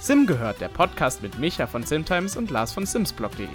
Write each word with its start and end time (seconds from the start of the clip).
Sim 0.00 0.26
gehört, 0.26 0.60
der 0.60 0.68
Podcast 0.68 1.22
mit 1.22 1.38
Micha 1.38 1.66
von 1.66 1.82
Simtimes 1.82 2.36
und 2.36 2.50
Lars 2.50 2.72
von 2.72 2.84
Simsblog.de. 2.84 3.48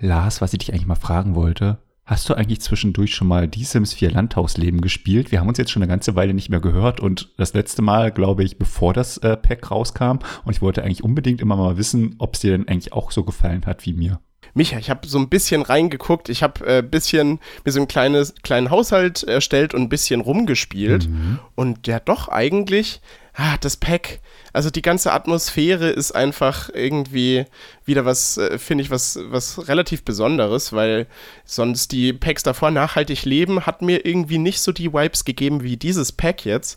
Lars, 0.00 0.40
was 0.40 0.52
ich 0.52 0.58
dich 0.58 0.72
eigentlich 0.72 0.86
mal 0.86 0.94
fragen 0.94 1.34
wollte, 1.34 1.78
hast 2.04 2.28
du 2.28 2.34
eigentlich 2.34 2.60
zwischendurch 2.60 3.14
schon 3.14 3.28
mal 3.28 3.48
Die 3.48 3.64
Sims 3.64 3.94
4 3.94 4.10
Landhausleben 4.10 4.80
gespielt? 4.80 5.30
Wir 5.32 5.40
haben 5.40 5.48
uns 5.48 5.58
jetzt 5.58 5.70
schon 5.70 5.82
eine 5.82 5.90
ganze 5.90 6.14
Weile 6.14 6.34
nicht 6.34 6.50
mehr 6.50 6.60
gehört 6.60 7.00
und 7.00 7.34
das 7.36 7.54
letzte 7.54 7.82
Mal, 7.82 8.10
glaube 8.12 8.44
ich, 8.44 8.58
bevor 8.58 8.92
das 8.94 9.18
äh, 9.18 9.36
Pack 9.36 9.70
rauskam 9.70 10.18
und 10.44 10.52
ich 10.52 10.62
wollte 10.62 10.82
eigentlich 10.82 11.04
unbedingt 11.04 11.40
immer 11.40 11.56
mal 11.56 11.76
wissen, 11.76 12.14
ob 12.18 12.34
es 12.34 12.40
dir 12.40 12.52
denn 12.52 12.68
eigentlich 12.68 12.92
auch 12.92 13.10
so 13.10 13.24
gefallen 13.24 13.66
hat 13.66 13.86
wie 13.86 13.92
mir. 13.92 14.20
Micha, 14.54 14.78
ich 14.78 14.90
habe 14.90 15.06
so 15.06 15.18
ein 15.18 15.28
bisschen 15.28 15.62
reingeguckt. 15.62 16.28
Ich 16.28 16.42
habe 16.42 16.66
ein 16.66 16.78
äh, 16.78 16.82
bisschen 16.82 17.40
mir 17.64 17.72
so 17.72 17.80
ein 17.80 17.88
kleines, 17.88 18.34
kleinen 18.42 18.70
Haushalt 18.70 19.22
erstellt 19.22 19.74
und 19.74 19.82
ein 19.82 19.88
bisschen 19.88 20.20
rumgespielt. 20.20 21.08
Mhm. 21.08 21.38
Und 21.54 21.86
der 21.86 22.00
doch 22.00 22.28
eigentlich, 22.28 23.00
ah, 23.34 23.56
das 23.60 23.76
Pack, 23.76 24.20
also 24.58 24.70
die 24.70 24.82
ganze 24.82 25.12
Atmosphäre 25.12 25.88
ist 25.88 26.10
einfach 26.10 26.68
irgendwie 26.74 27.44
wieder 27.84 28.04
was, 28.04 28.38
äh, 28.38 28.58
finde 28.58 28.82
ich, 28.82 28.90
was, 28.90 29.16
was 29.30 29.68
relativ 29.68 30.02
Besonderes, 30.02 30.72
weil 30.72 31.06
sonst 31.44 31.92
die 31.92 32.12
Packs 32.12 32.42
davor 32.42 32.72
nachhaltig 32.72 33.24
leben, 33.24 33.66
hat 33.66 33.82
mir 33.82 34.04
irgendwie 34.04 34.38
nicht 34.38 34.58
so 34.58 34.72
die 34.72 34.92
Vibes 34.92 35.24
gegeben 35.24 35.62
wie 35.62 35.76
dieses 35.76 36.10
Pack 36.10 36.44
jetzt. 36.44 36.76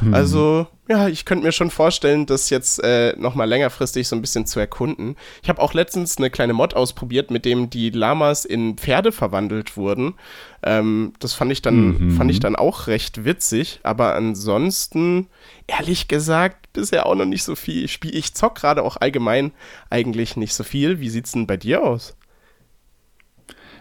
Mhm. 0.00 0.14
Also 0.14 0.68
ja, 0.88 1.06
ich 1.06 1.26
könnte 1.26 1.44
mir 1.44 1.52
schon 1.52 1.70
vorstellen, 1.70 2.24
das 2.24 2.48
jetzt 2.48 2.82
äh, 2.82 3.14
nochmal 3.18 3.46
längerfristig 3.46 4.08
so 4.08 4.16
ein 4.16 4.22
bisschen 4.22 4.46
zu 4.46 4.58
erkunden. 4.58 5.16
Ich 5.42 5.50
habe 5.50 5.60
auch 5.60 5.74
letztens 5.74 6.16
eine 6.16 6.30
kleine 6.30 6.54
Mod 6.54 6.72
ausprobiert, 6.72 7.30
mit 7.30 7.44
dem 7.44 7.68
die 7.68 7.90
Lamas 7.90 8.46
in 8.46 8.78
Pferde 8.78 9.12
verwandelt 9.12 9.76
wurden. 9.76 10.14
Ähm, 10.62 11.12
das 11.18 11.34
fand 11.34 11.52
ich, 11.52 11.60
dann, 11.60 12.06
mhm. 12.06 12.10
fand 12.12 12.30
ich 12.30 12.40
dann 12.40 12.56
auch 12.56 12.86
recht 12.86 13.26
witzig, 13.26 13.80
aber 13.82 14.14
ansonsten, 14.14 15.26
ehrlich 15.66 16.08
gesagt, 16.08 16.67
bisher 16.78 17.06
auch 17.06 17.14
noch 17.14 17.24
nicht 17.24 17.44
so 17.44 17.54
viel. 17.54 17.84
Ich, 17.84 17.92
spiel, 17.92 18.14
ich 18.14 18.34
zock 18.34 18.54
gerade 18.54 18.82
auch 18.82 18.96
allgemein 18.96 19.52
eigentlich 19.90 20.36
nicht 20.36 20.54
so 20.54 20.64
viel. 20.64 21.00
Wie 21.00 21.10
sieht's 21.10 21.32
denn 21.32 21.46
bei 21.46 21.56
dir 21.56 21.82
aus? 21.82 22.17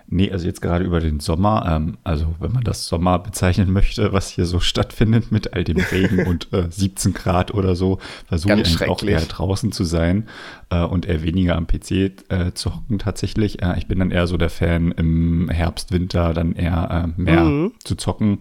Nee, 0.09 0.31
also 0.31 0.45
jetzt 0.45 0.61
gerade 0.61 0.86
über 0.86 1.02
den 1.02 1.19
Sommer, 1.19 1.66
ähm, 1.67 1.97
also 2.05 2.33
wenn 2.39 2.53
man 2.53 2.63
das 2.63 2.88
Sommer 2.88 3.19
bezeichnen 3.19 3.72
möchte, 3.72 4.14
was 4.14 4.30
hier 4.30 4.45
so 4.45 4.59
stattfindet 4.61 5.33
mit 5.33 5.53
all 5.53 5.66
dem 5.66 5.77
Regen 5.77 6.25
und 6.25 6.52
äh, 6.53 6.67
17 6.69 7.14
Grad 7.14 7.53
oder 7.53 7.75
so, 7.75 7.99
versuche 8.25 8.61
ich 8.61 8.88
auch 8.88 9.03
eher 9.03 9.19
draußen 9.19 9.73
zu 9.73 9.83
sein 9.83 10.27
äh, 10.69 10.81
und 10.81 11.05
eher 11.08 11.23
weniger 11.23 11.58
am 11.58 11.67
PC 11.67 11.91
äh, 11.91 12.53
zu 12.53 12.73
hocken 12.73 12.99
tatsächlich. 12.99 13.58
Ich 13.77 13.88
bin 13.88 13.99
dann 13.99 14.11
eher 14.11 14.27
so 14.27 14.38
der 14.38 14.49
Fan 14.49 14.91
im 14.91 15.49
Herbst, 15.49 15.91
Winter 15.91 16.33
dann 16.33 16.53
eher 16.53 17.14
äh, 17.17 17.21
mehr 17.21 17.44
mhm. 17.44 17.73
zu 17.83 17.95
zocken. 17.95 18.39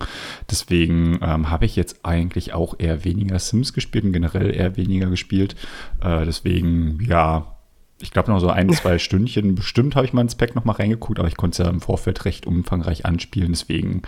Deswegen 0.49 1.19
ähm, 1.21 1.51
habe 1.51 1.65
ich 1.65 1.75
jetzt 1.75 2.05
eigentlich 2.05 2.55
auch 2.55 2.77
eher 2.79 3.05
weniger 3.05 3.41
Sims 3.41 3.73
gespielt 3.73 4.05
und 4.05 4.13
generell 4.13 4.55
eher 4.55 4.77
weniger 4.77 5.09
gespielt. 5.09 5.57
Äh, 6.01 6.25
deswegen, 6.25 7.01
ja, 7.05 7.56
ich 8.01 8.11
glaube, 8.11 8.31
noch 8.31 8.41
so 8.41 8.49
ein, 8.49 8.71
zwei 8.73 8.99
Stündchen 8.99 9.55
bestimmt 9.55 9.97
habe 9.97 10.07
ich 10.07 10.13
mal 10.13 10.23
ins 10.23 10.35
Pack 10.35 10.55
noch 10.55 10.65
mal 10.65 10.73
reingeguckt, 10.73 11.19
aber 11.19 11.29
ich 11.29 11.37
konnte 11.37 11.63
es 11.63 11.67
ja 11.67 11.71
im 11.71 11.81
Vorfeld 11.81 12.25
recht 12.25 12.47
umfangreich 12.47 13.07
anspielen. 13.07 13.53
Deswegen 13.53 14.03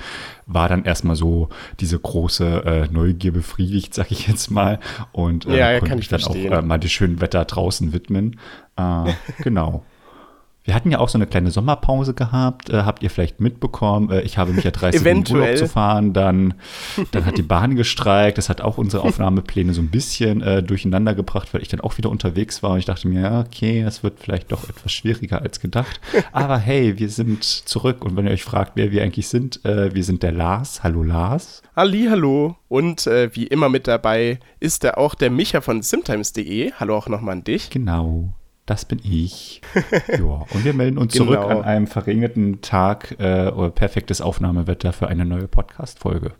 war 0.46 0.68
dann 0.68 0.84
erstmal 0.84 1.16
so 1.16 1.48
diese 1.80 1.98
große 1.98 2.64
äh, 2.64 2.92
Neugier 2.92 3.32
befriedigt, 3.32 3.94
sag 3.94 4.10
ich 4.10 4.28
jetzt 4.28 4.50
mal. 4.50 4.78
Und 5.12 5.46
äh, 5.46 5.58
ja, 5.58 5.72
ja, 5.72 5.80
konnte 5.80 6.00
ich 6.00 6.08
dann 6.08 6.20
verstehen. 6.20 6.52
auch 6.52 6.58
äh, 6.58 6.62
mal 6.62 6.78
dem 6.78 6.90
schönen 6.90 7.20
Wetter 7.20 7.44
draußen 7.44 7.92
widmen. 7.92 8.38
Äh, 8.76 9.12
genau. 9.42 9.84
Wir 10.68 10.74
hatten 10.74 10.90
ja 10.90 10.98
auch 10.98 11.08
so 11.08 11.16
eine 11.16 11.26
kleine 11.26 11.50
Sommerpause 11.50 12.12
gehabt, 12.12 12.68
äh, 12.68 12.82
habt 12.82 13.02
ihr 13.02 13.08
vielleicht 13.08 13.40
mitbekommen. 13.40 14.10
Äh, 14.10 14.20
ich 14.20 14.36
habe 14.36 14.52
mich 14.52 14.64
ja 14.64 14.70
30 14.70 15.02
Minuten 15.02 15.36
Urlaub 15.36 15.56
zu 15.56 15.66
fahren, 15.66 16.12
dann, 16.12 16.52
dann 17.10 17.24
hat 17.24 17.38
die 17.38 17.42
Bahn 17.42 17.74
gestreikt. 17.74 18.36
Das 18.36 18.50
hat 18.50 18.60
auch 18.60 18.76
unsere 18.76 19.02
Aufnahmepläne 19.08 19.72
so 19.72 19.80
ein 19.80 19.88
bisschen 19.88 20.42
äh, 20.42 20.62
durcheinander 20.62 21.14
gebracht, 21.14 21.54
weil 21.54 21.62
ich 21.62 21.68
dann 21.68 21.80
auch 21.80 21.96
wieder 21.96 22.10
unterwegs 22.10 22.62
war 22.62 22.72
und 22.72 22.80
ich 22.80 22.84
dachte 22.84 23.08
mir, 23.08 23.22
ja, 23.22 23.40
okay, 23.40 23.82
das 23.82 24.02
wird 24.02 24.20
vielleicht 24.20 24.52
doch 24.52 24.68
etwas 24.68 24.92
schwieriger 24.92 25.40
als 25.40 25.58
gedacht. 25.60 26.02
Aber 26.32 26.58
hey, 26.58 26.98
wir 26.98 27.08
sind 27.08 27.44
zurück 27.44 28.04
und 28.04 28.16
wenn 28.16 28.26
ihr 28.26 28.32
euch 28.32 28.44
fragt, 28.44 28.72
wer 28.74 28.92
wir 28.92 29.02
eigentlich 29.02 29.28
sind, 29.28 29.64
äh, 29.64 29.94
wir 29.94 30.04
sind 30.04 30.22
der 30.22 30.32
Lars. 30.32 30.82
Hallo 30.82 31.02
Lars. 31.02 31.62
Halli, 31.76 32.08
hallo. 32.10 32.56
Und 32.68 33.06
äh, 33.06 33.34
wie 33.34 33.46
immer 33.46 33.70
mit 33.70 33.88
dabei 33.88 34.38
ist 34.60 34.84
da 34.84 34.90
auch 34.98 35.14
der 35.14 35.30
Micha 35.30 35.62
von 35.62 35.80
simtimes.de. 35.80 36.72
Hallo 36.72 36.94
auch 36.94 37.08
nochmal 37.08 37.36
an 37.36 37.44
dich. 37.44 37.70
Genau. 37.70 38.34
Das 38.68 38.84
bin 38.84 39.00
ich. 39.02 39.62
ja, 40.08 40.18
und 40.18 40.62
wir 40.62 40.74
melden 40.74 40.98
uns 40.98 41.14
genau. 41.14 41.24
zurück 41.24 41.50
an 41.50 41.62
einem 41.62 41.86
verregneten 41.86 42.60
Tag 42.60 43.16
äh, 43.18 43.48
oder 43.48 43.70
perfektes 43.70 44.20
Aufnahmewetter 44.20 44.92
für 44.92 45.08
eine 45.08 45.24
neue 45.24 45.48
Podcast-Folge. 45.48 46.32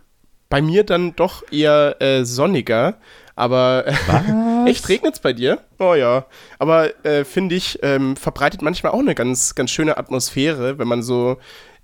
Bei 0.48 0.60
mir 0.60 0.82
dann 0.82 1.14
doch 1.14 1.44
eher 1.52 1.94
äh, 2.02 2.24
sonniger, 2.24 2.96
aber 3.36 3.84
echt 4.66 4.88
regnet 4.88 5.14
es 5.14 5.20
bei 5.20 5.32
dir? 5.32 5.60
Oh 5.78 5.94
ja. 5.94 6.26
Aber 6.58 7.04
äh, 7.04 7.24
finde 7.24 7.54
ich, 7.54 7.80
ähm, 7.82 8.16
verbreitet 8.16 8.62
manchmal 8.62 8.92
auch 8.92 9.00
eine 9.00 9.14
ganz, 9.14 9.54
ganz 9.54 9.70
schöne 9.70 9.96
Atmosphäre, 9.96 10.78
wenn 10.78 10.88
man 10.88 11.02
so 11.02 11.36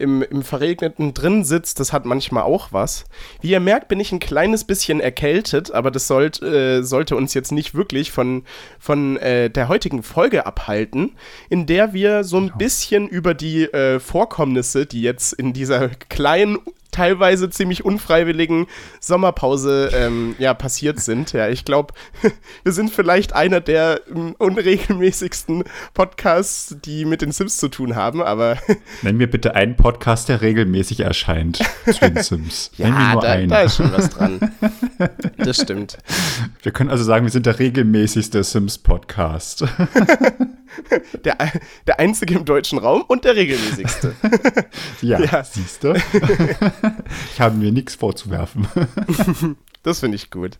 im, 0.03 0.23
im 0.23 0.43
Verregneten 0.43 1.15
drin 1.15 1.45
sitzt, 1.45 1.81
das 1.81 1.93
hat 1.93 2.05
manchmal 2.05 2.43
auch 2.43 2.69
was. 2.73 3.05
Wie 3.41 3.51
ihr 3.51 3.61
merkt, 3.61 3.89
bin 3.89 4.01
ich 4.01 4.13
ein 4.13 4.19
kleines 4.19 4.65
bisschen 4.65 5.01
erkältet, 5.01 5.71
aber 5.73 5.91
das 5.91 6.07
sollt, 6.07 6.43
äh, 6.43 6.83
sollte 6.83 7.17
uns 7.17 7.33
jetzt 7.35 7.53
nicht 7.53 7.75
wirklich 7.75 8.11
von, 8.11 8.45
von 8.79 9.17
äh, 9.17 9.49
der 9.49 9.69
heutigen 9.69 10.03
Folge 10.03 10.45
abhalten, 10.45 11.13
in 11.49 11.67
der 11.67 11.93
wir 11.93 12.25
so 12.25 12.37
ein 12.37 12.47
genau. 12.49 12.59
bisschen 12.59 13.09
über 13.09 13.35
die 13.35 13.65
äh, 13.65 14.01
Vorkommnisse, 14.01 14.87
die 14.87 15.03
jetzt 15.03 15.33
in 15.33 15.53
dieser 15.53 15.89
kleinen 15.89 16.59
teilweise 16.93 17.51
ziemlich 17.51 17.85
unfreiwilligen 17.85 18.67
Sommerpause 19.01 19.91
ähm, 19.93 20.37
ja, 20.39 20.55
passiert 20.55 21.01
sind. 21.01 21.33
Ja, 21.33 21.49
ich 21.49 21.65
glaube, 21.65 21.95
wir 22.63 22.73
sind 22.73 22.91
vielleicht 22.91 23.33
einer 23.33 23.61
der 23.61 24.03
um, 24.15 24.35
unregelmäßigsten 24.39 25.65
Podcasts, 25.95 26.77
die 26.85 27.05
mit 27.05 27.23
den 27.23 27.33
Sims 27.33 27.57
zu 27.57 27.69
tun 27.69 27.97
haben, 27.97 28.23
aber. 28.23 28.59
Nenn 29.03 29.17
mir 29.17 29.29
bitte 29.29 29.57
einen 29.57 29.77
Podcast, 29.77 30.29
der 30.29 30.43
regelmäßig 30.43 31.01
erscheint 31.01 31.59
zu 31.87 31.99
den 31.99 32.23
Sims. 32.23 32.71
ja, 32.77 33.17
da, 33.17 33.39
da, 33.39 33.63
ist 33.63 33.77
schon 33.77 33.93
was 33.93 34.11
dran. 34.11 34.53
Das 35.39 35.57
stimmt. 35.57 35.99
Wir 36.63 36.73
können 36.73 36.91
also 36.91 37.05
sagen, 37.05 37.25
wir 37.25 37.33
sind 37.33 37.47
der 37.47 37.59
regelmäßigste 37.59 38.45
Sims-Podcast. 38.45 39.65
der, 41.25 41.37
der 41.87 41.99
einzige 42.01 42.35
im 42.35 42.45
deutschen 42.45 42.79
Raum 42.79 43.03
und 43.03 43.25
der 43.25 43.37
regelmäßigste. 43.37 44.15
ja, 45.03 45.21
ja. 45.21 45.45
siehst 45.45 45.85
du. 45.85 45.95
ich 47.33 47.41
habe 47.41 47.57
mir 47.57 47.73
nichts 47.73 47.95
vorzuwerfen. 47.95 48.67
das 49.83 50.01
finde 50.01 50.17
ich 50.17 50.31
gut. 50.31 50.59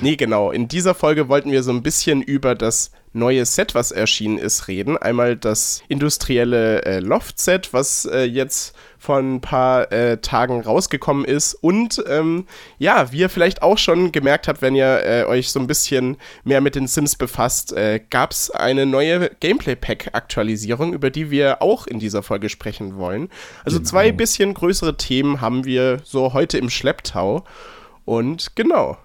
Nee, 0.00 0.16
genau. 0.16 0.50
In 0.50 0.68
dieser 0.68 0.94
Folge 0.94 1.28
wollten 1.28 1.50
wir 1.50 1.62
so 1.62 1.72
ein 1.72 1.82
bisschen 1.82 2.22
über 2.22 2.54
das 2.54 2.92
neue 3.12 3.44
Set, 3.44 3.74
was 3.74 3.90
erschienen 3.90 4.38
ist, 4.38 4.68
reden. 4.68 4.96
Einmal 4.96 5.36
das 5.36 5.82
industrielle 5.88 6.84
äh, 6.84 7.00
Loft-Set, 7.00 7.72
was 7.72 8.04
äh, 8.04 8.24
jetzt 8.24 8.74
vor 9.08 9.20
ein 9.20 9.40
paar 9.40 9.90
äh, 9.90 10.18
Tagen 10.18 10.60
rausgekommen 10.60 11.24
ist. 11.24 11.54
Und 11.54 12.04
ähm, 12.10 12.44
ja, 12.76 13.10
wie 13.10 13.20
ihr 13.20 13.30
vielleicht 13.30 13.62
auch 13.62 13.78
schon 13.78 14.12
gemerkt 14.12 14.48
habt, 14.48 14.60
wenn 14.60 14.74
ihr 14.74 15.02
äh, 15.02 15.24
euch 15.24 15.48
so 15.48 15.58
ein 15.58 15.66
bisschen 15.66 16.18
mehr 16.44 16.60
mit 16.60 16.74
den 16.74 16.86
Sims 16.86 17.16
befasst, 17.16 17.72
äh, 17.72 18.02
gab 18.10 18.32
es 18.32 18.50
eine 18.50 18.84
neue 18.84 19.30
Gameplay-Pack-Aktualisierung, 19.40 20.92
über 20.92 21.08
die 21.08 21.30
wir 21.30 21.62
auch 21.62 21.86
in 21.86 21.98
dieser 21.98 22.22
Folge 22.22 22.50
sprechen 22.50 22.98
wollen. 22.98 23.30
Also 23.64 23.78
genau. 23.78 23.88
zwei 23.88 24.12
bisschen 24.12 24.52
größere 24.52 24.98
Themen 24.98 25.40
haben 25.40 25.64
wir 25.64 26.00
so 26.04 26.34
heute 26.34 26.58
im 26.58 26.68
Schlepptau. 26.68 27.44
Und 28.04 28.56
genau. 28.56 28.98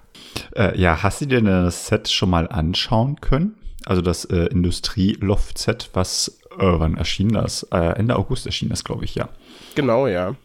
Äh, 0.53 0.77
ja, 0.77 1.01
hast 1.01 1.21
du 1.21 1.27
dir 1.27 1.41
das 1.41 1.87
Set 1.87 2.09
schon 2.09 2.29
mal 2.29 2.49
anschauen 2.49 3.21
können? 3.21 3.55
Also 3.85 4.01
das 4.01 4.25
äh, 4.25 4.47
Industrie-Loft-Set, 4.47 5.91
was, 5.93 6.39
wann 6.57 6.97
erschien 6.97 7.29
das? 7.29 7.63
Äh, 7.71 7.97
Ende 7.99 8.15
August 8.15 8.45
erschien 8.45 8.69
das, 8.69 8.83
glaube 8.83 9.05
ich, 9.05 9.15
ja. 9.15 9.29
Genau, 9.75 10.07
ja. 10.07 10.35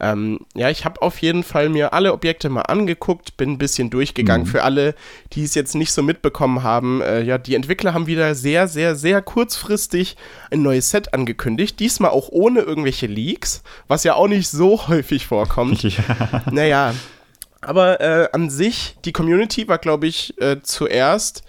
Ähm, 0.00 0.40
ja, 0.54 0.70
ich 0.70 0.84
habe 0.84 1.02
auf 1.02 1.20
jeden 1.20 1.42
Fall 1.42 1.68
mir 1.68 1.92
alle 1.92 2.12
Objekte 2.12 2.48
mal 2.48 2.62
angeguckt, 2.62 3.36
bin 3.36 3.52
ein 3.52 3.58
bisschen 3.58 3.90
durchgegangen. 3.90 4.46
Mhm. 4.46 4.50
Für 4.50 4.62
alle, 4.62 4.94
die 5.32 5.42
es 5.42 5.54
jetzt 5.54 5.74
nicht 5.74 5.90
so 5.90 6.02
mitbekommen 6.02 6.62
haben, 6.62 7.02
äh, 7.02 7.22
ja, 7.22 7.36
die 7.36 7.56
Entwickler 7.56 7.94
haben 7.94 8.06
wieder 8.06 8.34
sehr, 8.36 8.68
sehr, 8.68 8.94
sehr 8.94 9.22
kurzfristig 9.22 10.16
ein 10.50 10.62
neues 10.62 10.90
Set 10.90 11.14
angekündigt. 11.14 11.80
Diesmal 11.80 12.12
auch 12.12 12.28
ohne 12.28 12.60
irgendwelche 12.60 13.06
Leaks, 13.06 13.62
was 13.88 14.04
ja 14.04 14.14
auch 14.14 14.28
nicht 14.28 14.48
so 14.48 14.86
häufig 14.88 15.26
vorkommt. 15.26 15.82
Ja. 15.82 16.42
Naja, 16.50 16.94
aber 17.60 18.00
äh, 18.00 18.28
an 18.32 18.50
sich, 18.50 18.96
die 19.04 19.12
Community 19.12 19.66
war, 19.66 19.78
glaube 19.78 20.06
ich, 20.06 20.40
äh, 20.40 20.62
zuerst, 20.62 21.42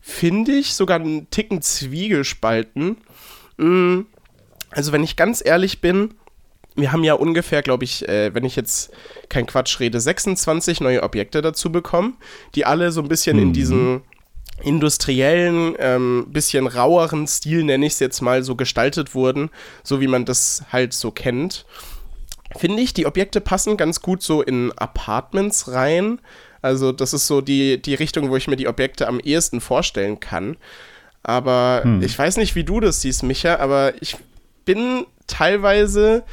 finde 0.00 0.52
ich, 0.52 0.74
sogar 0.74 0.98
einen 0.98 1.30
Ticken 1.30 1.62
Zwiegespalten. 1.62 2.96
Mhm. 3.62 4.06
Also, 4.70 4.92
wenn 4.92 5.04
ich 5.04 5.16
ganz 5.16 5.42
ehrlich 5.44 5.80
bin, 5.80 6.14
wir 6.74 6.92
haben 6.92 7.04
ja 7.04 7.14
ungefähr, 7.14 7.62
glaube 7.62 7.84
ich, 7.84 8.08
äh, 8.08 8.34
wenn 8.34 8.44
ich 8.44 8.56
jetzt 8.56 8.90
kein 9.28 9.46
Quatsch 9.46 9.78
rede, 9.80 10.00
26 10.00 10.80
neue 10.80 11.02
Objekte 11.02 11.42
dazu 11.42 11.70
bekommen, 11.70 12.16
die 12.54 12.64
alle 12.64 12.92
so 12.92 13.02
ein 13.02 13.08
bisschen 13.08 13.36
mhm. 13.36 13.42
in 13.42 13.52
diesem 13.52 14.02
industriellen, 14.62 15.74
ähm, 15.78 16.26
bisschen 16.30 16.66
raueren 16.66 17.26
Stil, 17.26 17.64
nenne 17.64 17.86
ich 17.86 17.94
es 17.94 17.98
jetzt 17.98 18.20
mal, 18.20 18.42
so 18.42 18.54
gestaltet 18.54 19.14
wurden, 19.14 19.50
so 19.82 20.00
wie 20.00 20.06
man 20.06 20.24
das 20.24 20.64
halt 20.70 20.92
so 20.92 21.10
kennt. 21.10 21.66
finde 22.56 22.82
ich, 22.82 22.92
die 22.94 23.06
Objekte 23.06 23.40
passen 23.40 23.76
ganz 23.76 24.02
gut 24.02 24.22
so 24.22 24.42
in 24.42 24.72
Apartments 24.76 25.68
rein. 25.68 26.20
Also 26.60 26.92
das 26.92 27.12
ist 27.12 27.26
so 27.26 27.40
die, 27.40 27.80
die 27.80 27.94
Richtung, 27.94 28.28
wo 28.30 28.36
ich 28.36 28.46
mir 28.46 28.56
die 28.56 28.68
Objekte 28.68 29.08
am 29.08 29.20
ehesten 29.20 29.60
vorstellen 29.60 30.20
kann. 30.20 30.56
Aber 31.22 31.80
hm. 31.84 32.02
ich 32.02 32.18
weiß 32.18 32.36
nicht, 32.36 32.54
wie 32.54 32.64
du 32.64 32.80
das 32.80 33.00
siehst, 33.00 33.22
Micha, 33.22 33.56
aber 33.56 33.94
ich 34.00 34.16
bin 34.64 35.06
teilweise 35.26 36.24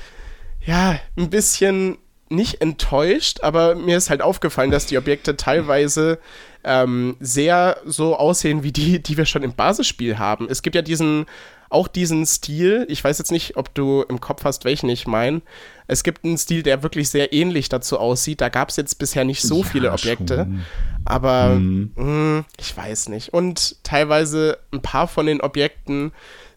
ja 0.66 1.00
ein 1.18 1.30
bisschen 1.30 1.98
nicht 2.30 2.62
enttäuscht, 2.62 3.40
aber 3.42 3.76
mir 3.76 3.98
ist 3.98 4.10
halt 4.10 4.22
aufgefallen, 4.22 4.72
dass 4.72 4.86
die 4.86 4.98
Objekte 4.98 5.36
teilweise 5.36 6.20
ähm, 6.64 7.16
sehr 7.20 7.78
so 7.86 8.16
aussehen 8.16 8.64
wie 8.64 8.72
die, 8.72 9.02
die 9.02 9.18
wir 9.18 9.26
schon 9.26 9.44
im 9.44 9.54
Basisspiel 9.54 10.20
haben. 10.20 10.48
Es 10.50 10.62
gibt 10.62 10.76
ja 10.76 10.82
diesen 10.82 11.26
auch 11.70 11.88
diesen 11.88 12.26
Stil, 12.26 12.86
ich 12.90 13.04
weiß 13.04 13.20
jetzt 13.20 13.32
nicht, 13.32 13.56
ob 13.56 13.74
du 13.76 14.04
im 14.10 14.20
Kopf 14.20 14.44
hast, 14.44 14.66
welchen 14.66 14.90
ich 14.90 15.06
meine. 15.06 15.42
Es 15.88 16.04
gibt 16.04 16.26
einen 16.26 16.38
Stil, 16.38 16.64
der 16.64 16.82
wirklich 16.82 17.10
sehr 17.10 17.32
ähnlich 17.32 17.70
dazu 17.70 18.00
aussieht. 18.00 18.42
Da 18.42 18.50
gab 18.50 18.70
es 18.70 18.76
jetzt 18.76 18.98
bisher 18.98 19.24
nicht 19.24 19.42
so 19.42 19.60
ja, 19.60 19.64
viele 19.64 19.92
Objekte. 19.92 20.36
Schon. 20.36 20.66
Aber 21.06 21.56
mhm. 21.56 21.92
mh, 21.96 22.04
hm, 22.04 22.46
ich 22.60 22.76
weiß 22.76 23.10
nicht. 23.10 23.34
Und 23.34 23.84
teilweise 23.84 24.60
ein 24.72 24.82
paar 24.82 25.08
von 25.08 25.26
den 25.26 25.42
Objekten 25.42 26.12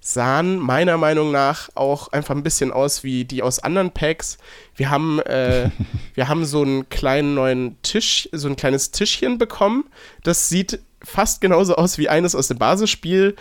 sahen 0.04 0.58
meiner 0.58 0.98
Meinung 0.98 1.30
nach 1.30 1.68
auch 1.76 2.08
einfach 2.08 2.34
ein 2.34 2.42
bisschen 2.42 2.72
aus 2.72 3.04
wie 3.04 3.24
die 3.24 3.42
aus 3.42 3.60
anderen 3.60 3.92
Packs. 3.92 4.36
Wir 4.74 4.90
haben, 4.90 5.20
äh, 5.20 5.70
wir 6.14 6.28
haben 6.28 6.44
so 6.44 6.62
einen 6.62 6.88
kleinen 6.88 7.34
neuen 7.34 7.80
Tisch, 7.82 8.28
so 8.32 8.48
ein 8.48 8.56
kleines 8.56 8.90
Tischchen 8.90 9.38
bekommen. 9.38 9.84
Das 10.24 10.48
sieht 10.48 10.80
fast 11.04 11.40
genauso 11.40 11.76
aus 11.76 11.98
wie 11.98 12.08
eines 12.08 12.34
aus 12.34 12.48
dem 12.48 12.58
Basisspiel. 12.58 13.36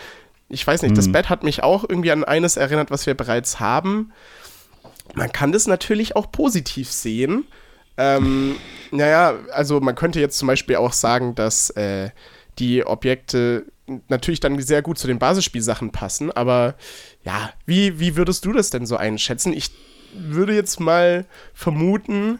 Ich 0.49 0.65
weiß 0.65 0.83
nicht, 0.83 0.91
mhm. 0.91 0.95
das 0.95 1.11
Bett 1.11 1.29
hat 1.29 1.43
mich 1.43 1.63
auch 1.63 1.83
irgendwie 1.87 2.11
an 2.11 2.23
eines 2.23 2.57
erinnert, 2.57 2.91
was 2.91 3.07
wir 3.07 3.15
bereits 3.15 3.59
haben. 3.59 4.11
Man 5.15 5.31
kann 5.31 5.51
das 5.51 5.65
natürlich 5.65 6.15
auch 6.15 6.31
positiv 6.31 6.91
sehen. 6.91 7.45
Ähm, 7.97 8.55
naja, 8.91 9.35
also 9.51 9.79
man 9.79 9.95
könnte 9.95 10.19
jetzt 10.19 10.37
zum 10.37 10.47
Beispiel 10.47 10.77
auch 10.77 10.93
sagen, 10.93 11.35
dass 11.35 11.69
äh, 11.71 12.09
die 12.59 12.85
Objekte 12.85 13.65
natürlich 14.07 14.39
dann 14.39 14.59
sehr 14.61 14.81
gut 14.81 14.97
zu 14.97 15.07
den 15.07 15.19
Basisspielsachen 15.19 15.91
passen, 15.91 16.31
aber 16.31 16.75
ja, 17.23 17.51
wie, 17.65 17.99
wie 17.99 18.15
würdest 18.15 18.45
du 18.45 18.53
das 18.53 18.69
denn 18.69 18.85
so 18.85 18.95
einschätzen? 18.95 19.53
Ich 19.53 19.71
würde 20.13 20.53
jetzt 20.53 20.79
mal 20.79 21.25
vermuten, 21.53 22.39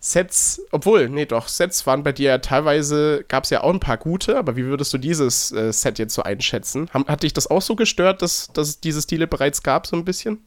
Sets, 0.00 0.62
obwohl, 0.70 1.08
nee, 1.08 1.26
doch, 1.26 1.48
Sets 1.48 1.84
waren 1.86 2.04
bei 2.04 2.12
dir 2.12 2.30
ja 2.30 2.38
teilweise, 2.38 3.24
gab 3.26 3.44
es 3.44 3.50
ja 3.50 3.62
auch 3.62 3.72
ein 3.72 3.80
paar 3.80 3.96
gute, 3.96 4.38
aber 4.38 4.56
wie 4.56 4.64
würdest 4.64 4.92
du 4.92 4.98
dieses 4.98 5.50
äh, 5.50 5.72
Set 5.72 5.98
jetzt 5.98 6.14
so 6.14 6.22
einschätzen? 6.22 6.88
Ham, 6.94 7.06
hat 7.08 7.24
dich 7.24 7.32
das 7.32 7.48
auch 7.48 7.62
so 7.62 7.74
gestört, 7.74 8.22
dass, 8.22 8.52
dass 8.52 8.68
es 8.68 8.80
diese 8.80 9.02
Stile 9.02 9.26
bereits 9.26 9.62
gab, 9.64 9.88
so 9.88 9.96
ein 9.96 10.04
bisschen? 10.04 10.38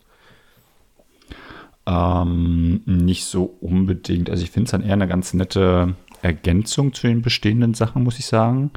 Ähm, 1.92 2.82
nicht 2.86 3.26
so 3.26 3.44
unbedingt. 3.60 4.30
Also 4.30 4.44
ich 4.44 4.52
finde 4.52 4.66
es 4.66 4.72
dann 4.72 4.84
eher 4.84 4.94
eine 4.94 5.10
ganz 5.10 5.34
nette 5.34 5.96
Ergänzung 6.22 6.94
zu 6.94 7.08
den 7.08 7.22
bestehenden 7.22 7.74
Sachen, 7.74 8.04
muss 8.04 8.20
ich 8.20 8.28
sagen. 8.28 8.72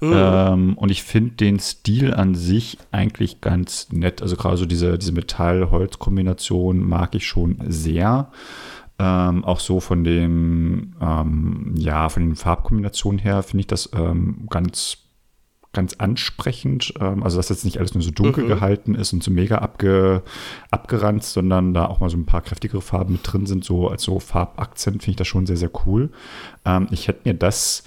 Mhm. 0.00 0.12
Ähm, 0.14 0.78
und 0.78 0.90
ich 0.90 1.02
finde 1.02 1.36
den 1.36 1.58
Stil 1.58 2.12
an 2.12 2.34
sich 2.34 2.78
eigentlich 2.90 3.40
ganz 3.40 3.88
nett. 3.92 4.20
Also 4.20 4.36
gerade 4.36 4.58
so 4.58 4.66
diese, 4.66 4.98
diese 4.98 5.12
Metall-Holz-Kombination 5.12 6.86
mag 6.86 7.14
ich 7.14 7.26
schon 7.26 7.58
sehr. 7.66 8.30
Ähm, 8.98 9.44
auch 9.44 9.60
so 9.60 9.80
von 9.80 10.04
den, 10.04 10.94
ähm, 11.00 11.74
ja, 11.78 12.10
von 12.10 12.22
den 12.22 12.36
Farbkombinationen 12.36 13.18
her 13.18 13.42
finde 13.42 13.60
ich 13.60 13.66
das 13.68 13.88
ähm, 13.94 14.46
ganz, 14.50 14.98
ganz 15.72 15.94
ansprechend. 15.98 16.94
Ähm, 17.00 17.22
also, 17.22 17.36
dass 17.36 17.48
jetzt 17.48 17.64
nicht 17.64 17.78
alles 17.78 17.94
nur 17.94 18.02
so 18.02 18.10
dunkel 18.10 18.44
mhm. 18.44 18.48
gehalten 18.48 18.94
ist 18.94 19.12
und 19.12 19.22
so 19.22 19.30
mega 19.30 19.58
abge, 19.58 20.22
abgeranzt, 20.70 21.32
sondern 21.32 21.74
da 21.74 21.86
auch 21.86 22.00
mal 22.00 22.10
so 22.10 22.16
ein 22.16 22.26
paar 22.26 22.42
kräftigere 22.42 22.80
Farben 22.80 23.14
mit 23.14 23.32
drin 23.32 23.46
sind. 23.46 23.64
So 23.64 23.88
als 23.88 24.02
so 24.02 24.18
Farbakzent 24.18 25.02
finde 25.02 25.10
ich 25.10 25.16
das 25.16 25.28
schon 25.28 25.46
sehr, 25.46 25.56
sehr 25.56 25.70
cool. 25.86 26.10
Ähm, 26.64 26.88
ich 26.90 27.08
hätte 27.08 27.28
mir 27.28 27.34
das 27.34 27.84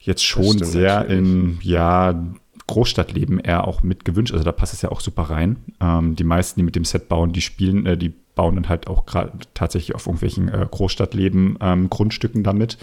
jetzt 0.00 0.24
schon 0.24 0.58
das 0.58 0.72
sehr 0.72 1.06
in, 1.06 1.58
ja, 1.62 2.24
Großstadtleben 2.72 3.38
eher 3.38 3.68
auch 3.68 3.82
mit 3.82 4.06
gewünscht. 4.06 4.32
Also 4.32 4.44
da 4.44 4.52
passt 4.52 4.72
es 4.72 4.80
ja 4.80 4.90
auch 4.90 5.00
super 5.00 5.24
rein. 5.24 5.56
Ähm, 5.78 6.16
die 6.16 6.24
meisten, 6.24 6.58
die 6.58 6.64
mit 6.64 6.74
dem 6.74 6.86
Set 6.86 7.06
bauen, 7.06 7.34
die 7.34 7.42
spielen, 7.42 7.84
äh, 7.84 7.98
die 7.98 8.14
bauen 8.34 8.54
dann 8.54 8.70
halt 8.70 8.86
auch 8.86 9.04
gerade 9.04 9.32
tatsächlich 9.52 9.94
auf 9.94 10.06
irgendwelchen 10.06 10.48
äh, 10.48 10.66
Großstadtleben 10.70 11.58
ähm, 11.60 11.90
Grundstücken 11.90 12.42
damit. 12.42 12.78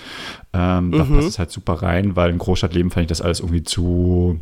Ähm, 0.53 0.89
mhm. 0.89 0.91
Da 0.91 1.03
passt 1.05 1.27
es 1.27 1.39
halt 1.39 1.49
super 1.49 1.73
rein, 1.81 2.15
weil 2.15 2.29
in 2.29 2.37
Großstadtleben 2.37 2.91
fand 2.91 3.05
ich 3.05 3.09
das 3.09 3.21
alles 3.21 3.39
irgendwie 3.39 3.63
zu 3.63 4.39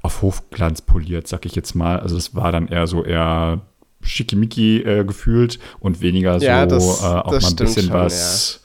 auf 0.00 0.22
Hofglanz 0.22 0.80
poliert, 0.80 1.28
sag 1.28 1.44
ich 1.44 1.54
jetzt 1.54 1.74
mal. 1.74 2.00
Also 2.00 2.16
es 2.16 2.34
war 2.34 2.50
dann 2.50 2.68
eher 2.68 2.86
so 2.86 3.04
eher 3.04 3.60
schickimicki 4.00 4.78
äh, 4.78 5.04
gefühlt 5.04 5.58
und 5.78 6.00
weniger 6.00 6.38
ja, 6.38 6.62
so 6.62 6.74
das, 6.74 7.02
äh, 7.02 7.04
auch 7.04 7.32
mal 7.32 7.48
ein 7.48 7.56
bisschen 7.56 7.86
schon, 7.88 7.92
was 7.92 8.54
ja 8.54 8.59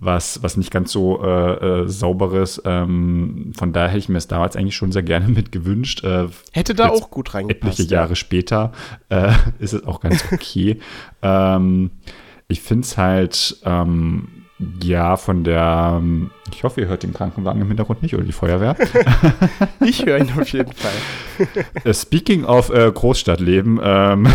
was, 0.00 0.42
was 0.42 0.56
nicht 0.56 0.70
ganz 0.70 0.90
so 0.90 1.22
äh, 1.22 1.82
äh, 1.82 1.88
sauberes. 1.88 2.60
Ähm, 2.64 3.52
von 3.56 3.72
daher 3.72 3.88
hätte 3.88 3.98
ich 3.98 4.08
mir 4.08 4.16
es 4.18 4.26
damals 4.26 4.56
eigentlich 4.56 4.74
schon 4.74 4.92
sehr 4.92 5.02
gerne 5.02 5.28
mit 5.28 5.52
gewünscht. 5.52 6.02
Äh, 6.02 6.28
Hätte 6.52 6.74
da 6.74 6.88
auch 6.88 7.10
gut 7.10 7.34
reingepasst. 7.34 7.78
Etliche 7.78 7.94
Jahre 7.94 8.16
später 8.16 8.72
äh, 9.10 9.32
ist 9.58 9.74
es 9.74 9.84
auch 9.84 10.00
ganz 10.00 10.24
okay. 10.32 10.80
ähm, 11.22 11.90
ich 12.48 12.62
finde 12.62 12.84
es 12.84 12.96
halt, 12.96 13.58
ähm, 13.64 14.28
ja, 14.82 15.16
von 15.16 15.44
der, 15.44 16.02
ich 16.52 16.64
hoffe, 16.64 16.80
ihr 16.80 16.88
hört 16.88 17.02
den 17.02 17.14
Krankenwagen 17.14 17.62
im 17.62 17.68
Hintergrund 17.68 18.02
nicht 18.02 18.14
oder 18.14 18.24
die 18.24 18.32
Feuerwehr. 18.32 18.76
ich 19.80 20.04
höre 20.04 20.18
ihn 20.18 20.32
auf 20.38 20.48
jeden 20.48 20.72
Fall. 20.72 20.92
Äh, 21.84 21.94
speaking 21.94 22.44
of 22.44 22.70
äh, 22.70 22.90
Großstadtleben, 22.92 23.80
ähm, 23.82 24.26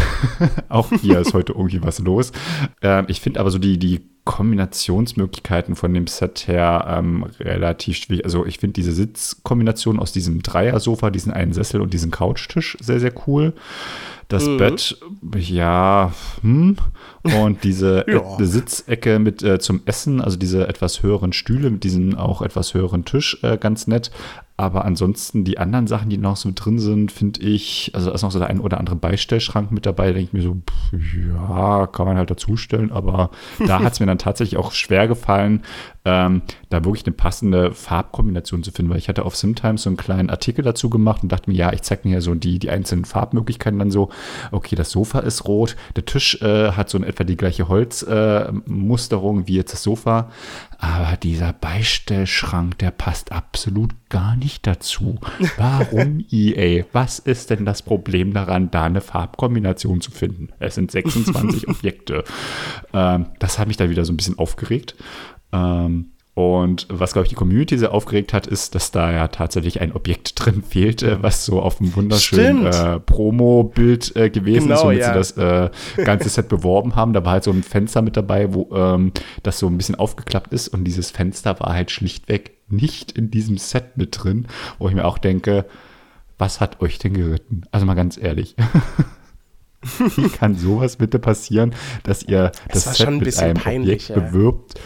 auch 0.70 0.90
hier 1.02 1.20
ist 1.20 1.34
heute 1.34 1.54
irgendwie 1.54 1.84
was 1.84 2.00
los. 2.00 2.32
Ähm, 2.82 3.06
ich 3.08 3.20
finde 3.20 3.40
aber 3.42 3.52
so 3.52 3.60
die, 3.60 3.78
die 3.78 4.15
Kombinationsmöglichkeiten 4.26 5.76
von 5.76 5.94
dem 5.94 6.08
Set 6.08 6.48
her 6.48 6.86
ähm, 6.90 7.28
relativ 7.40 7.98
schwierig. 7.98 8.26
Also 8.26 8.46
ich 8.46 8.58
finde 8.58 8.74
diese 8.74 8.92
Sitzkombination 8.92 10.00
aus 10.00 10.12
diesem 10.12 10.42
Dreier-Sofa, 10.42 11.12
diesen 11.12 11.32
einen 11.32 11.54
Sessel 11.54 11.80
und 11.80 11.94
diesem 11.94 12.12
Couchtisch 12.12 12.76
sehr, 12.82 13.00
sehr 13.00 13.14
cool. 13.28 13.54
Das 14.28 14.48
mhm. 14.48 14.58
Bett, 14.58 14.98
ja, 15.38 16.12
hm. 16.42 16.78
Und 17.40 17.64
diese 17.64 18.06
ja. 18.12 18.24
Sitzecke 18.40 19.20
mit 19.20 19.44
äh, 19.44 19.60
zum 19.60 19.82
Essen, 19.86 20.20
also 20.20 20.38
diese 20.38 20.68
etwas 20.68 21.04
höheren 21.04 21.32
Stühle 21.32 21.70
mit 21.70 21.84
diesem 21.84 22.16
auch 22.16 22.42
etwas 22.42 22.74
höheren 22.74 23.06
Tisch, 23.06 23.38
äh, 23.44 23.58
ganz 23.58 23.86
nett. 23.86 24.10
Aber 24.58 24.86
ansonsten 24.86 25.44
die 25.44 25.58
anderen 25.58 25.86
Sachen, 25.86 26.10
die 26.10 26.18
noch 26.18 26.38
so 26.38 26.50
drin 26.56 26.80
sind, 26.80 27.12
finde 27.12 27.42
ich, 27.42 27.92
also 27.94 28.08
da 28.08 28.16
ist 28.16 28.22
noch 28.22 28.32
so 28.32 28.40
der 28.40 28.48
ein 28.48 28.62
oder 28.62 28.78
andere 28.80 28.96
Beistellschrank 28.96 29.70
mit 29.72 29.86
dabei, 29.86 30.14
denke 30.14 30.22
ich 30.22 30.34
mir 30.34 30.42
so, 30.42 30.56
pff, 30.56 30.94
ja, 31.30 31.88
kann 31.88 32.06
man 32.06 32.16
halt 32.16 32.32
dazustellen. 32.32 32.90
Aber 32.92 33.32
da 33.60 33.80
hat 33.84 33.92
es 33.92 34.00
mir 34.00 34.06
dann 34.06 34.18
tatsächlich 34.18 34.58
auch 34.58 34.72
schwer 34.72 35.10
gefallen, 35.10 35.64
ähm, 36.06 36.44
da 36.70 36.86
wirklich 36.86 37.06
eine 37.06 37.16
passende 37.16 37.74
Farbkombination 37.74 38.64
zu 38.64 38.72
finden, 38.72 38.92
weil 38.92 39.00
ich 39.00 39.10
hatte 39.10 39.26
auf 39.26 39.36
Simtimes 39.36 39.84
so 39.84 39.90
einen 39.90 39.98
kleinen 39.98 40.30
Artikel 40.30 40.64
dazu 40.64 40.90
gemacht 40.90 41.24
und 41.24 41.32
dachte 41.32 41.50
mir, 41.50 41.58
ja, 41.58 41.74
ich 41.74 41.82
zeige 41.82 42.08
mir 42.08 42.16
ja 42.16 42.22
so 42.22 42.34
die, 42.36 42.60
die 42.60 42.70
einzelnen 42.70 43.06
Farbmöglichkeiten 43.06 43.80
dann 43.80 43.92
so, 43.92 44.10
okay, 44.52 44.76
das 44.76 44.92
Sofa 44.92 45.20
ist 45.20 45.46
rot, 45.48 45.76
der 45.96 46.06
Tisch 46.06 46.42
äh, 46.42 46.72
hat 46.72 46.90
so 46.90 46.98
in 46.98 47.04
etwa 47.04 47.24
die 47.24 47.36
gleiche 47.36 47.68
Holzmusterung 47.68 49.42
äh, 49.42 49.48
wie 49.48 49.56
jetzt 49.56 49.74
das 49.74 49.84
Sofa, 49.84 50.30
aber 50.78 51.18
dieser 51.18 51.54
Beistellschrank, 51.54 52.78
der 52.80 52.92
passt 52.92 53.32
absolut 53.32 53.94
gar 54.10 54.36
nicht 54.36 54.68
dazu. 54.68 55.20
Warum 55.58 56.24
EA? 56.32 56.86
Was 56.92 57.20
ist 57.20 57.50
denn 57.50 57.66
das 57.66 57.82
Problem 57.82 58.34
daran, 58.34 58.72
da 58.72 58.86
eine 58.86 59.02
Farbkombination 59.02 60.02
zu 60.02 60.12
finden? 60.12 60.50
Es 60.60 60.76
sind 60.76 60.92
26 60.92 61.68
Objekte. 61.68 62.24
Ähm, 62.94 63.28
das 63.40 63.60
hat 63.60 63.68
mich 63.68 63.78
dann 63.78 63.90
wieder 63.90 64.06
so 64.06 64.14
ein 64.14 64.18
bisschen 64.18 64.38
aufgeregt. 64.38 64.96
Ähm, 65.52 66.12
und 66.36 66.88
was, 66.90 67.14
glaube 67.14 67.26
ich, 67.26 67.30
die 67.30 67.36
Community 67.36 67.78
sehr 67.78 67.94
aufgeregt 67.94 68.34
hat, 68.34 68.46
ist, 68.46 68.76
dass 68.76 68.92
da 68.92 69.10
ja 69.10 69.30
tatsächlich 69.30 69.80
ein 69.80 69.94
Objekt 69.94 70.34
drin 70.36 70.64
fehlte, 70.64 71.24
was 71.24 71.46
so 71.46 71.62
auf 71.62 71.80
einem 71.80 71.96
wunderschönen 71.96 72.66
äh, 72.66 73.00
Promo-Bild 73.00 74.18
äh, 74.18 74.30
gewesen 74.30 74.68
genau, 74.68 74.76
ist, 74.76 74.84
womit 74.84 75.00
ja. 75.00 75.08
sie 75.08 75.14
das 75.14 75.32
äh, 75.38 75.70
ganze 76.04 76.28
Set 76.28 76.50
beworben 76.50 76.98
haben. 76.98 77.14
Da 77.14 77.24
war 77.24 77.32
halt 77.34 77.46
so 77.46 77.52
ein 77.52 77.64
Fenster 77.64 78.02
mit 78.02 78.18
dabei, 78.18 78.54
wo 78.54 78.70
ähm, 78.76 79.14
das 79.44 79.60
so 79.60 79.68
ein 79.68 79.78
bisschen 79.78 79.96
aufgeklappt 79.96 80.52
ist. 80.54 80.68
Und 80.68 80.84
dieses 80.84 81.10
Fenster 81.10 81.58
war 81.62 81.74
halt 81.74 81.90
schlichtweg 81.90 82.58
nicht 82.68 83.14
in 83.14 83.32
diesem 83.32 83.58
Set 83.58 83.96
mit 83.96 84.22
drin, 84.22 84.48
wo 84.78 84.90
ich 84.90 84.96
mir 84.96 85.06
auch 85.06 85.18
denke, 85.18 85.66
was 86.38 86.60
hat 86.60 86.82
euch 86.82 87.00
denn 87.00 87.14
geritten? 87.14 87.62
Also 87.72 87.86
mal 87.86 87.94
ganz 87.94 88.18
ehrlich. 88.18 88.58
Wie 90.16 90.30
kann 90.30 90.56
sowas 90.56 90.96
bitte 90.96 91.20
passieren, 91.20 91.74
dass 92.04 92.24
ihr 92.24 92.52
das, 92.72 92.86
das 92.86 92.98
Set 92.98 93.10
mit 93.10 93.38
einem 93.38 93.56
peinlich, 93.56 94.10
Objekt 94.10 94.10
ja. 94.10 94.16
bewirbt, 94.20 94.80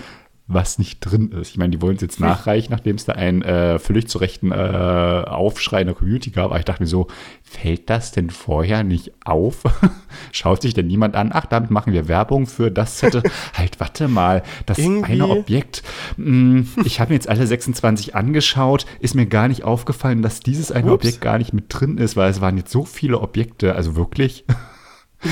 was 0.51 0.79
nicht 0.79 0.99
drin 1.01 1.31
ist. 1.31 1.51
Ich 1.51 1.57
meine, 1.57 1.69
die 1.69 1.81
wollen 1.81 1.95
es 1.95 2.01
jetzt 2.01 2.17
hm. 2.17 2.25
nachreichen, 2.25 2.71
nachdem 2.71 2.95
es 2.95 3.05
da 3.05 3.13
einen 3.13 3.43
äh, 3.43 3.77
völlig 3.77 4.07
zu 4.07 4.17
Rechten 4.17 4.51
äh, 4.51 4.55
Aufschrei 4.55 5.81
in 5.81 5.87
der 5.87 5.95
Community 5.95 6.31
gab. 6.31 6.45
Aber 6.45 6.57
ich 6.57 6.65
dachte 6.65 6.81
mir 6.81 6.87
so, 6.87 7.07
fällt 7.43 7.87
das 7.89 8.11
denn 8.11 8.31
vorher 8.31 8.83
nicht 8.83 9.11
auf? 9.23 9.61
Schaut 10.31 10.63
sich 10.63 10.73
denn 10.73 10.87
niemand 10.87 11.15
an? 11.15 11.29
Ach, 11.31 11.45
damit 11.45 11.69
machen 11.69 11.93
wir 11.93 12.07
Werbung 12.07 12.47
für 12.47 12.71
das 12.71 12.99
Set. 12.99 13.21
halt, 13.53 13.79
warte 13.79 14.07
mal, 14.07 14.41
das 14.65 14.79
Irgendwie? 14.79 15.13
eine 15.13 15.27
Objekt. 15.27 15.83
Mh, 16.17 16.25
hm, 16.25 16.67
ich 16.83 16.99
habe 16.99 17.09
mir 17.09 17.15
jetzt 17.15 17.29
alle 17.29 17.45
26 17.45 18.15
angeschaut, 18.15 18.87
ist 18.99 19.13
mir 19.13 19.27
gar 19.27 19.47
nicht 19.47 19.63
aufgefallen, 19.63 20.23
dass 20.23 20.39
dieses 20.39 20.71
eine 20.71 20.91
Ups. 20.91 21.05
Objekt 21.05 21.21
gar 21.21 21.37
nicht 21.37 21.53
mit 21.53 21.65
drin 21.69 21.99
ist, 21.99 22.17
weil 22.17 22.31
es 22.31 22.41
waren 22.41 22.57
jetzt 22.57 22.71
so 22.71 22.85
viele 22.85 23.19
Objekte, 23.19 23.75
also 23.75 23.95
wirklich. 23.95 24.45
äh, 25.21 25.29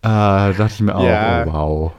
dachte 0.00 0.72
ich 0.72 0.80
mir 0.80 0.94
auch, 0.94 1.04
ja. 1.04 1.44
oh, 1.44 1.52
wow 1.52 1.92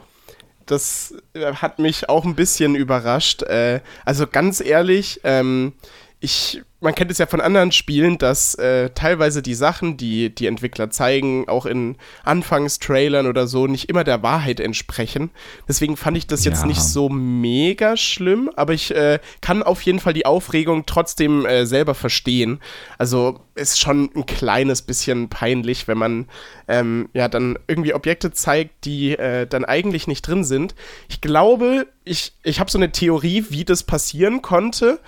das 0.66 1.14
äh, 1.34 1.54
hat 1.54 1.80
mich 1.80 2.10
auch 2.10 2.26
ein 2.26 2.36
bisschen 2.36 2.76
überrascht. 2.76 3.44
Äh, 3.44 3.82
also 4.04 4.28
ganz 4.28 4.62
ehrlich, 4.62 5.22
ähm, 5.24 5.74
ich, 6.20 6.62
man 6.80 6.96
kennt 6.96 7.12
es 7.12 7.18
ja 7.18 7.26
von 7.26 7.42
anderen 7.42 7.72
Spielen, 7.72 8.18
dass 8.18 8.56
äh, 8.56 8.90
teilweise 8.92 9.42
die 9.42 9.54
Sachen, 9.54 9.98
die 9.98 10.34
die 10.34 10.48
Entwickler 10.48 10.90
zeigen, 10.90 11.48
auch 11.48 11.66
in 11.66 11.98
Anfangstrailern 12.24 13.28
oder 13.28 13.48
so, 13.48 13.68
nicht 13.68 13.90
immer 13.90 14.04
der 14.04 14.24
Wahrheit 14.24 14.60
entsprechen. 14.60 15.30
Deswegen 15.68 15.98
fand 15.98 16.18
ich 16.18 16.26
das 16.26 16.46
jetzt 16.46 16.62
ja. 16.62 16.68
nicht 16.68 16.82
so 16.82 17.10
mega 17.10 17.98
schlimm, 17.98 18.50
aber 18.56 18.74
ich 18.74 18.96
äh, 18.96 19.20
kann 19.42 19.62
auf 19.62 19.82
jeden 19.82 20.00
Fall 20.00 20.14
die 20.14 20.26
Aufregung 20.26 20.86
trotzdem 20.86 21.46
äh, 21.46 21.66
selber 21.66 21.96
verstehen. 21.96 22.60
Also 22.98 23.42
ist 23.56 23.80
schon 23.80 24.10
ein 24.16 24.26
kleines 24.26 24.82
bisschen 24.82 25.30
peinlich, 25.30 25.88
wenn 25.88 25.98
man 25.98 26.28
ähm, 26.68 27.10
ja 27.14 27.28
dann 27.28 27.60
irgendwie 27.68 27.94
Objekte 27.94 28.32
zeigt, 28.32 28.86
die 28.86 29.18
äh, 29.18 29.48
dann 29.48 29.66
eigentlich 29.66 30.08
nicht 30.08 30.28
drin 30.28 30.44
sind. 30.44 30.76
Ich 31.10 31.22
glaube, 31.22 31.88
ich, 32.04 32.34
ich 32.44 32.60
habe 32.60 32.72
so 32.72 32.78
eine 32.78 32.92
Theorie, 32.92 33.46
wie 33.50 33.66
das 33.66 33.84
passieren 33.84 34.42
konnte 34.42 35.00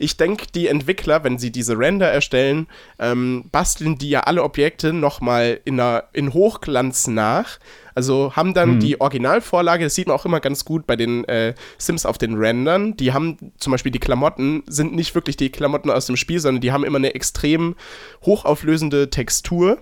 ich 0.00 0.16
denke, 0.16 0.46
die 0.54 0.66
Entwickler, 0.66 1.24
wenn 1.24 1.38
sie 1.38 1.52
diese 1.52 1.78
Render 1.78 2.08
erstellen, 2.08 2.68
ähm, 2.98 3.44
basteln 3.52 3.98
die 3.98 4.08
ja 4.08 4.20
alle 4.20 4.42
Objekte 4.42 4.94
nochmal 4.94 5.60
in, 5.66 5.80
in 6.14 6.32
Hochglanz 6.32 7.06
nach. 7.06 7.58
Also 7.94 8.34
haben 8.34 8.54
dann 8.54 8.72
hm. 8.72 8.80
die 8.80 8.98
Originalvorlage, 8.98 9.84
das 9.84 9.94
sieht 9.94 10.06
man 10.06 10.16
auch 10.16 10.24
immer 10.24 10.40
ganz 10.40 10.64
gut 10.64 10.86
bei 10.86 10.96
den 10.96 11.24
äh, 11.24 11.54
Sims 11.76 12.06
auf 12.06 12.16
den 12.16 12.38
Rendern. 12.38 12.96
Die 12.96 13.12
haben 13.12 13.52
zum 13.58 13.72
Beispiel 13.72 13.92
die 13.92 13.98
Klamotten, 13.98 14.62
sind 14.66 14.94
nicht 14.94 15.14
wirklich 15.14 15.36
die 15.36 15.50
Klamotten 15.50 15.90
aus 15.90 16.06
dem 16.06 16.16
Spiel, 16.16 16.40
sondern 16.40 16.62
die 16.62 16.72
haben 16.72 16.84
immer 16.84 16.98
eine 16.98 17.14
extrem 17.14 17.76
hochauflösende 18.24 19.10
Textur. 19.10 19.78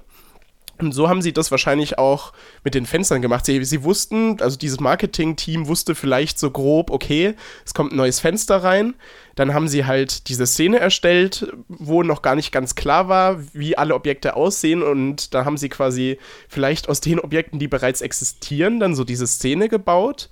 Und 0.80 0.92
so 0.92 1.08
haben 1.08 1.22
sie 1.22 1.32
das 1.32 1.50
wahrscheinlich 1.50 1.98
auch 1.98 2.32
mit 2.64 2.74
den 2.74 2.86
Fenstern 2.86 3.20
gemacht. 3.20 3.44
Sie, 3.46 3.64
sie 3.64 3.82
wussten, 3.82 4.40
also 4.40 4.56
dieses 4.56 4.80
Marketing-Team 4.80 5.66
wusste 5.66 5.94
vielleicht 5.94 6.38
so 6.38 6.50
grob, 6.50 6.90
okay, 6.90 7.34
es 7.64 7.74
kommt 7.74 7.92
ein 7.92 7.96
neues 7.96 8.20
Fenster 8.20 8.62
rein. 8.62 8.94
Dann 9.34 9.54
haben 9.54 9.68
sie 9.68 9.84
halt 9.84 10.28
diese 10.28 10.46
Szene 10.46 10.78
erstellt, 10.78 11.52
wo 11.68 12.02
noch 12.02 12.22
gar 12.22 12.34
nicht 12.34 12.52
ganz 12.52 12.74
klar 12.74 13.08
war, 13.08 13.40
wie 13.52 13.76
alle 13.76 13.94
Objekte 13.94 14.36
aussehen. 14.36 14.82
Und 14.82 15.34
da 15.34 15.44
haben 15.44 15.56
sie 15.56 15.68
quasi 15.68 16.18
vielleicht 16.48 16.88
aus 16.88 17.00
den 17.00 17.20
Objekten, 17.20 17.58
die 17.58 17.68
bereits 17.68 18.00
existieren, 18.00 18.80
dann 18.80 18.94
so 18.94 19.04
diese 19.04 19.26
Szene 19.26 19.68
gebaut 19.68 20.28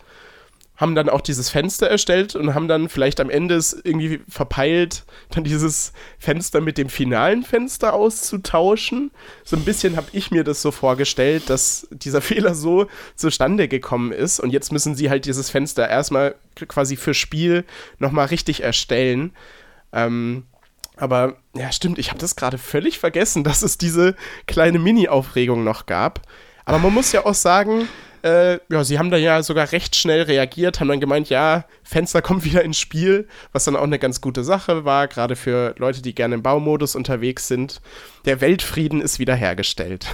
haben 0.76 0.94
dann 0.94 1.08
auch 1.08 1.20
dieses 1.20 1.48
Fenster 1.48 1.88
erstellt 1.88 2.34
und 2.34 2.54
haben 2.54 2.68
dann 2.68 2.88
vielleicht 2.88 3.20
am 3.20 3.30
Ende 3.30 3.54
es 3.54 3.72
irgendwie 3.72 4.20
verpeilt, 4.28 5.04
dann 5.30 5.44
dieses 5.44 5.92
Fenster 6.18 6.60
mit 6.60 6.78
dem 6.78 6.88
finalen 6.88 7.42
Fenster 7.42 7.94
auszutauschen. 7.94 9.10
So 9.44 9.56
ein 9.56 9.64
bisschen 9.64 9.96
habe 9.96 10.08
ich 10.12 10.30
mir 10.30 10.44
das 10.44 10.62
so 10.62 10.70
vorgestellt, 10.70 11.48
dass 11.48 11.88
dieser 11.90 12.20
Fehler 12.22 12.54
so 12.54 12.86
zustande 13.14 13.68
gekommen 13.68 14.12
ist 14.12 14.40
und 14.40 14.50
jetzt 14.50 14.72
müssen 14.72 14.94
sie 14.94 15.10
halt 15.10 15.24
dieses 15.24 15.50
Fenster 15.50 15.88
erstmal 15.88 16.34
quasi 16.68 16.96
für 16.96 17.14
Spiel 17.14 17.64
nochmal 17.98 18.26
richtig 18.26 18.62
erstellen. 18.62 19.32
Ähm, 19.92 20.44
aber 20.96 21.36
ja, 21.54 21.72
stimmt, 21.72 21.98
ich 21.98 22.08
habe 22.08 22.18
das 22.18 22.36
gerade 22.36 22.58
völlig 22.58 22.98
vergessen, 22.98 23.44
dass 23.44 23.62
es 23.62 23.78
diese 23.78 24.14
kleine 24.46 24.78
Mini-Aufregung 24.78 25.64
noch 25.64 25.86
gab. 25.86 26.22
Aber 26.64 26.78
man 26.78 26.92
muss 26.92 27.12
ja 27.12 27.24
auch 27.24 27.34
sagen, 27.34 27.86
äh, 28.26 28.58
ja, 28.70 28.82
sie 28.82 28.98
haben 28.98 29.10
da 29.10 29.16
ja 29.16 29.42
sogar 29.42 29.70
recht 29.70 29.94
schnell 29.94 30.22
reagiert, 30.22 30.80
haben 30.80 30.88
dann 30.88 31.00
gemeint, 31.00 31.28
ja, 31.28 31.64
Fenster 31.84 32.22
kommt 32.22 32.44
wieder 32.44 32.64
ins 32.64 32.78
Spiel, 32.78 33.28
was 33.52 33.64
dann 33.64 33.76
auch 33.76 33.84
eine 33.84 33.98
ganz 33.98 34.20
gute 34.20 34.42
Sache 34.42 34.84
war, 34.84 35.06
gerade 35.06 35.36
für 35.36 35.74
Leute, 35.78 36.02
die 36.02 36.14
gerne 36.14 36.34
im 36.34 36.42
Baumodus 36.42 36.96
unterwegs 36.96 37.46
sind. 37.46 37.80
Der 38.24 38.40
Weltfrieden 38.40 39.00
ist 39.00 39.20
wiederhergestellt. 39.20 40.06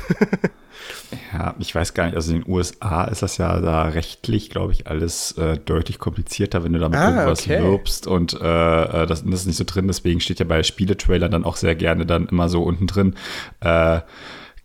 ja, 1.32 1.54
ich 1.58 1.74
weiß 1.74 1.94
gar 1.94 2.06
nicht, 2.06 2.16
also 2.16 2.32
in 2.34 2.42
den 2.42 2.52
USA 2.52 3.04
ist 3.04 3.22
das 3.22 3.38
ja 3.38 3.58
da 3.60 3.84
rechtlich, 3.84 4.50
glaube 4.50 4.72
ich, 4.72 4.86
alles 4.86 5.32
äh, 5.38 5.56
deutlich 5.56 5.98
komplizierter, 5.98 6.64
wenn 6.64 6.74
du 6.74 6.78
damit 6.78 6.98
ah, 6.98 7.08
irgendwas 7.08 7.42
okay. 7.42 7.62
wirbst 7.62 8.06
und 8.06 8.34
äh, 8.34 8.36
äh, 8.44 9.06
das, 9.06 9.24
das, 9.24 9.40
ist 9.40 9.46
nicht 9.46 9.56
so 9.56 9.64
drin, 9.64 9.86
deswegen 9.86 10.20
steht 10.20 10.38
ja 10.38 10.44
bei 10.44 10.62
Spieletrailern 10.62 11.30
dann 11.30 11.44
auch 11.44 11.56
sehr 11.56 11.74
gerne 11.74 12.04
dann 12.04 12.26
immer 12.26 12.50
so 12.50 12.62
unten 12.62 12.86
drin, 12.86 13.14
äh, 13.60 14.00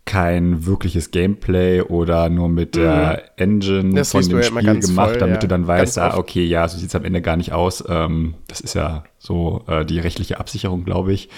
kein 0.07 0.65
wirkliches 0.65 1.11
Gameplay 1.11 1.81
oder 1.81 2.29
nur 2.29 2.49
mit 2.49 2.75
mhm. 2.75 2.79
der 2.79 3.39
Engine 3.39 3.93
das 3.93 4.11
von 4.11 4.27
dem 4.27 4.41
Spiel 4.41 4.79
gemacht, 4.79 5.09
voll, 5.11 5.17
damit 5.19 5.35
ja. 5.35 5.41
du 5.41 5.47
dann 5.47 5.67
weißt, 5.67 5.99
ah, 5.99 6.17
okay, 6.17 6.45
ja, 6.45 6.67
so 6.67 6.79
sieht 6.79 6.89
es 6.89 6.95
am 6.95 7.05
Ende 7.05 7.21
gar 7.21 7.37
nicht 7.37 7.51
aus. 7.51 7.83
Ähm, 7.87 8.33
das 8.47 8.61
ist 8.61 8.73
ja 8.73 9.03
so 9.19 9.63
äh, 9.67 9.85
die 9.85 9.99
rechtliche 9.99 10.39
Absicherung, 10.39 10.85
glaube 10.85 11.13
ich. 11.13 11.29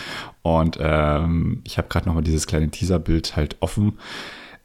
Und 0.43 0.77
ähm, 0.79 1.61
ich 1.65 1.77
habe 1.77 1.89
gerade 1.89 2.07
noch 2.07 2.15
mal 2.15 2.21
dieses 2.21 2.47
kleine 2.47 2.69
Teaserbild 2.69 3.35
halt 3.35 3.57
offen 3.59 3.97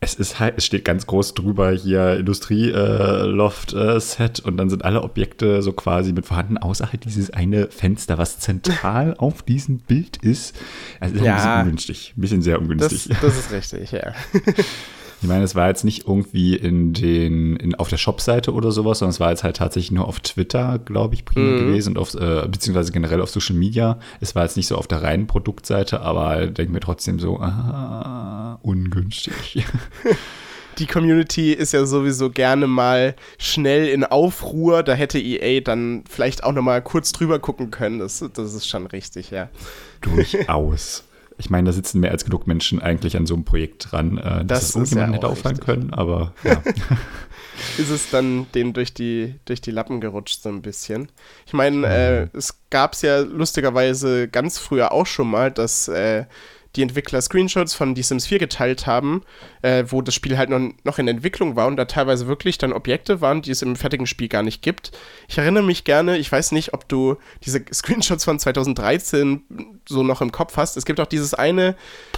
es 0.05 0.15
ist 0.15 0.39
halt, 0.39 0.55
es 0.59 0.65
steht 0.65 0.85
ganz 0.85 1.07
groß 1.07 1.35
drüber 1.35 1.73
hier 1.73 2.17
Industrie-Loft-Set 2.19 4.39
äh, 4.39 4.43
äh, 4.43 4.47
und 4.47 4.57
dann 4.57 4.71
sind 4.71 4.85
alle 4.85 5.03
Objekte 5.03 5.63
so 5.63 5.73
quasi 5.73 6.13
mit 6.13 6.27
vorhanden, 6.27 6.59
außer 6.59 6.93
halt 6.93 7.05
dieses 7.05 7.31
eine 7.31 7.67
Fenster, 7.69 8.19
was 8.19 8.39
zentral 8.39 9.15
auf 9.19 9.43
diesem 9.43 9.79
Bild 9.79 10.19
ist. 10.19 10.55
Also 11.01 11.17
ist 11.17 11.23
ja, 11.23 11.33
ein 11.33 11.37
bisschen 11.37 11.59
ungünstig, 11.61 12.15
ein 12.17 12.21
bisschen 12.21 12.43
sehr 12.43 12.61
ungünstig. 12.61 13.09
Das, 13.09 13.21
das 13.21 13.39
ist 13.39 13.51
richtig, 13.51 13.91
ja. 13.93 14.13
Ich 15.25 15.29
meine, 15.29 15.45
es 15.45 15.55
war 15.55 15.69
jetzt 15.69 15.85
nicht 15.85 16.07
irgendwie 16.07 16.55
in 16.55 16.93
den, 16.93 17.57
in, 17.57 17.75
auf 17.77 17.89
der 17.89 17.97
Shop-Seite 17.97 18.53
oder 18.53 18.71
sowas, 18.71 18.99
sondern 18.99 19.13
es 19.13 19.21
war 19.21 19.31
jetzt 19.31 19.43
halt 19.43 19.57
tatsächlich 19.57 19.91
nur 19.91 20.07
auf 20.07 20.21
Twitter, 20.21 20.79
glaube 20.79 21.15
ich, 21.15 21.25
primär 21.25 21.63
mhm. 21.63 21.67
gewesen 21.67 21.97
und 21.97 21.99
auf, 21.99 22.13
äh, 22.13 22.47
beziehungsweise 22.47 22.93
generell 22.93 23.23
auf 23.23 23.31
Social 23.31 23.57
Media. 23.57 23.99
Es 24.21 24.35
war 24.35 24.43
jetzt 24.43 24.59
nicht 24.59 24.67
so 24.67 24.77
auf 24.77 24.87
der 24.87 25.03
reinen 25.03 25.27
Produktseite, 25.27 26.03
aber 26.03 26.47
denke 26.49 26.75
mir 26.75 26.81
trotzdem 26.81 27.19
so, 27.19 27.39
ah, 27.41 28.59
ungünstig. 28.61 29.65
die 30.79 30.87
Community 30.87 31.55
ist 31.55 31.73
ja 31.73 31.87
sowieso 31.87 32.29
gerne 32.29 32.67
mal 32.67 33.17
schnell 33.39 33.89
in 33.89 34.05
Aufruhr. 34.05 34.83
Da 34.83 34.93
hätte 34.93 35.19
EA 35.19 35.63
dann 35.63 36.05
vielleicht 36.07 36.45
auch 36.45 36.53
noch 36.53 36.61
mal 36.61 36.83
kurz 36.83 37.13
drüber 37.13 37.39
gucken 37.39 37.71
können. 37.71 38.01
Das, 38.01 38.23
das 38.35 38.53
ist 38.53 38.69
schon 38.69 38.87
richtig, 38.89 39.31
ja. 39.31 39.49
Durchaus. 40.03 41.05
Ich 41.37 41.51
meine, 41.51 41.67
da 41.67 41.73
sitzen 41.73 42.01
mehr 42.01 42.13
als 42.13 42.25
genug 42.25 42.47
Menschen 42.47 42.81
eigentlich 42.81 43.17
an 43.17 43.27
so 43.27 43.35
einem 43.35 43.45
Projekt 43.45 43.91
dran, 43.91 44.19
äh, 44.19 44.45
dass 44.45 44.61
das 44.61 44.69
es 44.69 44.75
irgendjemand 44.77 45.15
hätte 45.17 45.29
auffallen 45.29 45.61
können, 45.61 45.93
aber 45.93 46.33
ja. 46.45 46.63
ist 47.79 47.91
es 47.91 48.11
dann 48.11 48.47
denen 48.55 48.73
durch 48.73 48.95
die, 48.95 49.35
durch 49.45 49.61
die 49.61 49.73
Lappen 49.73 50.01
gerutscht 50.01 50.43
so 50.43 50.49
ein 50.49 50.63
bisschen. 50.63 51.11
Ich 51.47 51.53
meine, 51.53 51.87
äh, 51.87 52.29
es 52.37 52.61
gab 52.71 52.93
es 52.93 53.03
ja 53.03 53.21
lustigerweise 53.21 54.29
ganz 54.29 54.59
früher 54.59 54.93
auch 54.93 55.07
schon 55.07 55.29
mal, 55.29 55.51
dass 55.51 55.89
äh, 55.89 56.27
die 56.77 56.83
Entwickler 56.83 57.21
Screenshots 57.21 57.75
von 57.75 57.95
The 57.95 58.03
Sims 58.03 58.27
4 58.27 58.39
geteilt 58.39 58.87
haben, 58.87 59.23
äh, 59.63 59.85
wo 59.89 60.03
das 60.03 60.15
Spiel 60.15 60.37
halt 60.37 60.51
noch, 60.51 60.61
noch 60.85 60.99
in 60.99 61.09
Entwicklung 61.09 61.57
war 61.57 61.67
und 61.67 61.77
da 61.77 61.85
teilweise 61.85 62.27
wirklich 62.27 62.59
dann 62.59 62.73
Objekte 62.73 63.21
waren, 63.21 63.43
die 63.43 63.51
es 63.51 63.63
im 63.63 63.77
fertigen 63.77 64.07
Spiel 64.07 64.29
gar 64.29 64.43
nicht 64.43 64.63
gibt. 64.63 64.93
Ich 65.29 65.39
erinnere 65.39 65.63
mich 65.63 65.85
gerne, 65.85 66.19
ich 66.19 66.31
weiß 66.31 66.53
nicht, 66.53 66.75
ob 66.75 66.89
du 66.89 67.17
diese 67.45 67.65
Screenshots 67.73 68.25
von 68.25 68.39
2013 68.39 69.43
so 69.89 70.03
noch 70.03 70.21
im 70.21 70.33
Kopf 70.33 70.57
hast. 70.57 70.77
Es 70.77 70.85
gibt 70.85 71.01
auch 71.01 71.07
dieses 71.07 71.35
eine 71.35 71.77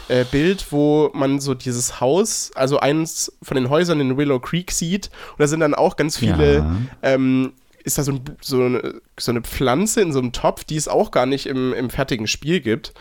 äh, 0.09 0.25
Bild, 0.25 0.67
wo 0.71 1.11
man 1.13 1.41
so 1.41 1.55
dieses 1.55 2.01
Haus, 2.01 2.51
also 2.55 2.79
eins 2.79 3.33
von 3.43 3.57
den 3.57 3.69
Häusern 3.69 4.01
in 4.01 4.17
Willow 4.17 4.41
Creek 4.41 4.71
sieht 4.71 5.11
und 5.33 5.41
da 5.41 5.47
sind 5.47 5.61
dann 5.61 5.75
auch 5.75 5.97
ganz 5.97 6.17
viele 6.17 6.57
ja. 6.57 6.77
ähm, 7.03 7.53
ist 7.87 7.99
da 7.99 8.03
so, 8.03 8.13
ein, 8.13 8.21
so, 8.41 8.61
eine, 8.61 9.01
so, 9.17 9.31
eine, 9.31 9.43
Pflanze 9.43 10.01
in 10.01 10.13
so 10.13 10.19
einem 10.19 10.33
Topf, 10.33 10.65
die 10.65 10.75
es 10.75 10.89
auch 10.89 11.13
gar 11.13 11.25
nicht 11.25 11.47
im, 11.47 11.73
im 11.73 11.89
fertigen 11.89 12.27
Spiel 12.27 12.61
gibt. 12.61 12.93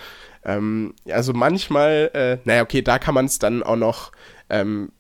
Ähm, 0.46 0.94
also 1.10 1.34
manchmal, 1.34 2.12
äh, 2.14 2.38
naja, 2.48 2.62
okay, 2.62 2.82
da 2.82 3.00
kann 3.00 3.16
man 3.16 3.26
es 3.26 3.40
dann 3.40 3.64
auch 3.64 3.76
noch 3.76 4.12
ähm, 4.50 4.92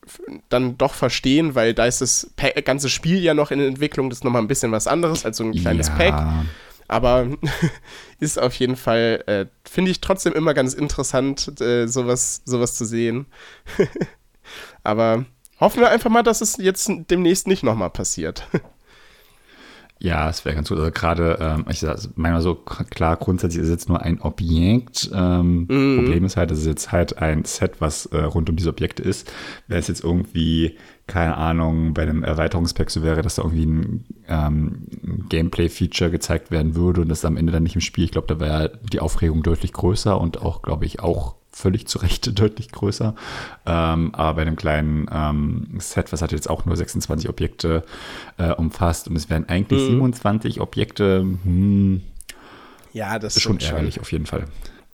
dann 0.49 0.77
doch 0.77 0.93
verstehen, 0.93 1.53
weil 1.55 1.73
da 1.73 1.85
ist 1.85 2.01
das 2.01 2.31
pa 2.35 2.49
ganze 2.61 2.89
Spiel 2.89 3.19
ja 3.19 3.33
noch 3.33 3.51
in 3.51 3.59
Entwicklung, 3.59 4.09
das 4.09 4.19
ist 4.19 4.23
nochmal 4.23 4.41
ein 4.41 4.47
bisschen 4.47 4.71
was 4.71 4.87
anderes 4.87 5.25
als 5.25 5.37
so 5.37 5.43
ein 5.43 5.53
kleines 5.53 5.87
ja. 5.89 5.95
Pack. 5.95 6.45
Aber 6.87 7.27
ist 8.19 8.39
auf 8.39 8.53
jeden 8.55 8.75
Fall, 8.75 9.23
äh, 9.27 9.45
finde 9.69 9.91
ich 9.91 10.01
trotzdem 10.01 10.33
immer 10.33 10.53
ganz 10.53 10.73
interessant, 10.73 11.59
äh, 11.61 11.87
sowas, 11.87 12.41
sowas 12.45 12.75
zu 12.75 12.85
sehen. 12.85 13.27
Aber 14.83 15.25
hoffen 15.59 15.81
wir 15.81 15.89
einfach 15.89 16.09
mal, 16.09 16.23
dass 16.23 16.41
es 16.41 16.57
jetzt 16.57 16.89
demnächst 17.09 17.47
nicht 17.47 17.63
nochmal 17.63 17.89
passiert. 17.89 18.47
Ja, 19.99 20.29
es 20.29 20.43
wäre 20.43 20.55
ganz 20.55 20.69
gut. 20.69 20.77
Also 20.77 20.91
gerade, 20.91 21.37
ähm, 21.39 21.65
ich 21.69 21.79
sage 21.79 22.09
manchmal 22.15 22.41
so 22.41 22.55
klar, 22.55 23.15
grundsätzlich 23.15 23.61
ist 23.61 23.69
es 23.69 23.75
jetzt 23.75 23.89
nur 23.89 24.01
ein 24.01 24.21
Objekt. 24.21 25.09
Ähm, 25.13 25.63
mm. 25.63 25.95
Problem 25.97 26.25
ist 26.25 26.35
halt, 26.35 26.51
es 26.51 26.59
ist 26.59 26.65
jetzt 26.65 26.91
halt 26.91 27.17
ein 27.17 27.45
Set, 27.45 27.79
was 27.79 28.05
äh, 28.07 28.17
rund 28.17 28.49
um 28.49 28.57
diese 28.57 28.69
Objekte 28.69 29.03
ist. 29.03 29.31
Wäre 29.67 29.79
es 29.79 29.87
jetzt 29.87 30.03
irgendwie, 30.03 30.75
keine 31.07 31.37
Ahnung, 31.37 31.93
bei 31.93 32.01
einem 32.01 32.23
Erweiterungspack 32.23 32.91
so 32.91 33.03
wäre, 33.03 33.21
dass 33.21 33.35
da 33.35 33.43
irgendwie 33.43 33.65
ein 33.65 34.05
ähm, 34.27 35.27
Gameplay-Feature 35.29 36.11
gezeigt 36.11 36.51
werden 36.51 36.75
würde 36.75 37.01
und 37.01 37.09
das 37.09 37.23
am 37.23 37.37
Ende 37.37 37.53
dann 37.53 37.63
nicht 37.63 37.75
im 37.75 37.81
Spiel. 37.81 38.03
Ich 38.03 38.11
glaube, 38.11 38.27
da 38.27 38.39
wäre 38.41 38.77
die 38.91 38.99
Aufregung 38.99 39.43
deutlich 39.43 39.71
größer 39.71 40.19
und 40.19 40.41
auch, 40.41 40.61
glaube 40.61 40.85
ich, 40.85 40.99
auch 40.99 41.35
völlig 41.55 41.87
zu 41.87 41.99
Recht 41.99 42.37
deutlich 42.39 42.71
größer. 42.71 43.15
Ähm, 43.65 44.13
aber 44.13 44.35
bei 44.35 44.41
einem 44.41 44.57
kleinen 44.57 45.07
ähm, 45.11 45.67
Set, 45.79 46.11
was 46.11 46.21
hat 46.21 46.33
jetzt 46.33 46.49
auch 46.49 46.65
nur 46.65 46.75
26 46.75 47.29
Objekte 47.29 47.83
äh, 48.37 48.51
umfasst 48.51 49.07
und 49.07 49.15
es 49.15 49.29
wären 49.29 49.47
eigentlich 49.47 49.79
hm. 49.81 49.91
27 49.91 50.59
Objekte, 50.59 51.21
hm, 51.21 52.01
ja, 52.91 53.19
das 53.19 53.37
ist 53.37 53.43
schon 53.43 53.59
ärgerlich 53.59 53.99
auf 53.99 54.11
jeden 54.11 54.25
Fall. 54.25 54.45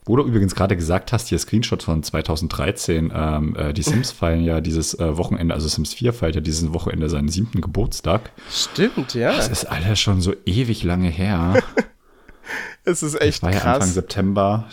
Wo 0.06 0.16
du 0.16 0.24
übrigens 0.24 0.56
gerade 0.56 0.76
gesagt 0.76 1.14
hast, 1.14 1.28
hier 1.28 1.38
Screenshot 1.38 1.84
von 1.84 2.02
2013, 2.02 3.12
ähm, 3.14 3.56
äh, 3.56 3.74
die 3.74 3.84
Sims 3.84 4.12
feiern 4.12 4.44
ja 4.44 4.62
dieses 4.62 4.98
äh, 5.00 5.18
Wochenende, 5.18 5.54
also 5.54 5.68
Sims 5.68 5.94
4 5.94 6.14
feiert 6.14 6.36
ja 6.36 6.42
dieses 6.42 6.74
Wochenende 6.74 7.10
seinen 7.10 7.30
siebten 7.30 7.62
Geburtstag. 7.62 8.32
Stimmt, 8.52 9.14
ja. 9.14 9.36
Das 9.36 9.50
ist 9.50 9.66
alles 9.66 10.00
schon 10.00 10.22
so 10.22 10.34
ewig 10.46 10.84
lange 10.84 11.10
her. 11.10 11.62
es 12.84 13.04
ist 13.04 13.20
echt 13.22 13.44
das 13.44 13.44
war 13.44 13.52
krass. 13.52 13.64
Ja 13.64 13.74
Anfang 13.74 13.90
September. 13.90 14.68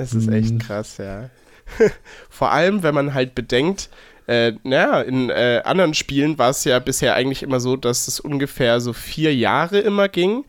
Es 0.00 0.14
ist 0.14 0.28
echt 0.28 0.50
hm. 0.50 0.58
krass, 0.58 0.98
ja. 0.98 1.30
Vor 2.30 2.50
allem, 2.50 2.82
wenn 2.82 2.94
man 2.94 3.14
halt 3.14 3.34
bedenkt, 3.34 3.90
äh, 4.26 4.52
naja, 4.62 5.02
in 5.02 5.30
äh, 5.30 5.62
anderen 5.64 5.94
Spielen 5.94 6.38
war 6.38 6.50
es 6.50 6.64
ja 6.64 6.78
bisher 6.78 7.14
eigentlich 7.14 7.42
immer 7.42 7.60
so, 7.60 7.76
dass 7.76 8.08
es 8.08 8.20
ungefähr 8.20 8.80
so 8.80 8.92
vier 8.92 9.34
Jahre 9.34 9.80
immer 9.80 10.08
ging. 10.08 10.44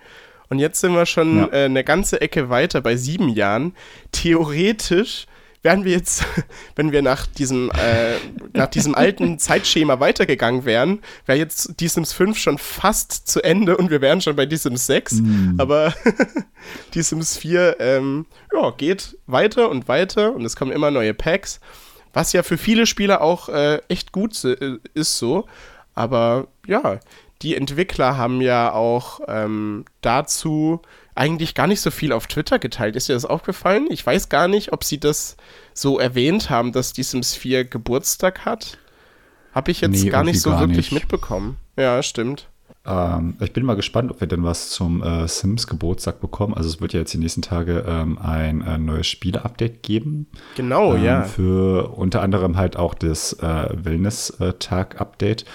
Und 0.50 0.60
jetzt 0.60 0.82
sind 0.82 0.94
wir 0.94 1.06
schon 1.06 1.38
ja. 1.38 1.48
äh, 1.48 1.66
eine 1.66 1.84
ganze 1.84 2.22
Ecke 2.22 2.50
weiter 2.50 2.82
bei 2.82 2.96
sieben 2.96 3.30
Jahren. 3.30 3.74
Theoretisch 4.12 5.26
wären 5.64 5.86
wir 5.86 5.92
jetzt, 5.92 6.26
wenn 6.76 6.92
wir 6.92 7.02
nach 7.02 7.26
diesem, 7.28 7.70
äh, 7.72 8.18
nach 8.54 8.68
diesem 8.68 8.96
alten 8.96 9.40
Zeitschema 9.40 10.00
weitergegangen 10.00 10.66
wären, 10.66 11.00
wäre 11.26 11.38
jetzt 11.38 11.80
die 11.80 11.88
Sims 11.88 12.14
5 12.14 12.38
schon 12.38 12.58
fast 12.58 13.28
zu 13.28 13.42
Ende 13.42 13.78
und 13.78 13.90
wir 13.90 14.02
wären 14.02 14.22
schon 14.22 14.36
bei 14.36 14.46
die 14.46 14.58
Sims 14.58 14.88
6. 14.88 15.14
Mm. 15.22 15.56
Aber 15.60 15.94
die 16.94 17.02
Sims 17.02 17.38
4 17.38 17.78
ähm, 17.80 18.26
ja, 18.54 18.72
geht 18.72 19.18
weiter 19.28 19.70
und 19.70 19.88
weiter 19.88 20.34
und 20.34 20.46
es 20.46 20.56
kommen 20.56 20.72
immer 20.72 20.92
neue 20.92 21.14
Packs, 21.14 21.60
was 22.14 22.34
ja 22.34 22.44
für 22.44 22.58
viele 22.58 22.86
Spieler 22.86 23.22
auch 23.22 23.50
äh, 23.50 23.78
echt 23.88 24.12
gut 24.12 24.44
äh, 24.44 24.78
ist 24.94 25.18
so. 25.18 25.46
Aber 25.94 26.48
ja, 26.68 27.00
die 27.42 27.56
Entwickler 27.56 28.18
haben 28.18 28.42
ja 28.42 28.72
auch 28.72 29.20
ähm, 29.28 29.86
dazu 30.02 30.82
eigentlich 31.16 31.54
gar 31.56 31.68
nicht 31.68 31.82
so 31.82 31.92
viel 31.92 32.14
auf 32.14 32.28
Twitter 32.28 32.60
geteilt. 32.60 32.96
Ist 32.96 33.10
dir 33.10 33.14
das 33.14 33.26
aufgefallen? 33.26 33.88
Ich 33.90 34.06
weiß 34.06 34.30
gar 34.30 34.48
nicht, 34.48 34.74
ob 34.74 34.84
sie 34.84 35.00
das 35.00 35.38
so 35.74 36.00
erwähnt 36.00 36.50
haben, 36.50 36.72
dass 36.72 36.94
die 36.94 37.04
Sims 37.04 37.36
4 37.36 37.66
Geburtstag 37.66 38.46
hat. 38.46 38.78
Habe 39.54 39.72
ich 39.72 39.82
jetzt 39.82 40.04
nee, 40.04 40.10
gar 40.10 40.24
nicht 40.24 40.42
so 40.42 40.52
gar 40.52 40.62
wirklich 40.62 40.92
nicht. 40.92 41.04
mitbekommen. 41.04 41.58
Ja, 41.76 42.02
stimmt. 42.02 42.48
Ähm, 42.86 43.36
ich 43.40 43.54
bin 43.54 43.64
mal 43.66 43.76
gespannt, 43.76 44.10
ob 44.10 44.22
wir 44.22 44.28
denn 44.28 44.44
was 44.44 44.70
zum 44.70 45.04
äh, 45.04 45.28
Sims 45.28 45.68
Geburtstag 45.68 46.20
bekommen. 46.20 46.54
Also 46.54 46.70
es 46.70 46.82
wird 46.82 46.94
ja 46.94 47.02
jetzt 47.02 47.14
die 47.14 47.20
nächsten 47.20 47.42
Tage 47.42 47.86
ähm, 47.88 48.18
ein 48.18 48.62
äh, 48.62 48.78
neues 48.78 49.08
Spiele-Update 49.08 49.84
geben. 49.84 50.28
Genau, 50.56 50.96
ähm, 50.96 51.04
ja. 51.04 51.24
Für 51.24 51.92
unter 51.96 52.22
anderem 52.22 52.58
halt 52.58 52.78
auch 52.78 52.96
das 52.96 53.34
äh, 53.34 53.70
Wellness-Tag-Update. 53.72 55.46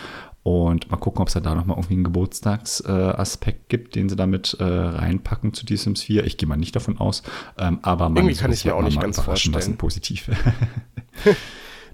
Und 0.47 0.88
mal 0.93 0.97
gucken, 0.97 1.23
ob 1.23 1.26
es 1.26 1.35
da 1.35 1.41
nochmal 1.57 1.76
irgendwie 1.76 1.95
einen 1.95 2.05
Geburtstagsaspekt 2.05 3.65
äh, 3.65 3.67
gibt, 3.69 3.97
den 3.97 4.09
sie 4.09 4.15
damit 4.15 4.57
äh, 4.61 4.62
reinpacken 4.62 5.53
zu 5.53 5.67
The 5.67 5.76
Sims 5.76 6.03
4. 6.03 6.25
Ich 6.25 6.37
gehe 6.37 6.49
mal 6.49 6.55
nicht 6.55 6.76
davon 6.76 6.99
aus. 6.99 7.25
Ähm, 7.59 7.81
aber 7.83 8.09
man 8.09 8.19
Irgendwie 8.19 8.37
kann 8.37 8.53
ich 8.53 8.65
mir 8.65 8.76
auch 8.76 8.83
nicht 8.83 9.00
ganz 9.00 9.19
vorstellen. 9.19 9.55
Lassen, 9.55 9.76
positiv. 9.76 10.31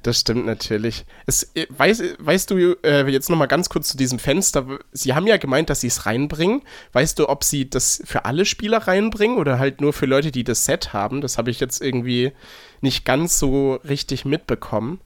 Das 0.03 0.19
stimmt 0.19 0.47
natürlich. 0.47 1.05
Es, 1.27 1.45
äh, 1.55 1.67
weiß, 1.69 2.03
weißt 2.19 2.51
du, 2.51 2.75
äh, 2.83 3.09
jetzt 3.09 3.31
nochmal 3.31 3.47
ganz 3.47 3.69
kurz 3.69 3.87
zu 3.87 3.97
diesem 3.97 4.19
Fenster. 4.19 4.67
Sie 4.91 5.15
haben 5.15 5.29
ja 5.29 5.37
gemeint, 5.37 5.71
dass 5.71 5.81
sie 5.81 5.87
es 5.87 6.07
reinbringen. 6.07 6.63
Weißt 6.93 7.21
du, 7.21 7.29
ob 7.29 7.45
sie 7.45 7.71
das 7.71 8.03
für 8.05 8.25
alle 8.25 8.45
Spieler 8.45 8.79
reinbringen 8.79 9.39
oder 9.39 9.61
halt 9.61 9.81
nur 9.81 9.93
für 9.93 10.07
Leute, 10.07 10.33
die 10.33 10.43
das 10.43 10.65
Set 10.65 10.93
haben? 10.93 11.21
Das 11.21 11.39
habe 11.39 11.53
ich 11.53 11.61
jetzt 11.61 11.81
irgendwie 11.81 12.33
nicht 12.81 13.05
ganz 13.05 13.39
so 13.39 13.75
richtig 13.77 14.25
mitbekommen. 14.25 14.99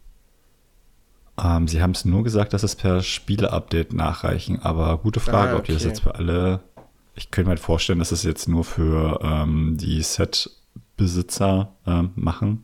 Ähm, 1.43 1.69
sie 1.69 1.83
haben 1.83 1.91
es 1.91 2.05
nur 2.05 2.25
gesagt, 2.25 2.53
dass 2.53 2.63
es 2.63 2.77
per 2.77 3.03
Spiele-Update 3.03 3.93
nachreichen, 3.93 4.61
aber 4.63 4.99
gute 4.99 5.21
Frage, 5.21 5.51
ah, 5.51 5.53
okay. 5.53 5.59
ob 5.59 5.65
die 5.67 5.73
das 5.75 5.85
jetzt 5.85 6.01
für 6.01 6.15
alle. 6.15 6.61
Ich 7.15 7.31
könnte 7.31 7.49
mir 7.49 7.51
halt 7.51 7.61
vorstellen, 7.61 7.99
dass 7.99 8.13
es 8.13 8.23
jetzt 8.23 8.49
nur 8.49 8.65
für 8.65 9.21
ähm, 9.23 9.77
die 9.79 10.03
Set-Besitzer 10.03 11.73
ähm, 11.87 12.11
machen. 12.15 12.63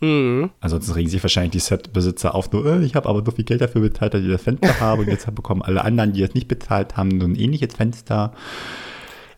Mhm. 0.00 0.50
Ansonsten 0.60 0.92
regen 0.92 1.08
sich 1.08 1.22
wahrscheinlich 1.22 1.52
die 1.52 1.58
Set-Besitzer 1.60 2.34
auf, 2.34 2.50
nur, 2.52 2.66
äh, 2.66 2.84
ich 2.84 2.96
habe 2.96 3.08
aber 3.08 3.24
so 3.24 3.30
viel 3.30 3.44
Geld 3.44 3.60
dafür 3.60 3.80
bezahlt, 3.80 4.14
dass 4.14 4.22
ich 4.22 4.30
das 4.30 4.42
Fenster 4.42 4.80
habe 4.80 5.02
und 5.02 5.08
jetzt 5.08 5.32
bekommen 5.34 5.62
alle 5.62 5.84
anderen, 5.84 6.12
die 6.12 6.22
es 6.22 6.34
nicht 6.34 6.48
bezahlt 6.48 6.96
haben, 6.96 7.20
so 7.20 7.26
ein 7.26 7.36
ähnliches 7.36 7.74
Fenster. 7.74 8.32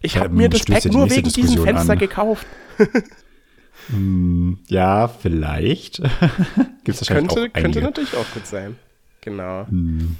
Ich 0.00 0.16
habe 0.18 0.30
mir 0.30 0.48
das 0.48 0.64
Pack 0.64 0.84
nur 0.86 1.10
wegen 1.10 1.28
diesem 1.28 1.62
Fenster 1.62 1.92
an. 1.92 1.98
gekauft. 1.98 2.46
Ja, 4.68 5.08
vielleicht. 5.08 5.96
Gibt's 6.84 7.00
wahrscheinlich 7.00 7.34
könnte, 7.34 7.58
auch 7.58 7.60
könnte 7.60 7.82
natürlich 7.82 8.16
auch 8.16 8.30
gut 8.32 8.46
sein. 8.46 8.76
Genau. 9.20 9.66
Hm. 9.66 10.16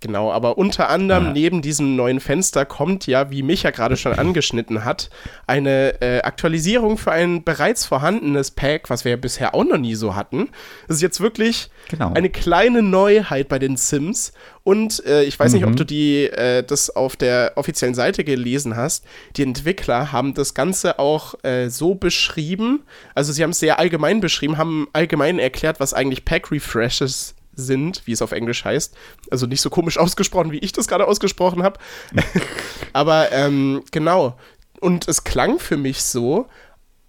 Genau, 0.00 0.30
aber 0.30 0.58
unter 0.58 0.90
anderem 0.90 1.26
ja. 1.26 1.32
neben 1.32 1.62
diesem 1.62 1.96
neuen 1.96 2.20
Fenster 2.20 2.66
kommt 2.66 3.06
ja, 3.06 3.30
wie 3.30 3.42
Micha 3.42 3.70
gerade 3.70 3.96
schon 3.96 4.12
angeschnitten 4.18 4.84
hat, 4.84 5.08
eine 5.46 6.00
äh, 6.02 6.20
Aktualisierung 6.22 6.98
für 6.98 7.12
ein 7.12 7.44
bereits 7.44 7.86
vorhandenes 7.86 8.50
Pack, 8.50 8.90
was 8.90 9.04
wir 9.04 9.12
ja 9.12 9.16
bisher 9.16 9.54
auch 9.54 9.64
noch 9.64 9.78
nie 9.78 9.94
so 9.94 10.14
hatten. 10.14 10.50
Das 10.86 10.96
ist 10.96 11.02
jetzt 11.02 11.20
wirklich 11.20 11.70
genau. 11.88 12.12
eine 12.12 12.28
kleine 12.28 12.82
Neuheit 12.82 13.48
bei 13.48 13.58
den 13.58 13.76
Sims. 13.76 14.32
Und 14.64 15.04
äh, 15.06 15.22
ich 15.22 15.38
weiß 15.38 15.52
mhm. 15.52 15.56
nicht, 15.56 15.64
ob 15.64 15.72
mhm. 15.72 15.76
du 15.76 15.84
die, 15.84 16.24
äh, 16.24 16.62
das 16.62 16.94
auf 16.94 17.16
der 17.16 17.52
offiziellen 17.54 17.94
Seite 17.94 18.24
gelesen 18.24 18.76
hast. 18.76 19.04
Die 19.36 19.44
Entwickler 19.44 20.12
haben 20.12 20.34
das 20.34 20.54
Ganze 20.54 20.98
auch 20.98 21.42
äh, 21.44 21.68
so 21.70 21.94
beschrieben. 21.94 22.82
Also 23.14 23.32
sie 23.32 23.42
haben 23.42 23.50
es 23.50 23.60
sehr 23.60 23.78
allgemein 23.78 24.20
beschrieben, 24.20 24.58
haben 24.58 24.88
allgemein 24.92 25.38
erklärt, 25.38 25.80
was 25.80 25.94
eigentlich 25.94 26.24
Pack 26.24 26.50
Refreshes 26.50 27.36
sind, 27.56 28.02
wie 28.06 28.12
es 28.12 28.22
auf 28.22 28.32
Englisch 28.32 28.64
heißt. 28.64 28.94
Also 29.30 29.46
nicht 29.46 29.60
so 29.60 29.70
komisch 29.70 29.98
ausgesprochen, 29.98 30.52
wie 30.52 30.58
ich 30.58 30.72
das 30.72 30.86
gerade 30.86 31.06
ausgesprochen 31.06 31.62
habe. 31.62 31.80
Aber 32.92 33.32
ähm, 33.32 33.82
genau. 33.90 34.38
Und 34.80 35.08
es 35.08 35.24
klang 35.24 35.58
für 35.58 35.76
mich 35.76 36.02
so, 36.02 36.46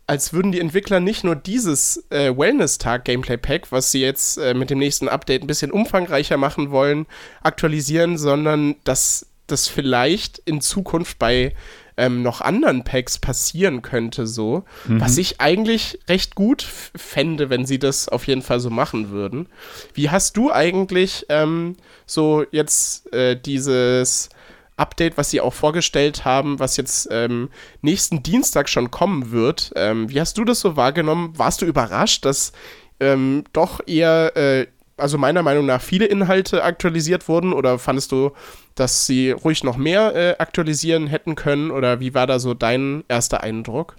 als 0.08 0.32
würden 0.32 0.54
die 0.54 0.62
Entwickler 0.62 1.02
nicht 1.02 1.26
nur 1.26 1.36
dieses 1.36 2.06
äh, 2.10 2.36
Wellness-Tag-Gameplay-Pack, 2.36 3.74
was 3.74 3.92
sie 3.92 4.00
jetzt 4.00 4.38
äh, 4.38 4.54
mit 4.54 4.70
dem 4.70 4.80
nächsten 4.80 5.10
Update 5.10 5.44
ein 5.44 5.48
bisschen 5.48 5.72
umfangreicher 5.72 6.38
machen 6.38 6.72
wollen, 6.72 7.06
aktualisieren, 7.44 8.18
sondern 8.18 8.78
dass 8.86 9.28
das 9.48 9.68
vielleicht 9.68 10.40
in 10.40 10.62
Zukunft 10.62 11.20
bei 11.20 11.54
ähm, 11.98 12.22
noch 12.22 12.42
anderen 12.42 12.84
Packs 12.84 13.18
passieren 13.18 13.82
könnte, 13.82 14.28
so. 14.28 14.64
Mhm. 14.88 15.02
Was 15.02 15.18
ich 15.18 15.42
eigentlich 15.42 16.00
recht 16.08 16.36
gut 16.36 16.62
fände, 16.62 17.50
wenn 17.50 17.66
sie 17.66 17.80
das 17.80 18.08
auf 18.08 18.26
jeden 18.28 18.42
Fall 18.42 18.60
so 18.60 18.70
machen 18.70 19.10
würden. 19.10 19.50
Wie 19.94 20.10
hast 20.10 20.38
du 20.38 20.52
eigentlich 20.52 21.26
ähm, 21.30 21.76
so 22.06 22.46
jetzt 22.52 23.12
äh, 23.14 23.36
dieses 23.36 24.30
Update, 24.78 25.18
was 25.18 25.32
sie 25.32 25.42
auch 25.42 25.54
vorgestellt 25.54 26.24
haben, 26.24 26.60
was 26.60 26.78
jetzt 26.78 27.10
ähm, 27.12 27.50
nächsten 27.82 28.22
Dienstag 28.22 28.70
schon 28.70 28.92
kommen 28.92 29.32
wird. 29.32 29.72
Ähm, 29.76 30.10
wie 30.10 30.22
hast 30.22 30.38
du 30.38 30.46
das 30.46 30.60
so 30.60 30.76
wahrgenommen? 30.76 31.34
Warst 31.38 31.62
du 31.62 31.66
überrascht, 31.66 32.26
dass 32.26 32.54
ähm, 33.00 33.44
doch 33.54 33.82
eher, 33.86 34.38
äh, 34.38 34.68
also 34.98 35.18
meiner 35.18 35.44
Meinung 35.44 35.66
nach, 35.66 35.82
viele 35.82 36.06
Inhalte 36.06 36.64
aktualisiert 36.64 37.28
wurden? 37.28 37.54
Oder 37.54 37.80
fandest 37.80 38.12
du, 38.12 38.32
dass 38.76 39.06
sie 39.06 39.32
ruhig 39.32 39.64
noch 39.64 39.78
mehr 39.78 40.16
äh, 40.16 40.36
aktualisieren 40.38 41.08
hätten 41.08 41.36
können? 41.36 41.72
Oder 41.72 42.00
wie 42.00 42.14
war 42.14 42.28
da 42.28 42.40
so 42.40 42.54
dein 42.54 43.04
erster 43.08 43.42
Eindruck? 43.42 43.96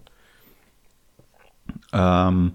Ähm, 1.93 2.53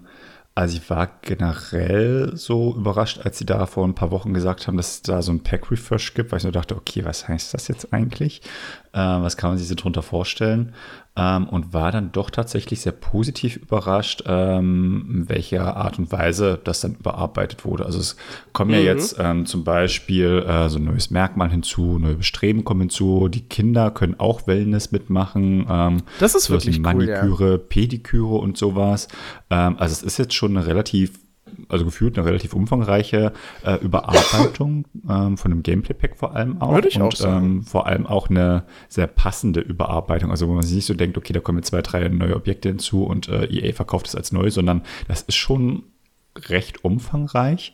also 0.54 0.76
ich 0.76 0.88
war 0.88 1.08
generell 1.22 2.36
so 2.36 2.74
überrascht, 2.76 3.20
als 3.24 3.38
sie 3.38 3.46
da 3.46 3.66
vor 3.66 3.86
ein 3.86 3.96
paar 3.96 4.12
Wochen 4.12 4.34
gesagt 4.34 4.66
haben, 4.68 4.76
dass 4.76 4.94
es 4.94 5.02
da 5.02 5.20
so 5.20 5.32
ein 5.32 5.42
Pack-Refresh 5.42 6.14
gibt, 6.14 6.30
weil 6.30 6.38
ich 6.38 6.44
nur 6.44 6.52
dachte, 6.52 6.76
okay, 6.76 7.04
was 7.04 7.26
heißt 7.26 7.54
das 7.54 7.66
jetzt 7.66 7.92
eigentlich? 7.92 8.40
Äh, 8.94 8.98
was 8.98 9.36
kann 9.36 9.50
man 9.50 9.58
sich 9.58 9.68
so 9.68 9.74
drunter 9.74 10.02
vorstellen? 10.02 10.72
ähm, 11.16 11.48
und 11.48 11.72
war 11.72 11.92
dann 11.92 12.10
doch 12.10 12.30
tatsächlich 12.30 12.80
sehr 12.80 12.92
positiv 12.92 13.56
überrascht, 13.56 14.24
ähm, 14.26 15.08
in 15.12 15.28
welcher 15.28 15.76
Art 15.76 15.98
und 15.98 16.10
Weise 16.10 16.58
das 16.62 16.80
dann 16.80 16.96
überarbeitet 16.96 17.64
wurde. 17.64 17.86
Also 17.86 18.00
es 18.00 18.16
kommen 18.52 18.72
mhm. 18.72 18.76
ja 18.76 18.82
jetzt 18.82 19.16
ähm, 19.20 19.46
zum 19.46 19.62
Beispiel 19.62 20.44
äh, 20.46 20.68
so 20.68 20.78
ein 20.78 20.84
neues 20.84 21.10
Merkmal 21.10 21.50
hinzu, 21.50 21.98
neue 21.98 22.16
Bestreben 22.16 22.64
kommen 22.64 22.82
hinzu, 22.82 23.28
die 23.28 23.42
Kinder 23.42 23.92
können 23.92 24.18
auch 24.18 24.46
Wellness 24.48 24.90
mitmachen. 24.90 25.66
Ähm, 25.70 26.02
das 26.18 26.34
ist 26.34 26.50
wirklich 26.50 26.76
cool, 26.78 26.82
Maniküre, 26.82 27.52
ja. 27.52 27.58
Pediküre 27.58 28.34
und 28.34 28.56
sowas. 28.56 29.06
Ähm, 29.50 29.76
also 29.78 29.92
es 29.92 30.02
ist 30.02 30.18
jetzt 30.18 30.34
schon 30.34 30.56
eine 30.56 30.66
relativ 30.66 31.23
also 31.68 31.84
gefühlt 31.84 32.18
eine 32.18 32.26
relativ 32.26 32.54
umfangreiche 32.54 33.32
äh, 33.64 33.76
Überarbeitung 33.76 34.84
ähm, 35.08 35.36
von 35.36 35.52
einem 35.52 35.62
Gameplay-Pack 35.62 36.16
vor 36.16 36.34
allem 36.34 36.60
auch. 36.60 36.74
Würde 36.74 36.88
ich 36.88 36.96
und, 36.96 37.02
auch 37.02 37.16
sagen. 37.16 37.46
Ähm, 37.46 37.62
vor 37.62 37.86
allem 37.86 38.06
auch 38.06 38.30
eine 38.30 38.64
sehr 38.88 39.06
passende 39.06 39.60
Überarbeitung. 39.60 40.30
Also 40.30 40.48
wo 40.48 40.52
man 40.54 40.62
sich 40.62 40.76
nicht 40.76 40.86
so 40.86 40.94
denkt, 40.94 41.16
okay, 41.18 41.32
da 41.32 41.40
kommen 41.40 41.58
jetzt 41.58 41.68
zwei, 41.68 41.82
drei 41.82 42.08
neue 42.08 42.36
Objekte 42.36 42.68
hinzu 42.68 43.04
und 43.04 43.28
äh, 43.28 43.46
EA 43.46 43.72
verkauft 43.72 44.06
es 44.06 44.14
als 44.14 44.32
neu, 44.32 44.50
sondern 44.50 44.82
das 45.08 45.22
ist 45.22 45.36
schon 45.36 45.84
recht 46.48 46.84
umfangreich. 46.84 47.72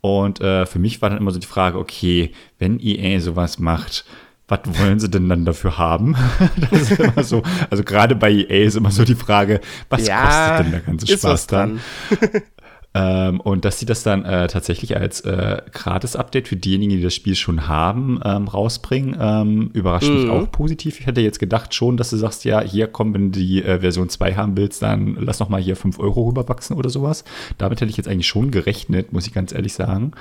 Und 0.00 0.40
äh, 0.40 0.66
für 0.66 0.78
mich 0.78 1.00
war 1.00 1.10
dann 1.10 1.18
immer 1.18 1.30
so 1.30 1.38
die 1.38 1.46
Frage, 1.46 1.78
okay, 1.78 2.32
wenn 2.58 2.78
EA 2.78 3.20
sowas 3.20 3.58
macht, 3.58 4.04
was 4.46 4.60
wollen 4.78 5.00
sie 5.00 5.08
denn 5.08 5.28
dann 5.28 5.46
dafür 5.46 5.78
haben? 5.78 6.16
das 6.70 6.90
ist 6.90 7.00
immer 7.00 7.24
so, 7.24 7.42
also 7.70 7.82
gerade 7.82 8.14
bei 8.14 8.30
EA 8.30 8.66
ist 8.66 8.76
immer 8.76 8.90
so 8.90 9.04
die 9.04 9.14
Frage, 9.14 9.60
was 9.88 10.06
ja, 10.06 10.20
kostet 10.22 10.58
denn 10.66 10.72
der 10.72 10.80
ganze 10.80 11.06
Spaß 11.06 11.46
dann? 11.46 11.80
Ähm, 12.96 13.40
und 13.40 13.64
dass 13.64 13.80
sie 13.80 13.86
das 13.86 14.04
dann 14.04 14.24
äh, 14.24 14.46
tatsächlich 14.46 14.96
als 14.96 15.20
äh, 15.22 15.62
Gratis-Update 15.72 16.46
für 16.46 16.54
diejenigen, 16.54 16.90
die 16.90 17.02
das 17.02 17.12
Spiel 17.12 17.34
schon 17.34 17.66
haben, 17.66 18.20
ähm, 18.24 18.46
rausbringen, 18.46 19.16
ähm, 19.20 19.70
überrascht 19.72 20.08
mhm. 20.08 20.22
mich 20.22 20.30
auch 20.30 20.50
positiv. 20.52 21.00
Ich 21.00 21.06
hätte 21.06 21.20
jetzt 21.20 21.40
gedacht 21.40 21.74
schon, 21.74 21.96
dass 21.96 22.10
du 22.10 22.16
sagst, 22.16 22.44
ja, 22.44 22.60
hier 22.60 22.86
komm, 22.86 23.12
wenn 23.12 23.32
du 23.32 23.40
die 23.40 23.64
äh, 23.64 23.80
Version 23.80 24.08
2 24.08 24.34
haben 24.36 24.56
willst, 24.56 24.80
dann 24.82 25.16
lass 25.18 25.40
noch 25.40 25.48
mal 25.48 25.60
hier 25.60 25.74
5 25.74 25.98
Euro 25.98 26.28
rüberwachsen 26.28 26.76
oder 26.76 26.88
sowas. 26.88 27.24
Damit 27.58 27.80
hätte 27.80 27.90
ich 27.90 27.96
jetzt 27.96 28.08
eigentlich 28.08 28.28
schon 28.28 28.52
gerechnet, 28.52 29.12
muss 29.12 29.26
ich 29.26 29.34
ganz 29.34 29.52
ehrlich 29.52 29.74
sagen. 29.74 30.12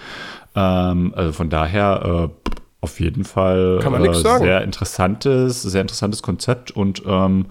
Ähm, 0.55 1.13
also 1.15 1.31
von 1.31 1.51
daher 1.51 2.31
äh, 2.31 2.49
auf 2.81 2.99
jeden 2.99 3.23
Fall 3.23 3.79
äh, 3.81 4.13
sehr 4.39 4.63
interessantes, 4.63 5.61
sehr 5.61 5.81
interessantes 5.81 6.23
Konzept 6.23 6.71
und 6.71 7.03
ähm, 7.05 7.45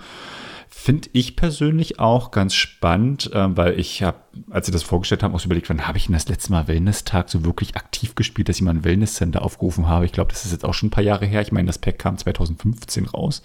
Finde 0.85 1.11
ich 1.13 1.37
persönlich 1.37 2.01
auch 2.01 2.33
ganz 2.33 2.57
spannend, 2.57 3.33
äh, 3.33 3.57
weil 3.57 3.79
ich 3.79 4.03
habe, 4.03 4.19
als 4.51 4.67
sie 4.67 4.73
das 4.73 4.83
vorgestellt 4.83 5.23
haben, 5.23 5.33
auch 5.33 5.39
so 5.39 5.45
überlegt, 5.45 5.69
wann 5.69 5.87
habe 5.87 5.97
ich 5.97 6.07
denn 6.07 6.15
das 6.15 6.27
letzte 6.27 6.51
Mal 6.51 6.67
Wellness-Tag 6.67 7.29
so 7.29 7.45
wirklich 7.45 7.77
aktiv 7.77 8.17
gespielt, 8.17 8.49
dass 8.49 8.57
ich 8.57 8.63
mal 8.63 8.73
ein 8.73 8.83
Wellness-Center 8.83 9.43
aufgerufen 9.43 9.87
habe. 9.87 10.07
Ich 10.07 10.11
glaube, 10.11 10.33
das 10.33 10.45
ist 10.45 10.51
jetzt 10.51 10.65
auch 10.65 10.75
schon 10.75 10.89
ein 10.89 10.91
paar 10.91 11.05
Jahre 11.05 11.25
her. 11.25 11.41
Ich 11.41 11.53
meine, 11.53 11.69
das 11.69 11.79
Pack 11.79 12.01
kam 12.01 12.19
2015 12.19 13.07
raus. 13.07 13.45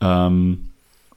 Ähm, 0.00 0.70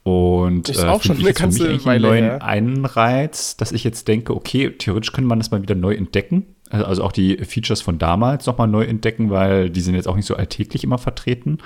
und 0.03 0.67
ist 0.67 0.83
äh, 0.83 0.88
auch 0.88 1.01
schon 1.01 1.17
eine 1.17 1.31
ganze 1.31 1.86
Weile 1.86 2.07
neuen 2.10 2.23
her. 2.25 2.43
Anreiz, 2.43 3.55
dass 3.55 3.71
ich 3.71 3.86
jetzt 3.86 4.10
denke, 4.10 4.36
okay, 4.36 4.71
theoretisch 4.71 5.13
könnte 5.13 5.29
man 5.29 5.39
das 5.39 5.51
mal 5.51 5.62
wieder 5.62 5.75
neu 5.75 5.93
entdecken 5.93 6.57
also 6.69 7.03
auch 7.03 7.12
die 7.12 7.38
Features 7.38 7.82
von 7.82 7.97
damals 7.97 8.45
nochmal 8.45 8.67
neu 8.67 8.84
entdecken, 8.84 9.30
weil 9.30 9.69
die 9.69 9.82
sind 9.82 9.95
jetzt 9.95 10.08
auch 10.08 10.15
nicht 10.15 10.25
so 10.25 10.36
alltäglich 10.36 10.84
immer 10.84 10.97
vertreten. 10.97 11.60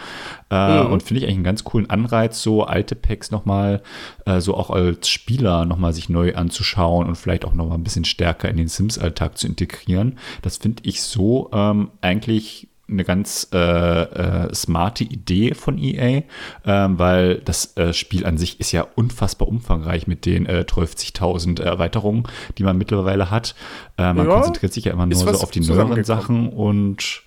Äh, 0.50 0.84
mhm. 0.84 0.92
Und 0.92 1.04
finde 1.04 1.20
ich 1.20 1.26
eigentlich 1.26 1.38
einen 1.38 1.44
ganz 1.44 1.64
coolen 1.64 1.90
Anreiz, 1.90 2.42
so 2.42 2.64
alte 2.64 2.96
Packs 2.96 3.32
nochmal, 3.32 3.82
äh, 4.26 4.40
so 4.40 4.56
auch 4.56 4.70
als 4.70 5.10
Spieler 5.10 5.66
nochmal 5.66 5.94
sich 5.94 6.10
neu 6.10 6.36
anzuschauen 6.36 7.08
und 7.08 7.16
vielleicht 7.16 7.46
auch 7.46 7.54
nochmal 7.54 7.78
ein 7.78 7.84
bisschen 7.84 8.06
stärker 8.06 8.50
in 8.50 8.58
den 8.58 8.68
Sims-Alltag 8.68 9.38
zu 9.38 9.48
integrieren. 9.48 10.18
Das 10.42 10.58
finde 10.58 10.84
ich 10.86 11.02
so 11.04 11.50
ähm, 11.54 11.92
eigentlich 12.02 12.71
eine 12.92 13.04
ganz 13.04 13.48
äh, 13.54 13.58
äh, 13.58 14.54
smarte 14.54 15.04
Idee 15.04 15.54
von 15.54 15.78
EA, 15.78 16.24
ähm, 16.66 17.00
weil 17.00 17.36
das 17.40 17.76
äh, 17.78 17.94
Spiel 17.94 18.26
an 18.26 18.38
sich 18.38 18.60
ist 18.60 18.72
ja 18.72 18.86
unfassbar 18.96 19.48
umfangreich 19.48 20.08
mit 20.08 20.26
den 20.26 20.46
äh, 20.46 20.66
12.000 20.68 21.62
Erweiterungen, 21.62 22.24
die 22.58 22.64
man 22.64 22.78
mittlerweile 22.78 23.32
hat. 23.32 23.56
Äh, 23.98 24.14
man 24.14 24.28
ja, 24.28 24.34
konzentriert 24.36 24.74
sich 24.74 24.86
ja 24.86 24.94
immer 24.94 25.06
nur 25.06 25.18
so 25.18 25.30
auf 25.42 25.52
die 25.52 25.62
neueren 25.62 26.04
Sachen 26.04 26.50
und 26.50 27.24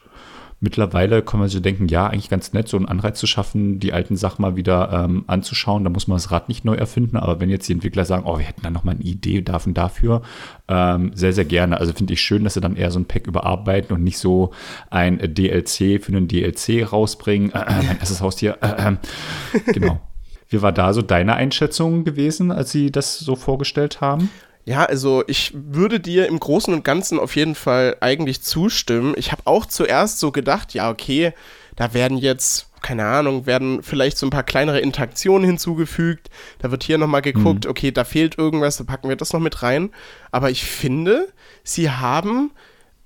mittlerweile 0.65 1.23
kann 1.23 1.39
man 1.39 1.49
sich 1.49 1.63
denken, 1.63 1.89
ja, 1.89 2.07
eigentlich 2.07 2.31
ganz 2.31 2.53
nett, 2.53 2.69
so 2.69 2.77
einen 2.77 2.87
Anreiz 2.87 3.21
zu 3.21 3.27
schaffen, 3.27 3.79
die 3.79 3.93
alten 3.93 4.17
Sachen 4.17 4.43
mal 4.43 4.57
wieder 4.57 4.91
ähm, 4.93 5.25
anzuschauen. 5.27 5.85
Da 5.85 5.91
muss 5.91 6.09
man 6.09 6.17
das 6.17 6.33
Rad 6.33 6.49
nicht 6.49 6.65
neu 6.65 6.75
erfinden. 6.75 7.17
Aber 7.17 7.39
wenn 7.39 7.51
jetzt 7.51 7.69
die 7.69 7.75
Entwickler 7.75 8.05
sagen, 8.05 8.25
oh, 8.27 8.39
wir 8.39 8.45
hätten 8.45 8.63
da 8.63 8.71
noch 8.71 8.83
mal 8.83 8.93
eine 8.93 9.03
Idee 9.03 9.43
dafür 9.43 9.69
und 9.69 9.79
dafür, 9.79 10.23
ähm, 10.67 11.13
sehr, 11.15 11.33
sehr 11.33 11.45
gerne. 11.45 11.79
Also 11.79 11.93
finde 11.93 12.15
ich 12.15 12.21
schön, 12.21 12.43
dass 12.43 12.55
sie 12.55 12.61
dann 12.61 12.77
eher 12.77 12.91
so 12.91 12.99
ein 12.99 13.05
Pack 13.05 13.27
überarbeiten 13.27 13.95
und 13.95 14.03
nicht 14.03 14.19
so 14.19 14.53
ein 14.91 15.19
DLC 15.19 16.03
für 16.03 16.09
einen 16.09 16.27
DLC 16.27 16.91
rausbringen. 16.91 17.53
Äh, 17.53 17.59
äh, 17.59 17.83
mein 17.87 17.99
erstes 18.01 18.21
Haustier. 18.23 18.59
Äh, 18.63 18.93
äh, 18.93 19.73
genau. 19.73 20.01
Wie 20.49 20.63
war 20.63 20.73
da 20.73 20.93
so 20.93 21.03
deine 21.03 21.35
Einschätzung 21.35 22.05
gewesen, 22.05 22.51
als 22.51 22.71
sie 22.71 22.91
das 22.91 23.19
so 23.19 23.35
vorgestellt 23.37 24.01
haben? 24.01 24.31
Ja, 24.67 24.85
also 24.85 25.25
ich 25.27 25.53
würde 25.55 26.01
dir 26.01 26.27
im 26.27 26.41
Großen 26.41 26.73
und 26.73 26.85
Ganzen 26.85 27.19
auf 27.19 27.37
jeden 27.37 27.55
Fall 27.55 27.97
eigentlich 28.01 28.43
zustimmen. 28.43 29.15
Ich 29.17 29.31
habe 29.31 29.43
auch 29.45 29.67
zuerst 29.67 30.21
so 30.21 30.33
gedacht, 30.33 30.73
ja, 30.73 30.91
okay, 30.91 31.35
da 31.77 31.93
werden 31.93 32.17
jetzt, 32.17 32.71
keine 32.81 33.05
Ahnung, 33.05 33.45
werden 33.45 33.83
vielleicht 33.83 34.17
so 34.17 34.27
ein 34.27 34.31
paar 34.31 34.43
kleinere 34.43 34.81
Interaktionen 34.81 35.45
hinzugefügt. 35.45 36.31
Da 36.61 36.71
wird 36.71 36.83
hier 36.83 36.97
nochmal 36.97 37.21
geguckt, 37.21 37.65
mhm. 37.65 37.71
okay, 37.71 37.91
da 37.91 38.05
fehlt 38.05 38.39
irgendwas, 38.39 38.79
da 38.79 38.85
packen 38.85 39.09
wir 39.09 39.17
das 39.17 39.35
noch 39.35 39.41
mit 39.41 39.63
rein. 39.63 39.91
Aber 40.31 40.51
ich 40.51 40.65
finde, 40.65 41.29
sie 41.63 41.91
haben 41.91 42.51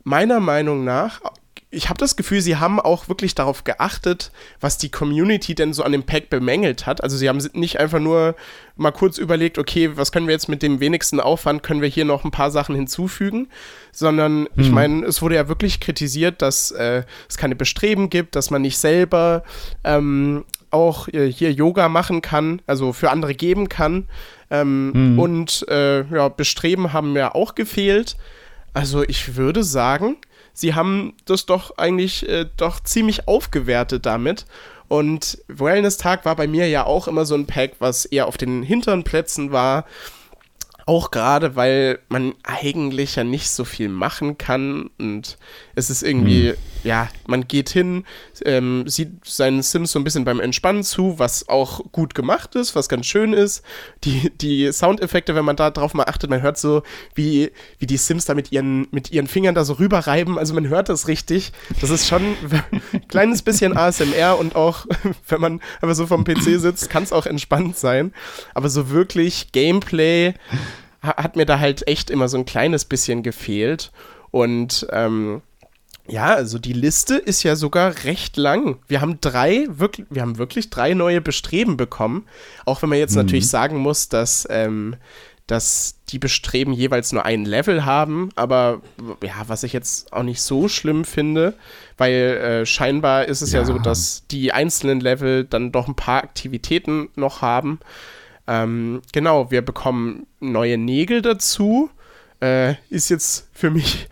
meiner 0.04 0.38
Meinung 0.38 0.84
nach 0.84 1.20
ich 1.70 1.90
habe 1.90 1.98
das 1.98 2.16
Gefühl, 2.16 2.40
sie 2.40 2.56
haben 2.56 2.80
auch 2.80 3.08
wirklich 3.08 3.34
darauf 3.34 3.62
geachtet, 3.62 4.32
was 4.58 4.78
die 4.78 4.90
Community 4.90 5.54
denn 5.54 5.74
so 5.74 5.82
an 5.82 5.92
dem 5.92 6.02
Pack 6.02 6.30
bemängelt 6.30 6.86
hat. 6.86 7.02
Also 7.02 7.18
sie 7.18 7.28
haben 7.28 7.38
nicht 7.52 7.78
einfach 7.78 8.00
nur 8.00 8.36
mal 8.76 8.90
kurz 8.90 9.18
überlegt, 9.18 9.58
okay, 9.58 9.90
was 9.94 10.10
können 10.10 10.26
wir 10.28 10.32
jetzt 10.32 10.48
mit 10.48 10.62
dem 10.62 10.80
wenigsten 10.80 11.20
Aufwand, 11.20 11.62
können 11.62 11.82
wir 11.82 11.88
hier 11.88 12.06
noch 12.06 12.24
ein 12.24 12.30
paar 12.30 12.50
Sachen 12.50 12.74
hinzufügen, 12.74 13.48
sondern 13.92 14.46
hm. 14.46 14.48
ich 14.56 14.70
meine, 14.70 15.04
es 15.04 15.20
wurde 15.20 15.34
ja 15.34 15.48
wirklich 15.48 15.78
kritisiert, 15.78 16.40
dass 16.40 16.70
äh, 16.70 17.02
es 17.28 17.36
keine 17.36 17.56
Bestreben 17.56 18.08
gibt, 18.08 18.34
dass 18.34 18.50
man 18.50 18.62
nicht 18.62 18.78
selber 18.78 19.42
ähm, 19.84 20.44
auch 20.70 21.08
äh, 21.08 21.30
hier 21.30 21.52
Yoga 21.52 21.90
machen 21.90 22.22
kann, 22.22 22.62
also 22.66 22.94
für 22.94 23.10
andere 23.10 23.34
geben 23.34 23.68
kann. 23.68 24.08
Ähm, 24.50 24.92
hm. 24.94 25.18
Und 25.18 25.66
äh, 25.68 26.04
ja, 26.04 26.28
Bestreben 26.30 26.94
haben 26.94 27.14
ja 27.14 27.34
auch 27.34 27.54
gefehlt. 27.54 28.16
Also 28.72 29.02
ich 29.02 29.36
würde 29.36 29.64
sagen, 29.64 30.16
sie 30.58 30.74
haben 30.74 31.14
das 31.24 31.46
doch 31.46 31.78
eigentlich 31.78 32.28
äh, 32.28 32.46
doch 32.56 32.80
ziemlich 32.80 33.28
aufgewertet 33.28 34.06
damit. 34.06 34.44
Und 34.88 35.38
Wellness-Tag 35.46 36.24
war 36.24 36.34
bei 36.34 36.48
mir 36.48 36.68
ja 36.68 36.84
auch 36.84 37.06
immer 37.06 37.24
so 37.24 37.36
ein 37.36 37.46
Pack, 37.46 37.76
was 37.78 38.06
eher 38.06 38.26
auf 38.26 38.36
den 38.36 38.62
hinteren 38.64 39.04
Plätzen 39.04 39.52
war. 39.52 39.84
Auch 40.84 41.10
gerade, 41.10 41.54
weil 41.54 42.00
man 42.08 42.34
eigentlich 42.42 43.14
ja 43.14 43.22
nicht 43.22 43.50
so 43.50 43.64
viel 43.64 43.88
machen 43.88 44.38
kann 44.38 44.90
und 44.98 45.36
es 45.74 45.90
ist 45.90 46.02
irgendwie, 46.02 46.50
hm. 46.50 46.56
Ja, 46.84 47.08
man 47.26 47.48
geht 47.48 47.70
hin, 47.70 48.04
ähm, 48.44 48.86
sieht 48.86 49.24
seinen 49.24 49.62
Sims 49.62 49.92
so 49.92 49.98
ein 49.98 50.04
bisschen 50.04 50.24
beim 50.24 50.40
Entspannen 50.40 50.82
zu, 50.82 51.18
was 51.18 51.48
auch 51.48 51.80
gut 51.92 52.14
gemacht 52.14 52.54
ist, 52.54 52.74
was 52.74 52.88
ganz 52.88 53.06
schön 53.06 53.32
ist. 53.32 53.62
Die, 54.04 54.30
die 54.40 54.72
Soundeffekte, 54.72 55.34
wenn 55.34 55.44
man 55.44 55.56
da 55.56 55.70
drauf 55.70 55.94
mal 55.94 56.04
achtet, 56.04 56.30
man 56.30 56.42
hört 56.42 56.58
so, 56.58 56.82
wie, 57.14 57.50
wie 57.78 57.86
die 57.86 57.96
Sims 57.96 58.24
da 58.24 58.34
mit 58.34 58.52
ihren, 58.52 58.86
mit 58.90 59.10
ihren 59.10 59.26
Fingern 59.26 59.54
da 59.54 59.64
so 59.64 59.74
rüberreiben, 59.74 60.38
also 60.38 60.54
man 60.54 60.68
hört 60.68 60.88
das 60.88 61.08
richtig. 61.08 61.52
Das 61.80 61.90
ist 61.90 62.06
schon 62.06 62.22
ein 62.22 63.08
kleines 63.08 63.42
bisschen 63.42 63.76
ASMR 63.76 64.38
und 64.38 64.54
auch, 64.54 64.86
wenn 65.28 65.40
man 65.40 65.60
einfach 65.80 65.96
so 65.96 66.06
vom 66.06 66.24
PC 66.24 66.60
sitzt, 66.60 66.90
kann 66.90 67.02
es 67.02 67.12
auch 67.12 67.26
entspannt 67.26 67.76
sein. 67.76 68.12
Aber 68.54 68.68
so 68.68 68.90
wirklich 68.90 69.52
Gameplay 69.52 70.34
hat 71.02 71.36
mir 71.36 71.46
da 71.46 71.58
halt 71.58 71.86
echt 71.86 72.10
immer 72.10 72.28
so 72.28 72.38
ein 72.38 72.44
kleines 72.44 72.84
bisschen 72.84 73.22
gefehlt. 73.22 73.92
Und 74.30 74.86
ähm, 74.90 75.42
ja, 76.08 76.34
also 76.34 76.58
die 76.58 76.72
Liste 76.72 77.16
ist 77.16 77.42
ja 77.42 77.54
sogar 77.54 78.04
recht 78.04 78.36
lang. 78.36 78.78
Wir 78.88 79.00
haben 79.00 79.20
drei, 79.20 79.66
wirklich, 79.68 80.06
wir 80.10 80.22
haben 80.22 80.38
wirklich 80.38 80.70
drei 80.70 80.94
neue 80.94 81.20
Bestreben 81.20 81.76
bekommen. 81.76 82.26
Auch 82.64 82.82
wenn 82.82 82.88
man 82.88 82.98
jetzt 82.98 83.12
mhm. 83.12 83.22
natürlich 83.22 83.48
sagen 83.48 83.76
muss, 83.76 84.08
dass, 84.08 84.46
ähm, 84.50 84.96
dass 85.46 85.96
die 86.08 86.18
Bestreben 86.18 86.72
jeweils 86.72 87.12
nur 87.12 87.26
ein 87.26 87.44
Level 87.44 87.84
haben. 87.84 88.30
Aber 88.36 88.80
ja, 89.22 89.34
was 89.48 89.62
ich 89.64 89.74
jetzt 89.74 90.12
auch 90.12 90.22
nicht 90.22 90.40
so 90.40 90.68
schlimm 90.68 91.04
finde, 91.04 91.54
weil 91.98 92.12
äh, 92.12 92.66
scheinbar 92.66 93.26
ist 93.26 93.42
es 93.42 93.52
ja. 93.52 93.60
ja 93.60 93.66
so, 93.66 93.78
dass 93.78 94.24
die 94.30 94.52
einzelnen 94.52 95.00
Level 95.00 95.44
dann 95.44 95.72
doch 95.72 95.88
ein 95.88 95.94
paar 95.94 96.22
Aktivitäten 96.22 97.10
noch 97.16 97.42
haben. 97.42 97.80
Ähm, 98.46 99.02
genau, 99.12 99.50
wir 99.50 99.60
bekommen 99.60 100.26
neue 100.40 100.78
Nägel 100.78 101.20
dazu. 101.20 101.90
Äh, 102.40 102.76
ist 102.88 103.10
jetzt 103.10 103.48
für 103.52 103.70
mich 103.70 104.08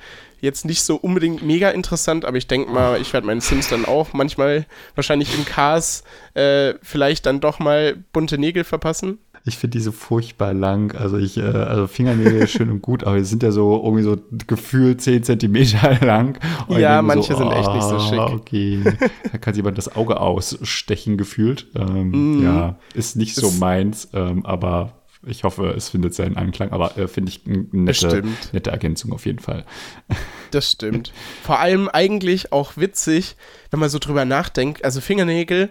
jetzt 0.47 0.65
nicht 0.65 0.83
so 0.83 0.97
unbedingt 0.97 1.43
mega 1.43 1.69
interessant, 1.71 2.25
aber 2.25 2.39
ich 2.39 2.47
denke 2.47 2.71
mal, 2.71 3.01
ich 3.01 3.13
werde 3.13 3.27
meinen 3.27 3.43
Sims 3.43 3.69
dann 3.69 3.85
auch 3.85 4.15
manchmal 4.15 4.65
wahrscheinlich 4.95 5.37
im 5.37 5.45
Cars 5.45 6.05
äh, 6.35 6.75
vielleicht 6.83 7.27
dann 7.27 7.41
doch 7.41 7.59
mal 7.59 7.97
bunte 8.13 8.39
Nägel 8.39 8.65
verpassen. 8.65 9.19
Ich 9.49 9.59
finde 9.59 9.79
diese 9.79 9.93
furchtbar 9.93 10.55
lang. 10.55 10.93
Also 10.97 11.19
ich, 11.19 11.37
äh, 11.37 11.43
also 11.43 11.87
Fingernägel 11.87 12.49
schön 12.49 12.69
und 12.69 12.83
gut, 12.83 13.05
aber 13.05 13.19
die 13.19 13.25
sind 13.25 13.45
ja 13.45 13.53
so 13.53 13.81
irgendwie 13.85 14.03
so 14.03 14.17
gefühlt 14.49 15.01
10 15.01 15.23
Zentimeter 15.23 15.99
lang. 16.05 16.39
Und 16.67 16.81
ja, 16.81 17.01
manche 17.01 17.35
so, 17.35 17.39
sind 17.39 17.53
echt 17.53 17.73
nicht 17.73 17.85
so 17.85 18.01
schick. 18.01 18.19
Okay. 18.19 18.83
da 19.31 19.39
kann 19.39 19.55
jemand 19.55 19.79
das 19.79 19.95
Auge 19.95 20.21
ausstechen 20.21 21.17
gefühlt. 21.17 21.69
Ähm, 21.77 22.39
mm. 22.39 22.43
Ja, 22.43 22.77
ist 22.95 23.15
nicht 23.15 23.37
so 23.37 23.53
meins, 23.53 24.09
ähm, 24.15 24.45
aber 24.45 24.95
ich 25.27 25.45
hoffe, 25.45 25.75
es 25.77 25.89
findet 25.89 26.15
seinen 26.15 26.37
Anklang, 26.37 26.71
aber 26.71 26.97
äh, 26.97 27.09
finde 27.09 27.31
ich 27.31 27.43
eine 27.47 27.67
nette, 27.73 28.23
nette 28.53 28.71
Ergänzung 28.71 29.13
auf 29.13 29.27
jeden 29.27 29.41
Fall. 29.41 29.65
Das 30.53 30.71
stimmt. 30.71 31.13
Vor 31.43 31.59
allem 31.59 31.89
eigentlich 31.89 32.53
auch 32.53 32.77
witzig, 32.77 33.35
wenn 33.73 33.81
man 33.81 33.91
so 33.91 33.99
drüber 33.99 34.25
nachdenkt. 34.25 34.85
Also 34.85 35.01
Fingernägel 35.01 35.71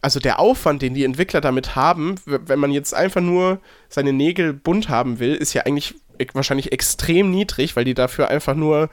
also 0.00 0.18
der 0.20 0.38
Aufwand, 0.38 0.82
den 0.82 0.92
die 0.92 1.04
Entwickler 1.04 1.40
damit 1.40 1.76
haben, 1.76 2.16
wenn 2.26 2.58
man 2.58 2.70
jetzt 2.70 2.94
einfach 2.94 3.22
nur 3.22 3.60
seine 3.88 4.12
Nägel 4.12 4.52
bunt 4.52 4.90
haben 4.90 5.18
will, 5.18 5.34
ist 5.34 5.54
ja 5.54 5.62
eigentlich 5.62 5.94
wahrscheinlich 6.32 6.72
extrem 6.72 7.30
niedrig, 7.30 7.74
weil 7.74 7.84
die 7.84 7.94
dafür 7.94 8.28
einfach 8.28 8.54
nur 8.54 8.90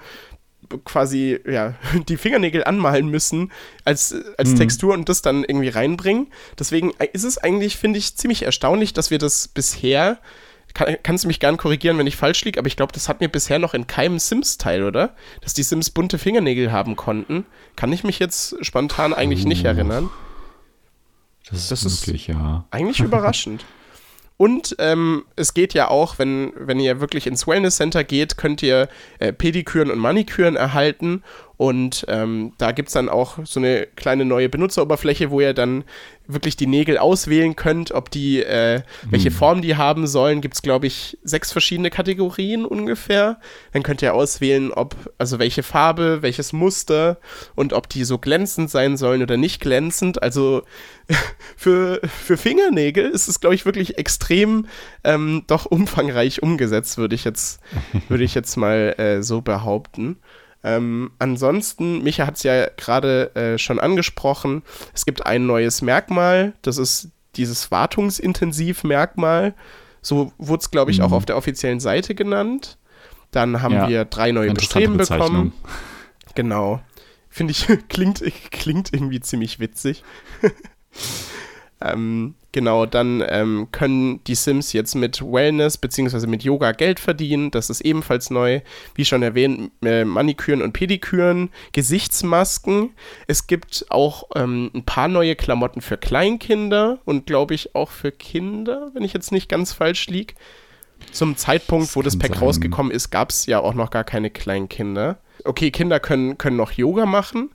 quasi 0.86 1.40
ja, 1.50 1.76
die 2.10 2.18
Fingernägel 2.18 2.64
anmalen 2.64 3.08
müssen 3.08 3.52
als, 3.86 4.16
als 4.38 4.52
mhm. 4.52 4.56
Textur 4.58 4.94
und 4.94 5.10
das 5.10 5.22
dann 5.22 5.44
irgendwie 5.44 5.70
reinbringen. 5.70 6.28
Deswegen 6.58 6.92
ist 7.14 7.24
es 7.24 7.38
eigentlich, 7.38 7.78
finde 7.78 8.00
ich, 8.00 8.16
ziemlich 8.16 8.44
erstaunlich, 8.44 8.94
dass 8.94 9.12
wir 9.12 9.18
das 9.18 9.48
bisher, 9.48 10.20
kann, 10.74 10.98
kannst 11.04 11.24
du 11.24 11.28
mich 11.28 11.40
gern 11.40 11.58
korrigieren, 11.58 11.98
wenn 11.98 12.08
ich 12.08 12.16
falsch 12.16 12.44
liege, 12.46 12.60
aber 12.60 12.68
ich 12.68 12.78
glaube, 12.78 12.94
das 12.94 13.10
hat 13.10 13.20
mir 13.20 13.30
bisher 13.30 13.60
noch 13.60 13.74
in 13.74 13.88
keinem 13.88 14.20
Sims-Teil, 14.20 14.84
oder? 14.84 15.16
Dass 15.42 15.54
die 15.54 15.64
Sims 15.64 15.90
bunte 15.90 16.18
Fingernägel 16.18 16.72
haben 16.72 16.96
konnten. 16.96 17.46
Kann 17.76 17.92
ich 17.92 18.04
mich 18.04 18.20
jetzt 18.20 18.56
spontan 18.66 19.14
eigentlich 19.14 19.46
oh. 19.46 19.48
nicht 19.48 19.66
erinnern. 19.66 20.10
Das 21.50 21.60
ist, 21.60 21.72
das 21.72 21.84
möglich, 21.84 22.30
ist 22.30 22.36
ja. 22.36 22.66
Eigentlich 22.72 23.00
überraschend. 23.02 23.66
Und 24.42 24.76
ähm, 24.80 25.26
es 25.36 25.54
geht 25.54 25.76
ja 25.76 25.90
auch, 25.90 26.18
wenn, 26.18 26.52
wenn 26.58 26.80
ihr 26.80 27.00
wirklich 27.00 27.28
ins 27.28 27.46
Wellness 27.46 27.76
Center 27.76 28.04
geht, 28.04 28.38
könnt 28.38 28.64
ihr 28.64 28.90
äh, 29.20 29.32
Pediküren 29.32 29.92
und 29.92 30.00
Maniküren 30.00 30.56
erhalten. 30.56 31.22
Und 31.62 32.06
ähm, 32.08 32.54
da 32.58 32.72
gibt 32.72 32.88
es 32.88 32.96
dann 32.96 33.08
auch 33.08 33.38
so 33.44 33.60
eine 33.60 33.86
kleine 33.96 34.26
neue 34.26 34.50
Benutzeroberfläche, 34.50 35.30
wo 35.30 35.42
ihr 35.42 35.54
dann 35.54 35.84
wirklich 36.26 36.56
die 36.56 36.66
Nägel 36.66 36.98
auswählen 36.98 37.56
könnt, 37.56 37.92
ob 37.92 38.10
die, 38.10 38.42
äh, 38.42 38.82
welche 39.04 39.30
hm. 39.30 39.36
Form 39.36 39.62
die 39.62 39.76
haben 39.76 40.08
sollen. 40.08 40.42
Gibt 40.42 40.56
es, 40.56 40.64
glaube 40.64 40.88
ich, 40.88 41.20
sechs 41.24 41.52
verschiedene 41.52 41.92
Kategorien 41.92 42.66
ungefähr. 42.66 43.40
Dann 43.74 43.84
könnt 43.84 44.02
ihr 44.02 44.16
auswählen, 44.16 44.72
ob, 44.72 44.96
also 45.20 45.38
welche 45.38 45.62
Farbe, 45.62 46.24
welches 46.24 46.52
Muster 46.52 47.20
und 47.54 47.74
ob 47.74 47.90
die 47.90 48.06
so 48.06 48.18
glänzend 48.18 48.72
sein 48.72 48.98
sollen 48.98 49.22
oder 49.22 49.38
nicht 49.38 49.62
glänzend. 49.62 50.24
Also 50.24 50.64
für, 51.56 52.02
für 52.08 52.38
Fingernägel 52.38 53.08
ist 53.08 53.28
es, 53.28 53.40
glaube 53.40 53.54
ich, 53.54 53.66
wirklich 53.66 54.00
extrem 54.00 54.66
ähm, 55.04 55.44
doch 55.46 55.68
umfangreich 55.68 56.42
umgesetzt, 56.42 56.98
würde 56.98 57.14
ich 57.14 57.24
jetzt, 57.24 57.60
würde 58.10 58.24
ich 58.24 58.34
jetzt 58.34 58.56
mal 58.58 58.96
äh, 58.98 59.22
so 59.22 59.42
behaupten. 59.42 60.18
Ähm, 60.64 61.12
ansonsten, 61.20 62.04
Micha 62.04 62.28
hat 62.28 62.36
es 62.36 62.44
ja 62.44 62.68
gerade 62.78 63.36
äh, 63.36 63.58
schon 63.58 63.80
angesprochen, 63.80 64.64
es 64.94 65.06
gibt 65.06 65.26
ein 65.26 65.46
neues 65.46 65.82
Merkmal, 65.82 66.54
das 66.62 66.78
ist 66.78 67.10
dieses 67.36 67.72
Wartungsintensiv-Merkmal. 67.72 69.56
So 70.02 70.34
wurde 70.38 70.62
es, 70.62 70.72
glaube 70.72 70.92
ich, 70.92 71.00
mhm. 71.00 71.06
auch 71.06 71.12
auf 71.12 71.26
der 71.26 71.38
offiziellen 71.38 71.80
Seite 71.80 72.16
genannt. 72.16 72.78
Dann 73.32 73.62
haben 73.62 73.74
ja, 73.74 73.88
wir 73.88 74.06
drei 74.06 74.32
neue 74.32 74.54
Bestreben 74.54 74.98
bekommen. 74.98 75.54
Genau. 76.36 76.82
Finde 77.30 77.52
ich, 77.52 77.68
klingt, 77.90 78.24
klingt 78.52 78.94
irgendwie 78.94 79.22
ziemlich 79.22 79.60
witzig. 79.60 80.04
ähm, 81.82 82.36
Genau, 82.54 82.86
dann 82.86 83.24
ähm, 83.30 83.70
können 83.72 84.22
die 84.26 84.36
Sims 84.36 84.74
jetzt 84.74 84.96
mit 84.96 85.22
Wellness 85.22 85.78
bzw. 85.78 86.28
mit 86.28 86.44
Yoga 86.44 86.74
Geld 86.74 87.00
verdienen. 87.00 87.50
Das 87.50 87.70
ist 87.70 87.80
ebenfalls 87.82 88.30
neu. 88.30 88.60
Wie 88.94 89.06
schon 89.06 89.24
erwähnt, 89.24 89.72
äh, 89.84 90.04
Maniküren 90.04 90.62
und 90.62 90.74
Pediküren, 90.74 91.50
Gesichtsmasken. 91.72 92.90
Es 93.28 93.48
gibt 93.48 93.86
auch 93.90 94.24
ähm, 94.36 94.70
ein 94.74 94.84
paar 94.84 95.08
neue 95.08 95.36
Klamotten 95.36 95.80
für 95.80 95.98
Kleinkinder 95.98 97.00
und 97.06 97.26
glaube 97.26 97.54
ich 97.54 97.74
auch 97.74 97.90
für 97.90 98.12
Kinder, 98.12 98.92
wenn 98.94 99.04
ich 99.04 99.14
jetzt 99.14 99.32
nicht 99.32 99.48
ganz 99.48 99.72
falsch 99.72 100.08
liege. 100.08 100.34
Zum 101.12 101.38
Zeitpunkt, 101.38 101.88
das 101.88 101.96
wo 101.96 102.02
das 102.02 102.20
Pack 102.20 102.36
sein. 102.36 102.44
rausgekommen 102.44 102.92
ist, 102.92 103.12
gab 103.12 103.30
es 103.30 103.46
ja 103.46 103.60
auch 103.60 103.74
noch 103.74 103.92
gar 103.92 104.04
keine 104.04 104.30
Kleinkinder. 104.30 105.20
Okay, 105.46 105.72
Kinder 105.72 106.00
können, 106.00 106.38
können 106.38 106.58
noch 106.58 106.74
Yoga 106.74 107.06
machen, 107.06 107.50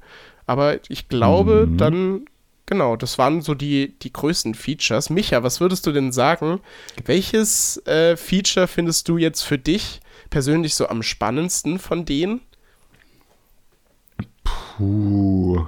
aber 0.47 0.79
ich 0.89 1.09
glaube, 1.09 1.67
mhm. 1.67 1.77
dann 1.77 2.25
Genau, 2.67 2.97
das 2.97 3.17
waren 3.17 3.43
so 3.43 3.55
die, 3.55 3.97
die 4.01 4.13
größten 4.13 4.55
Features. 4.55 5.09
Micha, 5.09 5.45
was 5.45 5.61
würdest 5.61 5.87
du 5.87 5.93
denn 5.93 6.11
sagen? 6.11 6.61
Welches 7.05 7.79
äh, 7.87 8.17
Feature 8.17 8.67
findest 8.67 9.09
du 9.09 9.19
jetzt 9.19 9.43
für 9.43 9.57
dich 9.57 10.01
persönlich 10.31 10.75
so 10.75 10.89
am 10.89 11.05
spannendsten 11.05 11.79
von 11.79 12.05
denen? 12.05 12.41
Puh, 14.43 15.65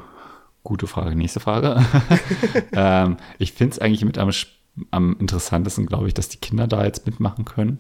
gute 0.65 0.89
Frage. 0.89 1.15
Nächste 1.15 1.39
Frage. 1.39 1.85
ähm, 2.73 3.17
ich 3.39 3.53
finde 3.53 3.75
es 3.75 3.79
eigentlich 3.79 4.05
mit 4.05 4.19
am, 4.19 4.33
am 4.91 5.17
interessantesten, 5.21 5.87
glaube 5.87 6.09
ich, 6.09 6.15
dass 6.15 6.29
die 6.29 6.39
Kinder 6.39 6.67
da 6.67 6.85
jetzt 6.85 7.07
mitmachen 7.07 7.45
können. 7.45 7.79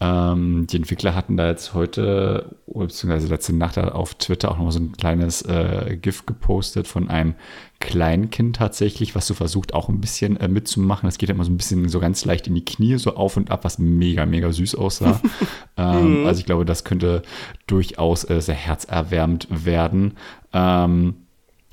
Ähm, 0.00 0.66
die 0.68 0.76
Entwickler 0.76 1.14
hatten 1.14 1.36
da 1.36 1.48
jetzt 1.48 1.72
heute, 1.72 2.56
beziehungsweise 2.66 3.28
letzte 3.28 3.54
Nacht 3.54 3.78
auf 3.78 4.14
Twitter 4.14 4.50
auch 4.50 4.58
noch 4.58 4.70
so 4.72 4.80
ein 4.80 4.92
kleines 4.92 5.42
äh, 5.42 5.96
GIF 6.00 6.26
gepostet 6.26 6.88
von 6.88 7.08
einem 7.08 7.34
Kleinkind 7.78 8.56
tatsächlich, 8.56 9.14
was 9.14 9.26
so 9.26 9.34
versucht 9.34 9.72
auch 9.72 9.88
ein 9.88 10.00
bisschen 10.00 10.36
äh, 10.38 10.48
mitzumachen. 10.48 11.06
Das 11.06 11.18
geht 11.18 11.28
ja 11.28 11.34
immer 11.34 11.44
so 11.44 11.52
ein 11.52 11.56
bisschen 11.56 11.88
so 11.88 12.00
ganz 12.00 12.24
leicht 12.24 12.48
in 12.48 12.54
die 12.54 12.64
Knie, 12.64 12.98
so 12.98 13.14
auf 13.14 13.36
und 13.36 13.50
ab, 13.50 13.64
was 13.64 13.78
mega, 13.78 14.26
mega 14.26 14.50
süß 14.52 14.74
aussah. 14.74 15.20
ähm, 15.76 16.20
mhm. 16.20 16.26
also 16.26 16.40
ich 16.40 16.46
glaube, 16.46 16.64
das 16.64 16.82
könnte 16.84 17.22
durchaus 17.66 18.28
äh, 18.28 18.40
sehr 18.40 18.56
herzerwärmend 18.56 19.46
werden. 19.50 20.14
Ähm, 20.52 21.14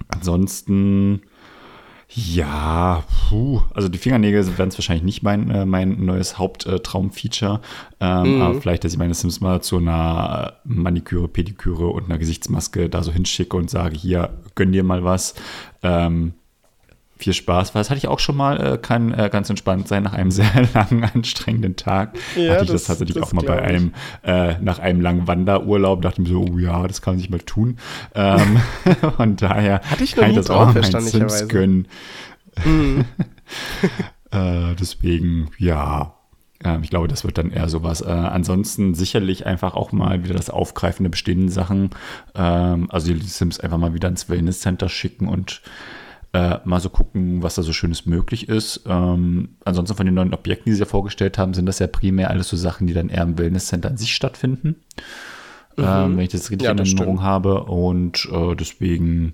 ansonsten 0.10 1.22
ja, 2.14 3.04
puh. 3.30 3.62
also 3.74 3.88
die 3.88 3.98
Fingernägel 3.98 4.58
werden 4.58 4.70
es 4.70 4.78
wahrscheinlich 4.78 5.04
nicht 5.04 5.24
mein, 5.24 5.50
äh, 5.50 5.66
mein 5.66 6.04
neues 6.04 6.38
Haupttraumfeature. 6.38 7.62
Ähm, 8.02 8.36
mhm. 8.36 8.42
Aber 8.42 8.62
vielleicht, 8.62 8.84
dass 8.84 8.92
ich 8.92 9.00
meine 9.00 9.14
Sims 9.14 9.40
mal 9.40 9.62
zu 9.62 9.78
einer 9.78 10.54
Maniküre, 10.66 11.30
Pediküre 11.30 11.88
und 11.88 12.06
einer 12.06 12.18
Gesichtsmaske 12.18 12.90
da 12.90 13.02
so 13.04 13.14
hinschicke 13.14 13.56
und 13.56 13.70
sage, 13.70 13.96
hier, 13.96 14.30
gönn 14.56 14.74
dir 14.74 14.84
mal 14.84 15.06
was. 15.06 15.36
Ähm, 15.84 16.34
viel 17.22 17.34
Spaß, 17.34 17.74
weil 17.74 17.82
das 17.82 17.90
hatte 17.90 18.00
ich 18.00 18.08
auch 18.08 18.20
schon 18.20 18.36
mal, 18.36 18.74
äh, 18.74 18.78
kann 18.78 19.14
äh, 19.14 19.30
ganz 19.32 19.50
entspannt 19.50 19.88
sein 19.88 20.04
nach 20.04 20.14
einem 20.14 20.32
sehr 20.32 20.52
langen, 20.74 21.04
anstrengenden 21.04 21.76
Tag. 21.76 22.18
Ja, 22.36 22.54
hatte 22.54 22.64
ich 22.64 22.72
das, 22.72 22.82
das 22.82 22.84
tatsächlich 22.86 23.16
das 23.16 23.24
auch 23.24 23.34
mal 23.34 23.46
bei 23.46 23.62
einem, 23.62 23.94
äh, 24.24 24.56
nach 24.60 24.80
einem 24.80 25.02
langen 25.02 25.28
Wanderurlaub, 25.28 26.02
dachte 26.02 26.22
ich 26.22 26.28
mir 26.28 26.34
so, 26.34 26.46
oh 26.52 26.58
ja, 26.58 26.88
das 26.88 27.02
kann 27.02 27.14
man 27.14 27.20
sich 27.20 27.30
mal 27.30 27.40
tun. 27.40 27.78
Ähm, 28.16 28.58
von 29.18 29.36
daher 29.36 29.82
hatte 29.82 30.04
ich 30.04 30.16
kann 30.16 30.32
ich 30.32 30.36
das 30.36 30.50
auch 30.50 30.74
meinen 30.74 31.02
Sims 31.02 31.48
gönnen. 31.48 31.88
Mhm. 32.66 33.06
Äh, 34.34 34.76
deswegen, 34.80 35.50
ja, 35.58 36.14
ähm, 36.64 36.84
ich 36.84 36.90
glaube, 36.90 37.08
das 37.08 37.24
wird 37.24 37.38
dann 37.38 37.52
eher 37.52 37.70
sowas. 37.70 38.02
Äh, 38.02 38.10
ansonsten 38.10 38.94
sicherlich 38.94 39.46
einfach 39.46 39.74
auch 39.74 39.92
mal 39.92 40.24
wieder 40.24 40.36
das 40.36 40.50
Aufgreifen 40.50 41.04
der 41.04 41.10
bestehenden 41.10 41.50
Sachen. 41.50 41.90
Ähm, 42.36 42.88
also 42.92 43.14
die 43.14 43.20
Sims 43.20 43.60
einfach 43.60 43.78
mal 43.78 43.94
wieder 43.94 44.08
ins 44.08 44.30
Wellness 44.30 44.62
Center 44.62 44.90
schicken 44.90 45.28
und 45.28 45.62
äh, 46.34 46.60
mal 46.64 46.80
so 46.80 46.90
gucken, 46.90 47.44
was 47.44 47.56
da 47.56 47.62
so 47.62 47.74
Schönes 47.74 48.06
möglich 48.06 48.48
ist. 48.48 48.82
Ähm, 48.88 49.50
ansonsten 49.66 49.98
von 49.98 50.06
den 50.06 50.16
neuen 50.16 50.34
Objekten, 50.34 50.70
die 50.70 50.74
sie 50.74 50.80
ja 50.80 50.86
vorgestellt 50.86 51.38
haben, 51.38 51.54
sind 51.54 51.66
das 51.66 51.80
ja 51.80 51.88
primär 51.88 52.30
alles 52.30 52.48
so 52.48 52.56
Sachen, 52.56 52.88
die 52.88 52.94
dann 52.94 53.10
eher 53.10 53.24
im 53.24 53.38
Wellness-Center 53.38 53.90
an 53.90 53.98
sich 53.98 54.16
stattfinden. 54.16 54.78
Mhm. 55.76 55.84
Ähm, 55.84 56.18
wenn 56.18 56.24
ich 56.24 56.32
das 56.32 56.50
richtig 56.50 56.66
ja, 56.66 56.72
in 56.72 56.78
Erinnerung 56.78 57.22
habe. 57.22 57.66
Und 57.66 58.30
äh, 58.32 58.56
deswegen, 58.56 59.34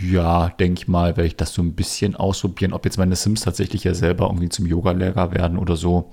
ja, 0.00 0.48
denke 0.48 0.80
ich 0.80 0.88
mal, 0.88 1.16
werde 1.16 1.28
ich 1.28 1.36
das 1.36 1.54
so 1.54 1.62
ein 1.62 1.74
bisschen 1.74 2.16
ausprobieren. 2.16 2.72
Ob 2.72 2.84
jetzt 2.84 2.98
meine 2.98 3.14
Sims 3.14 3.42
tatsächlich 3.42 3.84
ja 3.84 3.94
selber 3.94 4.26
irgendwie 4.26 4.48
zum 4.48 4.66
Yoga-Lehrer 4.66 5.32
werden 5.32 5.56
oder 5.56 5.76
so. 5.76 6.10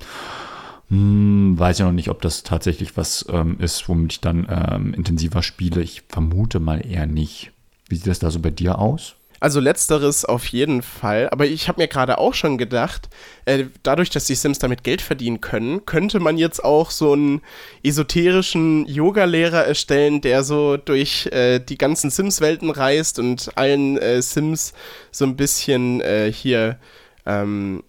Hm, 0.89 1.57
weiß 1.57 1.79
ich 1.79 1.85
noch 1.85 1.91
nicht, 1.91 2.09
ob 2.09 2.21
das 2.21 2.43
tatsächlich 2.43 2.95
was 2.95 3.25
ähm, 3.29 3.59
ist, 3.59 3.89
womit 3.89 4.13
ich 4.13 4.21
dann 4.21 4.45
ähm, 4.49 4.93
intensiver 4.93 5.41
spiele. 5.41 5.81
Ich 5.81 6.03
vermute 6.09 6.59
mal 6.59 6.85
eher 6.85 7.07
nicht. 7.07 7.51
Wie 7.89 7.95
sieht 7.95 8.07
das 8.07 8.19
da 8.19 8.29
so 8.29 8.39
bei 8.39 8.51
dir 8.51 8.77
aus? 8.77 9.15
Also 9.45 9.59
letzteres 9.59 10.25
auf 10.25 10.47
jeden 10.47 10.81
Fall. 10.81 11.29
Aber 11.29 11.45
ich 11.45 11.67
habe 11.67 11.79
mir 11.79 11.87
gerade 11.87 12.17
auch 12.17 12.33
schon 12.33 12.57
gedacht, 12.57 13.09
äh, 13.45 13.65
dadurch, 13.83 14.09
dass 14.09 14.25
die 14.25 14.33
Sims 14.33 14.57
damit 14.57 14.83
Geld 14.83 15.03
verdienen 15.03 15.39
können, 15.39 15.85
könnte 15.85 16.19
man 16.19 16.39
jetzt 16.39 16.63
auch 16.63 16.89
so 16.89 17.13
einen 17.13 17.43
esoterischen 17.83 18.87
Yoga-Lehrer 18.87 19.63
erstellen, 19.63 20.21
der 20.21 20.43
so 20.43 20.77
durch 20.77 21.27
äh, 21.27 21.59
die 21.59 21.77
ganzen 21.77 22.09
Sims-Welten 22.09 22.71
reist 22.71 23.19
und 23.19 23.55
allen 23.55 23.99
äh, 23.99 24.19
Sims 24.23 24.73
so 25.11 25.25
ein 25.25 25.35
bisschen 25.35 26.01
äh, 26.01 26.31
hier 26.31 26.79
ähm, 27.27 27.83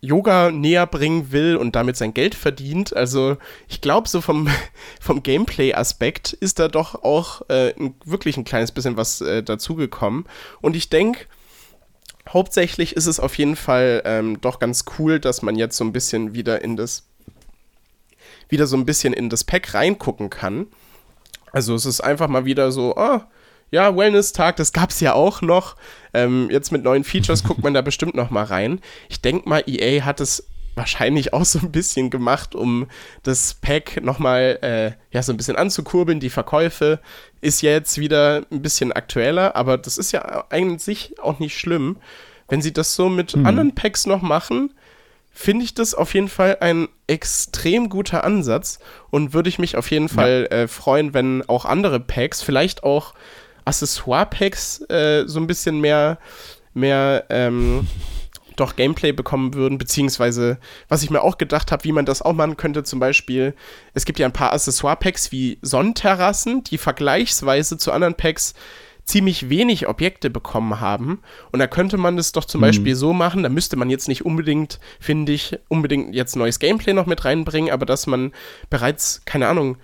Yoga 0.00 0.50
näher 0.52 0.86
bringen 0.86 1.32
will 1.32 1.56
und 1.56 1.74
damit 1.74 1.96
sein 1.96 2.14
Geld 2.14 2.34
verdient. 2.34 2.94
Also 2.94 3.36
ich 3.68 3.80
glaube, 3.80 4.08
so 4.08 4.20
vom, 4.20 4.48
vom 5.00 5.22
Gameplay-Aspekt 5.22 6.32
ist 6.34 6.58
da 6.58 6.68
doch 6.68 7.02
auch 7.02 7.48
äh, 7.48 7.74
wirklich 8.04 8.36
ein 8.36 8.44
kleines 8.44 8.72
bisschen 8.72 8.96
was 8.96 9.20
äh, 9.20 9.42
dazugekommen. 9.42 10.26
Und 10.60 10.76
ich 10.76 10.88
denke, 10.88 11.26
hauptsächlich 12.28 12.94
ist 12.94 13.06
es 13.06 13.18
auf 13.18 13.36
jeden 13.36 13.56
Fall 13.56 14.02
ähm, 14.04 14.40
doch 14.40 14.60
ganz 14.60 14.84
cool, 14.98 15.18
dass 15.18 15.42
man 15.42 15.56
jetzt 15.56 15.76
so 15.76 15.84
ein 15.84 15.92
bisschen 15.92 16.34
wieder 16.34 16.62
in 16.62 16.76
das 16.76 17.04
wieder 18.48 18.66
so 18.66 18.76
ein 18.76 18.86
bisschen 18.86 19.12
in 19.12 19.28
das 19.28 19.44
Pack 19.44 19.74
reingucken 19.74 20.30
kann. 20.30 20.68
Also 21.52 21.74
es 21.74 21.86
ist 21.86 22.00
einfach 22.00 22.28
mal 22.28 22.44
wieder 22.44 22.72
so, 22.72 22.94
oh, 22.96 23.20
ja, 23.70 23.96
Wellness-Tag, 23.96 24.56
das 24.56 24.72
gab 24.72 24.90
es 24.90 25.00
ja 25.00 25.12
auch 25.14 25.42
noch. 25.42 25.76
Ähm, 26.14 26.48
jetzt 26.50 26.72
mit 26.72 26.84
neuen 26.84 27.04
Features 27.04 27.44
guckt 27.44 27.62
man 27.62 27.74
da 27.74 27.82
bestimmt 27.82 28.14
noch 28.14 28.30
mal 28.30 28.44
rein. 28.44 28.80
Ich 29.08 29.20
denke 29.20 29.48
mal, 29.48 29.62
EA 29.66 30.04
hat 30.04 30.20
es 30.20 30.46
wahrscheinlich 30.78 31.34
auch 31.34 31.44
so 31.44 31.58
ein 31.58 31.72
bisschen 31.72 32.08
gemacht, 32.08 32.54
um 32.54 32.86
das 33.24 33.54
Pack 33.54 34.02
noch 34.02 34.18
mal 34.18 34.58
äh, 34.62 34.92
ja, 35.14 35.22
so 35.22 35.32
ein 35.32 35.36
bisschen 35.36 35.56
anzukurbeln. 35.56 36.20
Die 36.20 36.30
Verkäufe 36.30 37.00
ist 37.40 37.60
ja 37.60 37.72
jetzt 37.72 37.98
wieder 37.98 38.46
ein 38.50 38.62
bisschen 38.62 38.92
aktueller, 38.92 39.54
aber 39.56 39.76
das 39.76 39.98
ist 39.98 40.12
ja 40.12 40.44
eigentlich 40.50 41.18
auch 41.20 41.38
nicht 41.38 41.58
schlimm. 41.58 41.98
Wenn 42.48 42.62
sie 42.62 42.72
das 42.72 42.94
so 42.94 43.10
mit 43.10 43.36
mhm. 43.36 43.44
anderen 43.44 43.74
Packs 43.74 44.06
noch 44.06 44.22
machen, 44.22 44.72
finde 45.30 45.64
ich 45.64 45.74
das 45.74 45.94
auf 45.94 46.14
jeden 46.14 46.28
Fall 46.28 46.56
ein 46.60 46.88
extrem 47.06 47.90
guter 47.90 48.24
Ansatz 48.24 48.78
und 49.10 49.34
würde 49.34 49.48
ich 49.48 49.58
mich 49.58 49.76
auf 49.76 49.90
jeden 49.90 50.08
Fall 50.08 50.48
äh, 50.50 50.66
freuen, 50.66 51.12
wenn 51.12 51.48
auch 51.48 51.64
andere 51.64 52.00
Packs, 52.00 52.42
vielleicht 52.42 52.82
auch 52.82 53.14
Accessoire-Packs 53.68 54.82
äh, 54.90 55.24
so 55.26 55.38
ein 55.38 55.46
bisschen 55.46 55.80
mehr, 55.80 56.18
mehr 56.74 57.24
ähm, 57.30 57.86
doch 58.56 58.76
Gameplay 58.76 59.12
bekommen 59.12 59.54
würden, 59.54 59.78
beziehungsweise 59.78 60.58
was 60.88 61.02
ich 61.02 61.10
mir 61.10 61.22
auch 61.22 61.38
gedacht 61.38 61.70
habe, 61.70 61.84
wie 61.84 61.92
man 61.92 62.06
das 62.06 62.22
auch 62.22 62.32
machen 62.32 62.56
könnte, 62.56 62.82
zum 62.82 62.98
Beispiel, 62.98 63.54
es 63.94 64.04
gibt 64.04 64.18
ja 64.18 64.26
ein 64.26 64.32
paar 64.32 64.52
Accessoire-Packs 64.52 65.32
wie 65.32 65.58
Sonnenterrassen, 65.62 66.64
die 66.64 66.78
vergleichsweise 66.78 67.78
zu 67.78 67.92
anderen 67.92 68.14
Packs 68.14 68.54
ziemlich 69.04 69.48
wenig 69.48 69.88
Objekte 69.88 70.28
bekommen 70.28 70.80
haben. 70.80 71.22
Und 71.50 71.60
da 71.60 71.66
könnte 71.66 71.96
man 71.96 72.18
das 72.18 72.32
doch 72.32 72.44
zum 72.44 72.60
mhm. 72.60 72.66
Beispiel 72.66 72.94
so 72.94 73.14
machen, 73.14 73.42
da 73.42 73.48
müsste 73.48 73.76
man 73.76 73.88
jetzt 73.88 74.06
nicht 74.06 74.24
unbedingt, 74.24 74.80
finde 75.00 75.32
ich, 75.32 75.58
unbedingt 75.68 76.14
jetzt 76.14 76.36
neues 76.36 76.58
Gameplay 76.58 76.92
noch 76.92 77.06
mit 77.06 77.24
reinbringen, 77.24 77.72
aber 77.72 77.86
dass 77.86 78.06
man 78.06 78.32
bereits, 78.68 79.22
keine 79.24 79.48
Ahnung, 79.48 79.78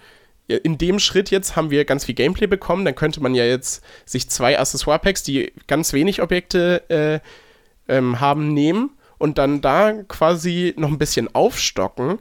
in 0.47 0.79
dem 0.79 0.99
Schritt 0.99 1.31
jetzt 1.31 1.57
haben 1.57 1.71
wir 1.71 1.85
ganz 1.85 2.05
viel 2.05 2.15
Gameplay 2.15 2.47
bekommen, 2.47 2.85
dann 2.85 2.95
könnte 2.95 3.23
man 3.23 3.35
ja 3.35 3.45
jetzt 3.45 3.83
sich 4.05 4.29
zwei 4.29 4.59
Accessoire-Packs, 4.59 5.23
die 5.23 5.53
ganz 5.67 5.93
wenig 5.93 6.21
Objekte 6.21 6.83
äh, 6.89 7.21
ähm, 7.93 8.21
haben, 8.21 8.53
nehmen 8.53 8.91
und 9.19 9.39
dann 9.39 9.61
da 9.61 9.93
quasi 10.09 10.75
noch 10.77 10.89
ein 10.89 10.99
bisschen 10.99 11.35
aufstocken 11.35 12.19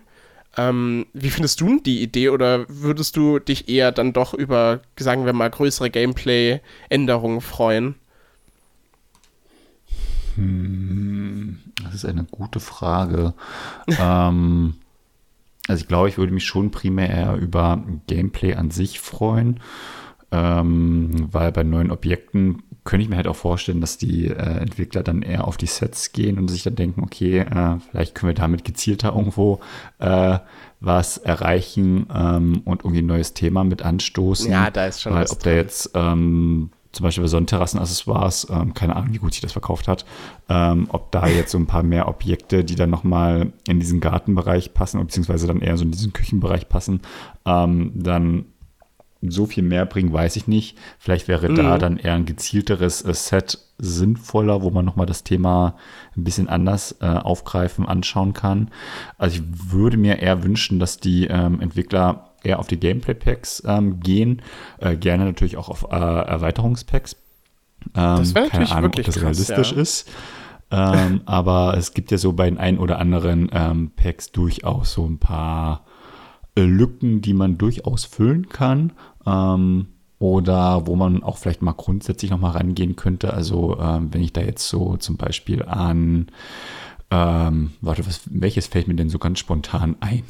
ähm, 0.56 1.08
wie 1.14 1.32
findest 1.32 1.62
du 1.62 1.80
die 1.80 2.04
Idee 2.04 2.30
oder 2.30 2.66
würdest 2.70 3.16
du 3.16 3.40
dich 3.40 3.70
eher 3.70 3.92
dann 3.92 4.14
doch 4.14 4.34
über, 4.34 4.82
sagen 5.00 5.26
wir 5.26 5.34
mal, 5.34 5.50
größere 5.50 5.90
Gameplay-Änderungen 5.90 7.42
freuen? 7.42 7.96
Hm, 10.36 11.60
das 11.84 11.96
ist 11.96 12.06
eine 12.06 12.26
gute 12.26 12.60
Frage. 12.60 13.34
ähm, 14.00 14.76
also 15.68 15.82
ich 15.82 15.88
glaube, 15.88 16.10
ich 16.10 16.18
würde 16.18 16.34
mich 16.34 16.46
schon 16.46 16.72
primär 16.72 17.10
eher 17.10 17.36
über 17.36 17.84
Gameplay 18.08 18.56
an 18.56 18.72
sich 18.72 19.00
freuen, 19.00 19.60
ähm, 20.32 21.28
weil 21.32 21.52
bei 21.52 21.64
neuen 21.64 21.92
Objekten 21.92 22.64
könnte 22.84 23.04
ich 23.04 23.10
mir 23.10 23.16
halt 23.16 23.28
auch 23.28 23.36
vorstellen, 23.36 23.80
dass 23.80 23.98
die 23.98 24.28
äh, 24.28 24.34
Entwickler 24.34 25.04
dann 25.04 25.22
eher 25.22 25.48
auf 25.48 25.56
die 25.56 25.68
Sets 25.68 26.12
gehen 26.12 26.38
und 26.38 26.50
sich 26.50 26.64
dann 26.64 26.76
denken, 26.76 27.02
okay, 27.02 27.40
äh, 27.40 27.78
vielleicht 27.90 28.14
können 28.14 28.32
wir 28.32 28.36
damit 28.36 28.66
gezielter 28.66 29.16
irgendwo 29.16 29.62
äh, 30.00 30.40
was 30.82 31.18
erreichen 31.18 32.08
ähm, 32.14 32.62
und 32.66 32.82
irgendwie 32.82 33.02
ein 33.02 33.06
neues 33.06 33.34
Thema 33.34 33.64
mit 33.64 33.84
anstoßen. 33.84 34.52
Ja, 34.52 34.70
da 34.70 34.88
ist 34.88 35.02
schon 35.02 35.14
Weil, 35.14 35.24
was 35.24 35.32
ob 35.32 35.44
da 35.44 35.52
jetzt 35.52 35.92
ähm, 35.94 36.72
zum 36.94 37.04
Beispiel 37.04 37.24
bei 37.24 37.28
Sonnenterrassenaccessoires, 37.28 38.48
ähm, 38.50 38.74
keine 38.74 38.96
Ahnung, 38.96 39.14
wie 39.14 39.18
gut 39.18 39.34
sich 39.34 39.42
das 39.42 39.52
verkauft 39.52 39.88
hat, 39.88 40.06
ähm, 40.48 40.88
ob 40.90 41.12
da 41.12 41.28
jetzt 41.28 41.52
so 41.52 41.58
ein 41.58 41.68
paar 41.68 41.84
mehr 41.84 42.08
Objekte, 42.08 42.64
die 42.64 42.76
dann 42.76 42.92
nochmal 42.92 43.52
in 43.68 43.80
diesen 43.80 44.00
Gartenbereich 44.00 44.74
passen, 44.74 45.00
beziehungsweise 45.02 45.48
dann 45.48 45.60
eher 45.60 45.76
so 45.76 45.84
in 45.84 45.92
diesen 45.92 46.14
Küchenbereich 46.14 46.70
passen, 46.70 47.02
ähm, 47.46 47.92
dann 47.96 48.46
so 49.26 49.46
viel 49.46 49.64
mehr 49.64 49.86
bringen, 49.86 50.14
weiß 50.14 50.36
ich 50.36 50.48
nicht. 50.48 50.78
Vielleicht 51.00 51.28
wäre 51.28 51.50
mhm. 51.50 51.56
da 51.56 51.78
dann 51.78 51.98
eher 51.98 52.14
ein 52.14 52.26
gezielteres 52.26 53.02
äh, 53.04 53.14
Set 53.14 53.58
sinnvoller, 53.78 54.62
wo 54.62 54.70
man 54.70 54.86
nochmal 54.86 55.06
das 55.06 55.24
Thema 55.24 55.76
ein 56.16 56.24
bisschen 56.24 56.48
anders 56.48 56.98
äh, 57.02 57.06
aufgreifen, 57.06 57.88
anschauen 57.88 58.34
kann. 58.34 58.70
Also 59.18 59.38
ich 59.38 59.72
würde 59.72 59.98
mir 59.98 60.20
eher 60.20 60.44
wünschen, 60.44 60.80
dass 60.80 60.98
die 60.98 61.28
ähm, 61.28 61.60
Entwickler 61.60 62.33
eher 62.44 62.60
auf 62.60 62.68
die 62.68 62.80
Gameplay-Packs 62.80 63.64
ähm, 63.66 64.00
gehen, 64.00 64.42
äh, 64.80 64.96
gerne 64.96 65.26
natürlich 65.26 65.58
auch 65.58 65.70
auf 65.70 65.88
äh, 65.92 65.96
Erweiterungspacks. 65.96 67.16
Ähm, 67.96 68.18
das 68.18 68.36
wäre 68.36 68.46
natürlich 68.46 68.72
Ahnung, 68.72 68.84
wirklich 68.84 69.08
ob 69.08 69.14
das 69.14 69.22
krass, 69.22 69.38
realistisch 69.38 69.72
ja. 69.72 69.82
ist. 69.82 70.10
Ähm, 70.72 71.22
aber 71.26 71.76
es 71.78 71.94
gibt 71.94 72.12
ja 72.12 72.18
so 72.18 72.34
bei 72.34 72.50
den 72.50 72.58
ein 72.58 72.78
oder 72.78 73.00
anderen 73.00 73.50
ähm, 73.54 73.92
Packs 73.96 74.32
durchaus 74.32 74.94
so 74.94 75.06
ein 75.06 75.20
paar 75.20 75.86
äh, 76.56 76.62
Lücken, 76.62 77.22
die 77.22 77.34
man 77.34 77.58
durchaus 77.58 78.06
füllen 78.06 78.50
kann. 78.50 78.94
Ähm, 79.26 79.88
oder 80.24 80.88
wo 80.88 80.96
man 80.96 81.22
auch 81.22 81.38
vielleicht 81.38 81.62
mal 81.62 81.74
grundsätzlich 81.74 82.32
nochmal 82.32 82.52
rangehen 82.52 82.96
könnte. 82.96 83.34
Also 83.34 83.78
ähm, 83.78 84.14
wenn 84.14 84.22
ich 84.22 84.32
da 84.32 84.40
jetzt 84.40 84.70
so 84.70 84.96
zum 84.96 85.18
Beispiel 85.18 85.64
an 85.64 86.28
ähm, 87.14 87.74
warte, 87.82 88.08
was, 88.08 88.22
welches 88.26 88.66
fällt 88.66 88.88
mir 88.88 88.96
denn 88.96 89.10
so 89.10 89.20
ganz 89.20 89.38
spontan 89.38 89.96
ein? 90.00 90.24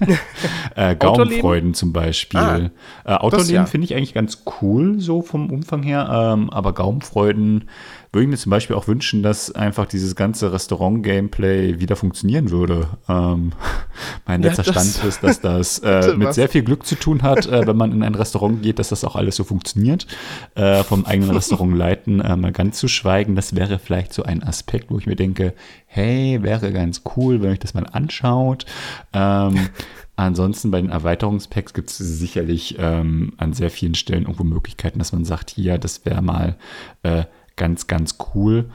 äh, 0.74 0.96
Gaumenfreuden 0.96 1.74
zum 1.74 1.92
Beispiel. 1.92 2.40
Ah, 2.40 2.70
äh, 3.04 3.14
Autoleben 3.16 3.54
ja. 3.54 3.66
finde 3.66 3.84
ich 3.84 3.94
eigentlich 3.94 4.14
ganz 4.14 4.42
cool, 4.62 5.00
so 5.00 5.20
vom 5.20 5.50
Umfang 5.50 5.82
her. 5.82 6.08
Ähm, 6.10 6.48
aber 6.48 6.72
Gaumenfreuden 6.72 7.68
würde 8.14 8.24
ich 8.24 8.30
mir 8.30 8.36
zum 8.36 8.50
Beispiel 8.50 8.76
auch 8.76 8.86
wünschen, 8.86 9.22
dass 9.22 9.50
einfach 9.50 9.86
dieses 9.86 10.14
ganze 10.14 10.52
Restaurant-Gameplay 10.52 11.80
wieder 11.80 11.96
funktionieren 11.96 12.50
würde. 12.50 12.88
Ähm, 13.08 13.52
mein 14.26 14.42
letzter 14.42 14.62
ja, 14.62 14.72
Stand 14.72 15.04
ist, 15.04 15.22
dass 15.22 15.40
das 15.40 15.78
äh, 15.84 16.14
mit 16.16 16.32
sehr 16.32 16.48
viel 16.48 16.62
Glück 16.62 16.86
zu 16.86 16.94
tun 16.94 17.22
hat, 17.22 17.46
äh, 17.46 17.66
wenn 17.66 17.76
man 17.76 17.92
in 17.92 18.02
ein 18.02 18.14
Restaurant 18.14 18.62
geht, 18.62 18.78
dass 18.78 18.88
das 18.88 19.04
auch 19.04 19.16
alles 19.16 19.36
so 19.36 19.44
funktioniert. 19.44 20.06
Äh, 20.54 20.84
vom 20.84 21.04
eigenen 21.04 21.30
Restaurant 21.34 21.76
leiten, 21.76 22.20
äh, 22.20 22.36
mal 22.36 22.52
ganz 22.52 22.78
zu 22.78 22.88
schweigen, 22.88 23.34
das 23.34 23.56
wäre 23.56 23.78
vielleicht 23.78 24.12
so 24.12 24.22
ein 24.22 24.42
Aspekt, 24.42 24.90
wo 24.90 24.98
ich 24.98 25.06
mir 25.06 25.16
denke, 25.16 25.52
hey, 25.86 26.42
wäre 26.42 26.72
ganz 26.72 27.02
cool, 27.16 27.42
wenn 27.42 27.50
euch 27.50 27.58
das 27.58 27.74
mal 27.74 27.86
anschaut. 27.92 28.64
Ähm, 29.12 29.68
Ansonsten 30.16 30.70
bei 30.70 30.80
den 30.80 30.90
Erweiterungspacks 30.90 31.74
gibt 31.74 31.90
es 31.90 31.98
sicherlich 31.98 32.76
ähm, 32.78 33.32
an 33.36 33.52
sehr 33.52 33.68
vielen 33.68 33.96
Stellen 33.96 34.22
irgendwo 34.22 34.44
Möglichkeiten, 34.44 35.00
dass 35.00 35.12
man 35.12 35.24
sagt, 35.24 35.50
hier, 35.50 35.76
das 35.76 36.04
wäre 36.04 36.22
mal 36.22 36.56
äh, 37.02 37.24
ganz, 37.56 37.86
ganz 37.86 38.18
cool. 38.34 38.70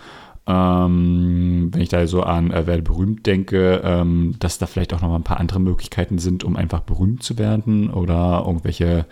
Ähm, 0.47 1.69
wenn 1.71 1.81
ich 1.81 1.89
da 1.89 2.07
so 2.07 2.23
an 2.23 2.51
äh, 2.51 2.65
werde 2.65 2.81
berühmt 2.81 3.25
denke, 3.27 3.81
ähm, 3.83 4.35
dass 4.39 4.57
da 4.57 4.65
vielleicht 4.65 4.93
auch 4.93 5.01
noch 5.01 5.09
mal 5.09 5.17
ein 5.17 5.23
paar 5.23 5.39
andere 5.39 5.59
Möglichkeiten 5.59 6.17
sind, 6.17 6.43
um 6.43 6.55
einfach 6.55 6.79
berühmt 6.79 7.21
zu 7.21 7.37
werden 7.37 7.91
oder 7.91 8.43
irgendwelche 8.47 9.05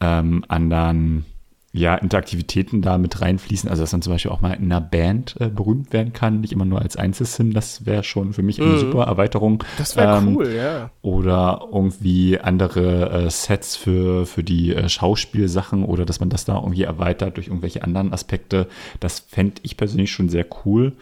ähm, 0.00 0.44
anderen 0.48 1.24
ja, 1.72 1.96
Interaktivitäten 1.96 2.80
da 2.80 2.96
mit 2.96 3.20
reinfließen. 3.20 3.68
Also, 3.68 3.82
dass 3.82 3.92
man 3.92 4.00
zum 4.00 4.14
Beispiel 4.14 4.30
auch 4.30 4.40
mal 4.40 4.54
in 4.54 4.64
einer 4.64 4.80
Band 4.80 5.36
äh, 5.38 5.48
berühmt 5.48 5.92
werden 5.92 6.14
kann, 6.14 6.40
nicht 6.40 6.52
immer 6.52 6.64
nur 6.64 6.80
als 6.80 6.96
Einzelsim. 6.96 7.52
Das 7.52 7.84
wäre 7.84 8.04
schon 8.04 8.32
für 8.32 8.42
mich 8.42 8.60
eine 8.60 8.70
mhm. 8.70 8.78
super 8.78 9.04
Erweiterung. 9.04 9.62
Das 9.76 9.94
wäre 9.94 10.16
ähm, 10.16 10.36
cool, 10.36 10.50
ja. 10.50 10.90
Oder 11.02 11.68
irgendwie 11.70 12.40
andere 12.40 13.10
äh, 13.10 13.30
Sets 13.30 13.76
für, 13.76 14.24
für 14.24 14.42
die 14.42 14.74
äh, 14.74 14.88
Schauspielsachen 14.88 15.84
oder 15.84 16.06
dass 16.06 16.20
man 16.20 16.30
das 16.30 16.46
da 16.46 16.56
irgendwie 16.56 16.84
erweitert 16.84 17.36
durch 17.36 17.48
irgendwelche 17.48 17.84
anderen 17.84 18.14
Aspekte. 18.14 18.66
Das 19.00 19.18
fände 19.18 19.60
ich 19.62 19.76
persönlich 19.76 20.10
schon 20.10 20.30
sehr 20.30 20.46
cool. 20.64 20.94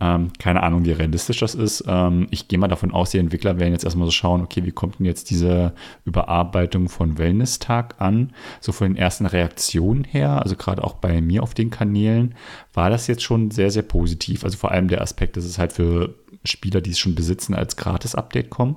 Ähm, 0.00 0.32
keine 0.38 0.62
Ahnung, 0.64 0.84
wie 0.84 0.90
realistisch 0.90 1.38
das 1.38 1.54
ist. 1.54 1.84
Ähm, 1.86 2.26
ich 2.30 2.48
gehe 2.48 2.58
mal 2.58 2.66
davon 2.68 2.90
aus, 2.92 3.10
die 3.10 3.18
Entwickler 3.18 3.60
werden 3.60 3.72
jetzt 3.72 3.84
erstmal 3.84 4.06
so 4.06 4.10
schauen, 4.10 4.42
okay, 4.42 4.64
wie 4.64 4.72
kommt 4.72 4.98
denn 4.98 5.06
jetzt 5.06 5.30
diese 5.30 5.72
Überarbeitung 6.04 6.88
von 6.88 7.16
Wellness-Tag 7.16 8.00
an? 8.00 8.32
So 8.60 8.72
von 8.72 8.88
den 8.88 8.96
ersten 8.96 9.26
Reaktionen 9.26 10.02
her, 10.02 10.42
also 10.42 10.56
gerade 10.56 10.82
auch 10.82 10.94
bei 10.94 11.20
mir 11.20 11.44
auf 11.44 11.54
den 11.54 11.70
Kanälen, 11.70 12.34
war 12.72 12.90
das 12.90 13.06
jetzt 13.06 13.22
schon 13.22 13.52
sehr, 13.52 13.70
sehr 13.70 13.82
positiv. 13.82 14.42
Also 14.42 14.58
vor 14.58 14.72
allem 14.72 14.88
der 14.88 15.00
Aspekt, 15.00 15.36
dass 15.36 15.44
es 15.44 15.58
halt 15.58 15.72
für 15.72 16.16
Spieler, 16.44 16.80
die 16.80 16.90
es 16.90 16.98
schon 16.98 17.14
besitzen, 17.14 17.54
als 17.54 17.76
Gratis-Update 17.76 18.50
kommen. 18.50 18.76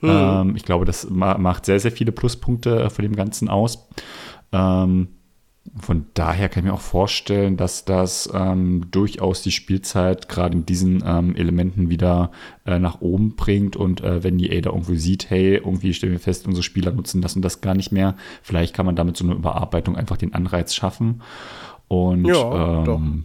Mhm. 0.00 0.08
Ähm, 0.08 0.56
ich 0.56 0.64
glaube, 0.64 0.84
das 0.84 1.10
ma 1.10 1.36
macht 1.36 1.66
sehr, 1.66 1.80
sehr 1.80 1.92
viele 1.92 2.12
Pluspunkte 2.12 2.84
äh, 2.84 2.90
von 2.90 3.02
dem 3.02 3.16
Ganzen 3.16 3.48
aus. 3.48 3.88
Ähm, 4.52 5.08
von 5.80 6.06
daher 6.14 6.48
kann 6.48 6.62
ich 6.62 6.70
mir 6.70 6.74
auch 6.74 6.80
vorstellen, 6.80 7.56
dass 7.56 7.84
das 7.84 8.28
ähm, 8.32 8.90
durchaus 8.90 9.42
die 9.42 9.50
Spielzeit 9.50 10.28
gerade 10.28 10.58
in 10.58 10.66
diesen 10.66 11.02
ähm, 11.06 11.34
Elementen 11.36 11.88
wieder 11.88 12.30
äh, 12.66 12.78
nach 12.78 13.00
oben 13.00 13.34
bringt. 13.34 13.74
Und 13.74 14.02
äh, 14.02 14.22
wenn 14.22 14.36
die 14.38 14.48
da 14.60 14.70
irgendwo 14.70 14.94
sieht, 14.94 15.30
hey, 15.30 15.56
irgendwie 15.56 15.94
stellen 15.94 16.12
wir 16.12 16.20
fest, 16.20 16.46
unsere 16.46 16.62
Spieler 16.62 16.92
nutzen 16.92 17.22
das 17.22 17.34
und 17.34 17.42
das 17.42 17.62
gar 17.62 17.74
nicht 17.74 17.92
mehr, 17.92 18.14
vielleicht 18.42 18.74
kann 18.74 18.86
man 18.86 18.94
damit 18.94 19.16
so 19.16 19.24
eine 19.24 19.34
Überarbeitung 19.34 19.96
einfach 19.96 20.18
den 20.18 20.34
Anreiz 20.34 20.74
schaffen. 20.74 21.22
Und 21.88 22.26
ja, 22.26 22.84
ähm, 22.84 23.24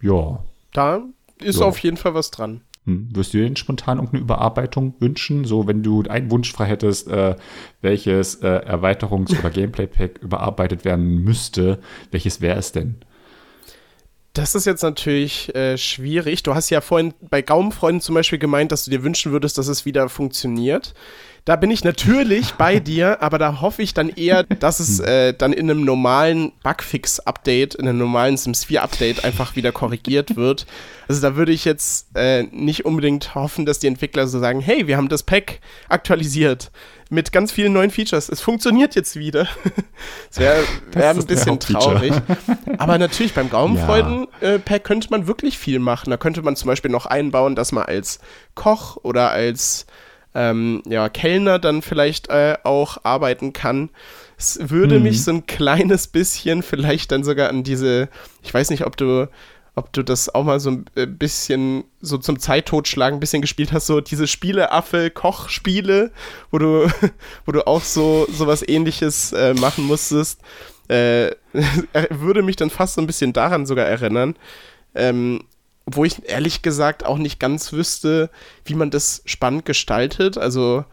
ja. 0.00 0.42
Da 0.72 1.02
ist 1.38 1.60
ja. 1.60 1.66
auf 1.66 1.78
jeden 1.78 1.98
Fall 1.98 2.14
was 2.14 2.30
dran. 2.30 2.62
Hm. 2.86 3.08
Wirst 3.12 3.34
du 3.34 3.38
dir 3.38 3.44
denn 3.44 3.56
spontan 3.56 3.98
irgendeine 3.98 4.22
Überarbeitung 4.22 4.94
wünschen? 5.00 5.44
So, 5.44 5.66
wenn 5.66 5.82
du 5.82 6.04
einen 6.08 6.30
Wunsch 6.30 6.52
frei 6.52 6.66
hättest, 6.66 7.08
äh, 7.08 7.36
welches 7.82 8.36
äh, 8.36 8.46
Erweiterungs- 8.46 9.38
oder 9.38 9.50
Gameplay-Pack 9.50 10.18
überarbeitet 10.22 10.84
werden 10.84 11.24
müsste, 11.24 11.80
welches 12.12 12.40
wäre 12.40 12.58
es 12.58 12.72
denn? 12.72 12.96
Das 14.34 14.54
ist 14.54 14.66
jetzt 14.66 14.82
natürlich 14.82 15.54
äh, 15.54 15.78
schwierig. 15.78 16.42
Du 16.42 16.54
hast 16.54 16.68
ja 16.70 16.82
vorhin 16.82 17.14
bei 17.22 17.40
Gaumenfreunden 17.40 18.02
zum 18.02 18.14
Beispiel 18.14 18.38
gemeint, 18.38 18.70
dass 18.70 18.84
du 18.84 18.90
dir 18.90 19.02
wünschen 19.02 19.32
würdest, 19.32 19.56
dass 19.56 19.66
es 19.66 19.86
wieder 19.86 20.08
funktioniert. 20.08 20.94
Da 21.46 21.54
bin 21.54 21.70
ich 21.70 21.84
natürlich 21.84 22.54
bei 22.54 22.80
dir, 22.80 23.22
aber 23.22 23.38
da 23.38 23.60
hoffe 23.60 23.80
ich 23.80 23.94
dann 23.94 24.08
eher, 24.08 24.42
dass 24.42 24.80
es 24.80 24.98
äh, 24.98 25.32
dann 25.32 25.52
in 25.52 25.70
einem 25.70 25.84
normalen 25.84 26.50
Bugfix-Update, 26.64 27.76
in 27.76 27.86
einem 27.86 27.98
normalen 27.98 28.36
Sims 28.36 28.66
4-Update 28.66 29.24
einfach 29.24 29.54
wieder 29.54 29.70
korrigiert 29.70 30.34
wird. 30.34 30.66
Also 31.06 31.22
da 31.22 31.36
würde 31.36 31.52
ich 31.52 31.64
jetzt 31.64 32.08
äh, 32.16 32.42
nicht 32.50 32.84
unbedingt 32.84 33.36
hoffen, 33.36 33.64
dass 33.64 33.78
die 33.78 33.86
Entwickler 33.86 34.26
so 34.26 34.40
sagen, 34.40 34.60
hey, 34.60 34.88
wir 34.88 34.96
haben 34.96 35.08
das 35.08 35.22
Pack 35.22 35.60
aktualisiert 35.88 36.72
mit 37.10 37.30
ganz 37.30 37.52
vielen 37.52 37.72
neuen 37.72 37.92
Features. 37.92 38.28
Es 38.28 38.40
funktioniert 38.40 38.96
jetzt 38.96 39.14
wieder. 39.14 39.46
das 40.28 40.40
wäre 40.40 40.64
wär 40.90 41.10
ein 41.10 41.26
bisschen 41.26 41.60
traurig. 41.60 42.12
Aber 42.78 42.98
natürlich 42.98 43.34
beim 43.34 43.50
Gaumenfreuden-Pack 43.50 44.80
äh, 44.80 44.80
könnte 44.80 45.10
man 45.10 45.28
wirklich 45.28 45.58
viel 45.58 45.78
machen. 45.78 46.10
Da 46.10 46.16
könnte 46.16 46.42
man 46.42 46.56
zum 46.56 46.66
Beispiel 46.66 46.90
noch 46.90 47.06
einbauen, 47.06 47.54
dass 47.54 47.70
man 47.70 47.84
als 47.84 48.18
Koch 48.56 48.96
oder 49.04 49.30
als 49.30 49.86
ähm, 50.36 50.82
ja, 50.86 51.08
Kellner 51.08 51.58
dann 51.58 51.80
vielleicht 51.80 52.28
äh, 52.28 52.58
auch 52.62 52.98
arbeiten 53.04 53.54
kann. 53.54 53.88
Es 54.36 54.58
würde 54.70 54.98
mhm. 54.98 55.04
mich 55.04 55.24
so 55.24 55.30
ein 55.30 55.46
kleines 55.46 56.08
bisschen 56.08 56.62
vielleicht 56.62 57.10
dann 57.10 57.24
sogar 57.24 57.48
an 57.48 57.64
diese, 57.64 58.10
ich 58.42 58.52
weiß 58.52 58.68
nicht, 58.68 58.84
ob 58.84 58.98
du 58.98 59.28
ob 59.78 59.92
du 59.92 60.02
das 60.02 60.34
auch 60.34 60.42
mal 60.42 60.58
so 60.58 60.70
ein 60.70 60.86
äh, 60.94 61.06
bisschen 61.06 61.84
so 62.00 62.16
zum 62.16 62.38
Zeittotschlagen 62.38 63.18
ein 63.18 63.20
bisschen 63.20 63.42
gespielt 63.42 63.72
hast, 63.72 63.86
so 63.86 64.00
diese 64.00 64.26
Spiele-Affe-Kochspiele, 64.26 66.12
wo 66.50 66.58
du, 66.58 66.88
wo 67.44 67.52
du 67.52 67.66
auch 67.66 67.82
so 67.82 68.26
sowas 68.32 68.66
ähnliches 68.66 69.32
äh, 69.32 69.52
machen 69.52 69.84
musstest. 69.84 70.40
äh, 70.88 71.32
würde 72.10 72.42
mich 72.42 72.56
dann 72.56 72.70
fast 72.70 72.94
so 72.94 73.02
ein 73.02 73.06
bisschen 73.06 73.34
daran 73.34 73.66
sogar 73.66 73.84
erinnern. 73.84 74.36
Ähm, 74.94 75.42
wo 75.86 76.04
ich 76.04 76.28
ehrlich 76.28 76.62
gesagt 76.62 77.06
auch 77.06 77.18
nicht 77.18 77.38
ganz 77.38 77.72
wüsste, 77.72 78.28
wie 78.64 78.74
man 78.74 78.90
das 78.90 79.22
spannend 79.24 79.64
gestaltet. 79.64 80.36
Also 80.36 80.84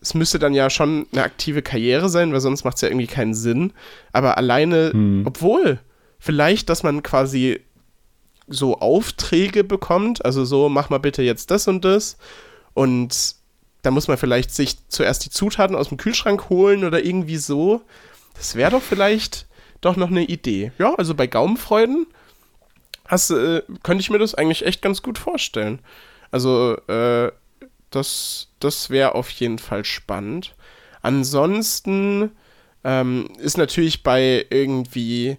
es 0.00 0.14
müsste 0.14 0.38
dann 0.38 0.52
ja 0.52 0.68
schon 0.68 1.06
eine 1.12 1.22
aktive 1.22 1.62
Karriere 1.62 2.08
sein, 2.08 2.32
weil 2.32 2.40
sonst 2.40 2.64
macht 2.64 2.76
es 2.76 2.82
ja 2.82 2.88
irgendwie 2.88 3.06
keinen 3.06 3.34
Sinn. 3.34 3.72
Aber 4.12 4.36
alleine, 4.36 4.90
hm. 4.92 5.22
obwohl, 5.24 5.78
vielleicht, 6.18 6.68
dass 6.68 6.82
man 6.82 7.04
quasi 7.04 7.60
so 8.48 8.78
Aufträge 8.78 9.64
bekommt, 9.64 10.24
also 10.24 10.44
so, 10.44 10.68
mach 10.68 10.90
mal 10.90 10.98
bitte 10.98 11.22
jetzt 11.22 11.50
das 11.50 11.68
und 11.68 11.84
das. 11.84 12.18
Und 12.74 13.36
da 13.82 13.92
muss 13.92 14.08
man 14.08 14.18
vielleicht 14.18 14.52
sich 14.52 14.76
zuerst 14.88 15.24
die 15.24 15.30
Zutaten 15.30 15.76
aus 15.76 15.88
dem 15.88 15.98
Kühlschrank 15.98 16.48
holen 16.50 16.84
oder 16.84 17.04
irgendwie 17.04 17.36
so. 17.36 17.82
Das 18.34 18.56
wäre 18.56 18.72
doch 18.72 18.82
vielleicht 18.82 19.46
doch 19.80 19.96
noch 19.96 20.10
eine 20.10 20.24
Idee. 20.24 20.72
Ja, 20.78 20.94
also 20.94 21.14
bei 21.14 21.28
Gaumenfreuden 21.28 22.06
hast, 23.08 23.30
äh, 23.30 23.62
könnte 23.82 24.00
ich 24.00 24.10
mir 24.10 24.18
das 24.18 24.34
eigentlich 24.34 24.64
echt 24.64 24.82
ganz 24.82 25.02
gut 25.02 25.18
vorstellen. 25.18 25.80
Also, 26.30 26.76
äh, 26.88 27.30
das, 27.90 28.48
das 28.60 28.90
wäre 28.90 29.14
auf 29.14 29.30
jeden 29.30 29.58
Fall 29.58 29.84
spannend. 29.84 30.54
Ansonsten 31.02 32.32
ähm, 32.84 33.28
ist 33.38 33.58
natürlich 33.58 34.02
bei 34.02 34.46
irgendwie, 34.50 35.38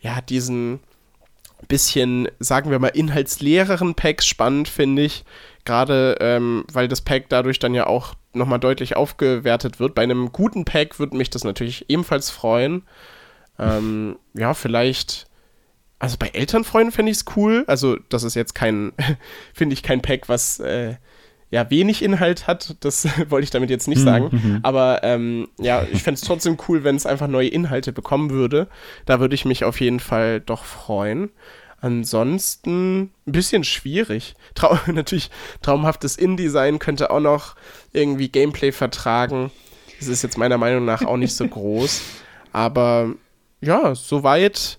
ja, 0.00 0.20
diesen 0.20 0.80
bisschen, 1.66 2.28
sagen 2.38 2.70
wir 2.70 2.78
mal, 2.78 2.88
inhaltsleereren 2.88 3.94
Packs 3.94 4.26
spannend, 4.26 4.68
finde 4.68 5.02
ich. 5.02 5.24
Gerade 5.64 6.16
ähm, 6.20 6.64
weil 6.72 6.88
das 6.88 7.00
Pack 7.00 7.28
dadurch 7.28 7.58
dann 7.58 7.74
ja 7.74 7.86
auch 7.86 8.14
nochmal 8.32 8.60
deutlich 8.60 8.96
aufgewertet 8.96 9.80
wird. 9.80 9.94
Bei 9.94 10.02
einem 10.02 10.32
guten 10.32 10.64
Pack 10.64 10.98
würde 10.98 11.16
mich 11.16 11.30
das 11.30 11.44
natürlich 11.44 11.90
ebenfalls 11.90 12.30
freuen. 12.30 12.82
Ähm, 13.58 14.18
ja, 14.34 14.54
vielleicht 14.54 15.27
also 15.98 16.16
bei 16.18 16.28
Elternfreunden 16.28 16.92
fände 16.92 17.10
ich 17.10 17.18
es 17.18 17.24
cool. 17.36 17.64
Also, 17.66 17.96
das 18.08 18.22
ist 18.22 18.34
jetzt 18.34 18.54
kein, 18.54 18.92
finde 19.54 19.74
ich, 19.74 19.82
kein 19.82 20.00
Pack, 20.00 20.28
was 20.28 20.60
äh, 20.60 20.94
ja 21.50 21.70
wenig 21.70 22.02
Inhalt 22.02 22.46
hat. 22.46 22.76
Das 22.80 23.06
wollte 23.30 23.44
ich 23.44 23.50
damit 23.50 23.70
jetzt 23.70 23.88
nicht 23.88 24.00
mhm, 24.00 24.04
sagen. 24.04 24.28
Mhm. 24.30 24.60
Aber 24.62 25.00
ähm, 25.02 25.48
ja, 25.58 25.86
ich 25.90 26.02
fände 26.02 26.18
es 26.18 26.26
trotzdem 26.26 26.56
cool, 26.68 26.84
wenn 26.84 26.96
es 26.96 27.06
einfach 27.06 27.26
neue 27.28 27.48
Inhalte 27.48 27.92
bekommen 27.92 28.30
würde. 28.30 28.68
Da 29.06 29.20
würde 29.20 29.34
ich 29.34 29.44
mich 29.44 29.64
auf 29.64 29.80
jeden 29.80 30.00
Fall 30.00 30.40
doch 30.40 30.64
freuen. 30.64 31.30
Ansonsten 31.80 33.02
ein 33.26 33.32
bisschen 33.32 33.64
schwierig. 33.64 34.34
Trau 34.54 34.78
natürlich, 34.86 35.30
traumhaftes 35.62 36.16
InDesign 36.16 36.78
könnte 36.78 37.10
auch 37.10 37.20
noch 37.20 37.54
irgendwie 37.92 38.28
Gameplay 38.28 38.72
vertragen. 38.72 39.50
Das 39.98 40.08
ist 40.08 40.22
jetzt 40.22 40.38
meiner 40.38 40.58
Meinung 40.58 40.84
nach 40.84 41.02
auch 41.02 41.16
nicht 41.16 41.34
so 41.34 41.46
groß. 41.46 42.02
Aber 42.52 43.14
ja, 43.60 43.94
soweit 43.94 44.77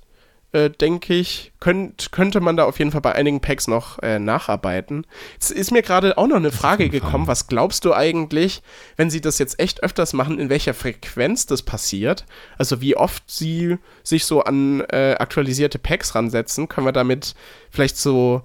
äh, 0.52 0.70
denke 0.70 1.14
ich, 1.14 1.52
könnt, 1.60 2.12
könnte 2.12 2.41
man 2.41 2.58
da 2.58 2.64
auf 2.66 2.80
jeden 2.80 2.91
Fall 2.91 3.02
bei 3.02 3.14
einigen 3.14 3.39
Packs 3.39 3.68
noch 3.68 4.00
äh, 4.02 4.18
nacharbeiten. 4.18 5.06
Es 5.39 5.52
ist 5.52 5.72
mir 5.72 5.84
gerade 5.84 6.18
auch 6.18 6.28
noch 6.28 6.38
eine 6.38 6.52
Frage 6.52 6.89
gekommen. 6.89 7.28
Was 7.28 7.47
glaubst 7.47 7.86
du 7.86 7.93
eigentlich, 7.93 8.64
wenn 8.97 9.12
sie 9.12 9.22
das 9.22 9.38
jetzt 9.38 9.60
echt 9.60 9.84
öfters 9.84 10.14
machen, 10.14 10.39
in 10.39 10.50
welcher 10.50 10.74
Frequenz 10.74 11.45
das 11.45 11.62
passiert? 11.62 12.26
Also 12.58 12.82
wie 12.82 12.97
oft 12.97 13.30
sie 13.30 13.78
sich 14.04 14.26
so 14.26 14.43
an 14.43 14.82
äh, 14.89 15.16
aktualisierte 15.20 15.78
Packs 15.78 16.16
ransetzen? 16.16 16.68
Können 16.68 16.88
wir 16.88 16.93
damit 16.93 17.36
vielleicht 17.70 17.97
so, 17.97 18.41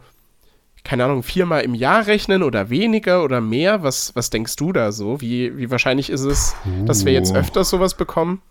keine 0.85 1.07
Ahnung, 1.07 1.23
viermal 1.23 1.63
im 1.63 1.75
Jahr 1.75 2.07
rechnen 2.07 2.43
oder 2.43 2.69
weniger 2.69 3.25
oder 3.25 3.41
mehr? 3.41 3.83
Was, 3.83 4.15
was 4.15 4.29
denkst 4.29 4.57
du 4.57 4.73
da 4.75 4.93
so? 4.93 5.23
Wie, 5.23 5.57
wie 5.57 5.71
wahrscheinlich 5.71 6.11
ist 6.11 6.25
es, 6.25 6.55
Puh. 6.65 6.85
dass 6.85 7.07
wir 7.07 7.15
jetzt 7.15 7.35
öfters 7.35 7.71
sowas 7.71 7.95
bekommen? 7.95 8.43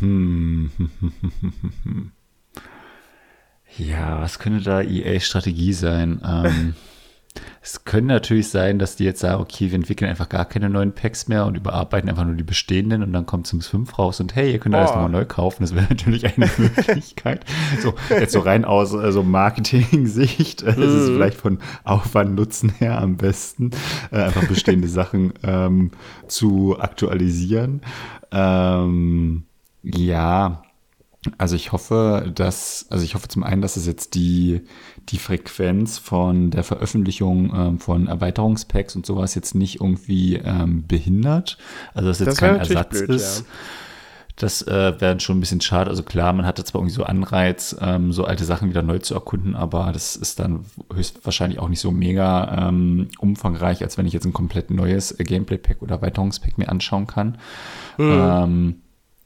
Hm. 0.00 0.70
Ja, 3.76 4.20
was 4.20 4.38
könnte 4.38 4.62
da 4.64 4.80
EA-Strategie 4.80 5.72
sein? 5.72 6.20
Ähm, 6.24 6.74
es 7.62 7.84
könnte 7.84 8.08
natürlich 8.08 8.48
sein, 8.48 8.78
dass 8.78 8.96
die 8.96 9.04
jetzt 9.04 9.20
sagen, 9.20 9.40
okay, 9.40 9.70
wir 9.70 9.74
entwickeln 9.74 10.08
einfach 10.08 10.28
gar 10.28 10.46
keine 10.46 10.70
neuen 10.70 10.92
Packs 10.92 11.28
mehr 11.28 11.44
und 11.44 11.56
überarbeiten 11.56 12.08
einfach 12.08 12.24
nur 12.24 12.34
die 12.34 12.44
bestehenden 12.44 13.02
und 13.02 13.12
dann 13.12 13.26
kommt 13.26 13.46
Sims 13.46 13.68
5 13.68 13.98
raus 13.98 14.20
und 14.20 14.34
hey, 14.34 14.52
ihr 14.52 14.58
könnt 14.58 14.74
oh. 14.74 14.78
alles 14.78 14.90
nochmal 14.90 15.10
neu 15.10 15.26
kaufen. 15.26 15.62
Das 15.62 15.74
wäre 15.74 15.86
natürlich 15.88 16.24
eine 16.24 16.50
Möglichkeit. 16.56 17.44
so, 17.80 17.94
jetzt 18.10 18.32
so 18.32 18.40
rein 18.40 18.64
aus 18.64 18.94
also 18.94 19.22
Marketing-Sicht 19.22 20.62
äh, 20.62 20.70
ist 20.70 20.78
es 20.78 21.08
mhm. 21.10 21.14
vielleicht 21.14 21.38
von 21.38 21.58
Aufwand-Nutzen 21.84 22.70
her 22.70 23.00
am 23.00 23.16
besten, 23.16 23.70
äh, 24.10 24.22
einfach 24.22 24.48
bestehende 24.48 24.88
Sachen 24.88 25.34
ähm, 25.44 25.90
zu 26.26 26.80
aktualisieren. 26.80 27.82
Ähm, 28.32 29.44
ja, 29.82 30.62
also 31.36 31.56
ich 31.56 31.72
hoffe, 31.72 32.30
dass, 32.34 32.86
also 32.90 33.04
ich 33.04 33.14
hoffe 33.14 33.28
zum 33.28 33.42
einen, 33.42 33.60
dass 33.60 33.76
es 33.76 33.86
jetzt 33.86 34.14
die, 34.14 34.62
die 35.08 35.18
Frequenz 35.18 35.98
von 35.98 36.50
der 36.50 36.62
Veröffentlichung 36.62 37.52
ähm, 37.54 37.78
von 37.80 38.06
Erweiterungspacks 38.06 38.94
und 38.94 39.04
sowas 39.04 39.34
jetzt 39.34 39.54
nicht 39.54 39.80
irgendwie 39.80 40.36
ähm, 40.36 40.86
behindert. 40.86 41.58
Also 41.92 42.08
dass 42.08 42.20
jetzt 42.20 42.28
das 42.28 42.38
kein 42.38 42.56
Ersatz 42.56 42.90
blöd, 42.90 43.10
ist. 43.10 43.40
Ja. 43.40 43.46
Das 44.36 44.62
äh, 44.62 45.00
wäre 45.00 45.18
schon 45.18 45.38
ein 45.38 45.40
bisschen 45.40 45.60
schade. 45.60 45.90
Also 45.90 46.04
klar, 46.04 46.32
man 46.32 46.46
hatte 46.46 46.62
zwar 46.62 46.80
irgendwie 46.80 46.94
so 46.94 47.02
Anreiz, 47.02 47.76
ähm, 47.80 48.12
so 48.12 48.24
alte 48.24 48.44
Sachen 48.44 48.70
wieder 48.70 48.82
neu 48.82 49.00
zu 49.00 49.14
erkunden, 49.14 49.56
aber 49.56 49.90
das 49.92 50.14
ist 50.14 50.38
dann 50.38 50.64
höchstwahrscheinlich 50.94 51.58
auch 51.58 51.68
nicht 51.68 51.80
so 51.80 51.90
mega 51.90 52.68
ähm, 52.68 53.08
umfangreich, 53.18 53.82
als 53.82 53.98
wenn 53.98 54.06
ich 54.06 54.12
jetzt 54.12 54.26
ein 54.26 54.32
komplett 54.32 54.70
neues 54.70 55.16
Gameplay-Pack 55.18 55.82
oder 55.82 55.96
Erweiterungspack 55.96 56.56
mir 56.56 56.68
anschauen 56.68 57.08
kann. 57.08 57.38
Mhm. 57.96 58.12
Ähm, 58.12 58.74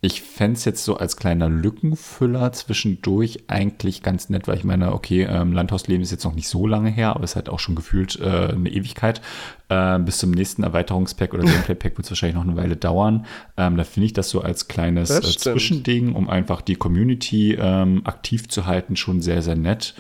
ich 0.05 0.21
fände 0.21 0.59
es 0.59 0.65
jetzt 0.65 0.85
so 0.85 0.97
als 0.97 1.17
kleiner 1.17 1.49
Lückenfüller 1.49 2.51
zwischendurch 2.51 3.45
eigentlich 3.47 4.03
ganz 4.03 4.31
nett, 4.31 4.49
weil 4.49 4.59
ich 4.59 4.65
meine, 4.65 4.95
okay, 4.95 5.23
ähm, 5.31 5.53
Landhausleben 5.53 6.03
ist 6.03 6.11
jetzt 6.11 6.25
noch 6.25 6.35
nicht 6.35 6.49
so 6.49 6.67
lange 6.67 6.91
her, 6.91 7.15
aber 7.15 7.23
es 7.23 7.37
hat 7.37 7.49
auch 7.49 7.61
schon 7.61 7.77
gefühlt 7.77 8.19
äh, 8.19 8.49
eine 8.49 8.69
Ewigkeit. 8.69 9.23
Äh, 9.69 10.01
bis 10.01 10.19
zum 10.19 10.33
nächsten 10.33 10.65
Erweiterungspack 10.65 11.33
oder 11.33 11.45
Gameplay-Pack 11.45 11.97
wird 11.97 12.05
es 12.05 12.11
wahrscheinlich 12.11 12.35
noch 12.35 12.43
eine 12.43 12.57
Weile 12.57 12.77
dauern. 12.77 13.27
Ähm, 13.57 13.77
da 13.77 13.85
finde 13.85 14.07
ich 14.07 14.13
das 14.13 14.29
so 14.29 14.41
als 14.41 14.67
kleines 14.67 15.11
äh, 15.11 15.23
Zwischending, 15.23 16.17
um 16.17 16.29
einfach 16.29 16.63
die 16.63 16.75
Community 16.75 17.57
ähm, 17.57 18.03
aktiv 18.05 18.49
zu 18.49 18.67
halten, 18.67 18.97
schon 18.97 19.21
sehr, 19.21 19.41
sehr 19.41 19.57
nett. 19.57 19.95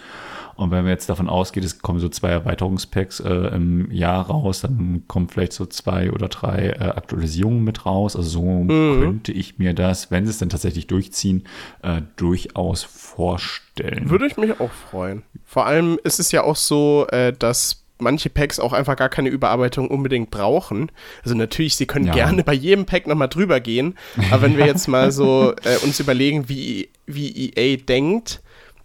Und 0.55 0.70
wenn 0.70 0.84
man 0.84 0.88
jetzt 0.88 1.09
davon 1.09 1.28
ausgeht, 1.28 1.64
es 1.64 1.80
kommen 1.80 2.00
so 2.00 2.09
zwei 2.09 2.30
Erweiterungspacks 2.30 3.20
äh, 3.20 3.55
im 3.55 3.90
Jahr 3.90 4.26
raus, 4.26 4.61
dann 4.61 5.05
kommen 5.09 5.28
vielleicht 5.28 5.53
so 5.53 5.66
zwei 5.66 6.11
oder 6.11 6.28
drei 6.28 6.68
äh, 6.68 6.84
Aktualisierungen 6.84 7.64
mit 7.64 7.86
raus. 7.86 8.16
Also 8.16 8.28
so 8.28 8.42
mhm. 8.42 9.00
könnte 9.00 9.32
ich 9.32 9.59
mir 9.59 9.74
das, 9.74 10.11
wenn 10.11 10.24
sie 10.24 10.30
es 10.30 10.38
dann 10.38 10.48
tatsächlich 10.48 10.86
durchziehen, 10.86 11.44
äh, 11.82 12.03
durchaus 12.16 12.82
vorstellen. 12.82 14.11
Würde 14.11 14.26
ich 14.26 14.36
mich 14.36 14.61
auch 14.61 14.70
freuen. 14.70 15.22
Vor 15.44 15.66
allem 15.66 15.98
ist 16.05 16.20
es 16.20 16.32
ja 16.32 16.42
auch 16.42 16.57
so, 16.57 17.07
äh, 17.11 17.32
dass 17.32 17.82
manche 18.03 18.28
Packs 18.28 18.61
auch 18.61 18.72
einfach 18.72 18.96
gar 18.96 19.09
keine 19.09 19.30
Überarbeitung 19.30 19.88
unbedingt 19.88 20.30
brauchen. 20.30 20.90
Also 21.22 21.34
natürlich, 21.34 21.76
sie 21.76 21.86
können 21.86 22.07
ja. 22.07 22.12
gerne 22.12 22.44
bei 22.44 22.53
jedem 22.53 22.84
Pack 22.84 23.07
nochmal 23.07 23.28
drüber 23.28 23.61
gehen. 23.61 23.96
Aber 24.30 24.42
wenn 24.42 24.57
wir 24.57 24.66
jetzt 24.72 24.88
mal 24.88 25.12
so 25.12 25.55
äh, 25.64 25.76
uns 25.84 26.00
überlegen, 26.00 26.48
wie, 26.48 26.90
wie 27.07 27.53
EA 27.55 27.76
denkt, 27.76 28.42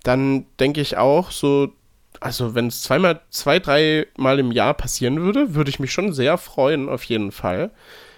dann 0.07 0.45
denke 0.57 0.79
ich 0.79 0.95
auch 0.95 1.31
so, 1.31 1.73
also 2.21 2.55
wenn 2.55 2.67
es 2.67 2.81
zweimal, 2.81 3.21
zwei, 3.29 3.59
dreimal 3.59 4.39
im 4.39 4.53
Jahr 4.53 4.73
passieren 4.73 5.19
würde, 5.19 5.53
würde 5.53 5.69
ich 5.69 5.79
mich 5.79 5.91
schon 5.91 6.13
sehr 6.13 6.37
freuen, 6.37 6.87
auf 6.87 7.03
jeden 7.03 7.33
Fall. 7.33 7.71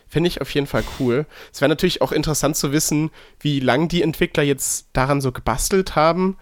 Finde 0.08 0.28
ich 0.28 0.40
auf 0.40 0.54
jeden 0.54 0.68
Fall 0.68 0.84
cool. 1.00 1.26
Es 1.52 1.62
wäre 1.62 1.70
natürlich 1.70 2.02
auch 2.02 2.12
interessant 2.12 2.58
zu 2.58 2.72
wissen, 2.72 3.10
wie 3.40 3.60
lange 3.60 3.88
die 3.88 4.04
Entwickler 4.04 4.44
jetzt 4.44 4.88
daran 4.94 5.20
so 5.20 5.32
gebastelt 5.32 5.96
haben. 5.96 6.38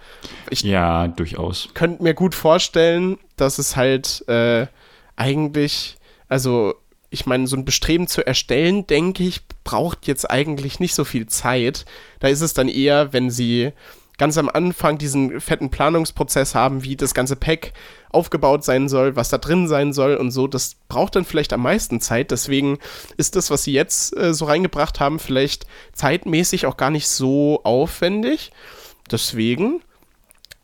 Ich 0.50 0.64
ja, 0.64 1.08
durchaus. 1.08 1.70
Könnte 1.74 2.04
mir 2.04 2.14
gut 2.14 2.36
vorstellen, 2.36 3.18
dass 3.38 3.58
es 3.58 3.76
halt 3.76 4.28
äh, 4.28 4.68
eigentlich, 5.16 5.96
also 6.28 6.76
ich 7.10 7.26
meine, 7.26 7.48
so 7.48 7.56
ein 7.56 7.66
Bestreben 7.66 8.08
zu 8.08 8.26
erstellen, 8.26 8.86
denke 8.88 9.24
ich, 9.24 9.42
braucht 9.64 10.08
jetzt 10.08 10.30
eigentlich 10.30 10.80
nicht 10.80 10.94
so 10.94 11.06
viel 11.06 11.28
Zeit. 11.28 11.86
Da 12.20 12.28
ist 12.28 12.42
es 12.42 12.54
dann 12.54 12.68
eher, 12.68 13.14
wenn 13.14 13.30
sie 13.30 13.72
ganz 14.18 14.38
am 14.38 14.50
Anfang 14.50 14.98
diesen 14.98 15.40
fetten 15.40 15.70
Planungsprozess 15.70 16.56
haben, 16.56 16.84
wie 16.84 16.96
das 16.96 17.14
ganze 17.14 17.36
Pack 17.36 17.74
aufgebaut 18.10 18.64
sein 18.64 18.90
soll, 18.90 19.16
was 19.16 19.30
da 19.30 19.38
drin 19.38 19.68
sein 19.68 19.94
soll 19.94 20.16
und 20.16 20.32
so. 20.32 20.48
Das 20.48 20.76
braucht 20.88 21.16
dann 21.16 21.26
vielleicht 21.26 21.54
am 21.54 21.62
meisten 21.62 22.02
Zeit. 22.02 22.32
Deswegen 22.32 22.80
ist 23.18 23.36
das, 23.36 23.52
was 23.52 23.64
sie 23.64 23.74
jetzt 23.74 24.16
äh, 24.18 24.34
so 24.34 24.46
reingebracht 24.46 25.00
haben, 25.00 25.20
vielleicht 25.20 25.68
zeitmäßig 25.94 26.66
auch 26.66 26.78
gar 26.78 26.90
nicht 26.90 27.08
so 27.08 27.62
aufwendig. 27.64 28.52
Deswegen 29.12 29.82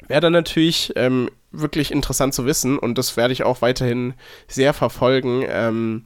wäre 0.07 0.21
dann 0.21 0.33
natürlich 0.33 0.93
ähm, 0.95 1.29
wirklich 1.51 1.91
interessant 1.91 2.33
zu 2.33 2.45
wissen 2.45 2.79
und 2.79 2.97
das 2.97 3.15
werde 3.15 3.33
ich 3.33 3.43
auch 3.43 3.61
weiterhin 3.61 4.15
sehr 4.47 4.73
verfolgen. 4.73 5.45
Ähm, 5.47 6.05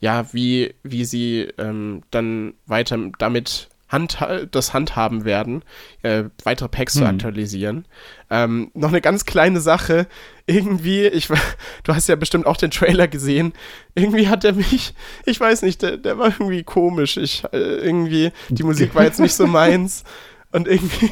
ja, 0.00 0.32
wie, 0.32 0.74
wie 0.82 1.04
sie 1.04 1.48
ähm, 1.58 2.02
dann 2.10 2.54
weiter 2.66 2.98
damit 3.18 3.68
Hand, 3.88 4.18
das 4.50 4.72
handhaben 4.72 5.24
werden, 5.24 5.62
äh, 6.02 6.24
weitere 6.42 6.68
Packs 6.68 6.94
hm. 6.94 7.00
zu 7.00 7.06
aktualisieren. 7.06 7.86
Ähm, 8.30 8.70
noch 8.74 8.88
eine 8.88 9.00
ganz 9.00 9.24
kleine 9.24 9.60
Sache. 9.60 10.06
Irgendwie, 10.46 11.06
ich, 11.06 11.28
du 11.84 11.94
hast 11.94 12.08
ja 12.08 12.16
bestimmt 12.16 12.46
auch 12.46 12.56
den 12.56 12.70
Trailer 12.70 13.08
gesehen. 13.08 13.52
Irgendwie 13.94 14.28
hat 14.28 14.44
er 14.44 14.54
mich, 14.54 14.94
ich 15.26 15.38
weiß 15.38 15.62
nicht, 15.62 15.82
der, 15.82 15.98
der 15.98 16.18
war 16.18 16.28
irgendwie 16.28 16.62
komisch. 16.62 17.16
Ich, 17.16 17.44
äh, 17.52 17.58
irgendwie, 17.58 18.32
die 18.48 18.62
Musik 18.62 18.94
war 18.94 19.04
jetzt 19.04 19.20
nicht 19.20 19.34
so 19.34 19.46
meins. 19.46 20.04
Und 20.50 20.68
irgendwie. 20.68 21.10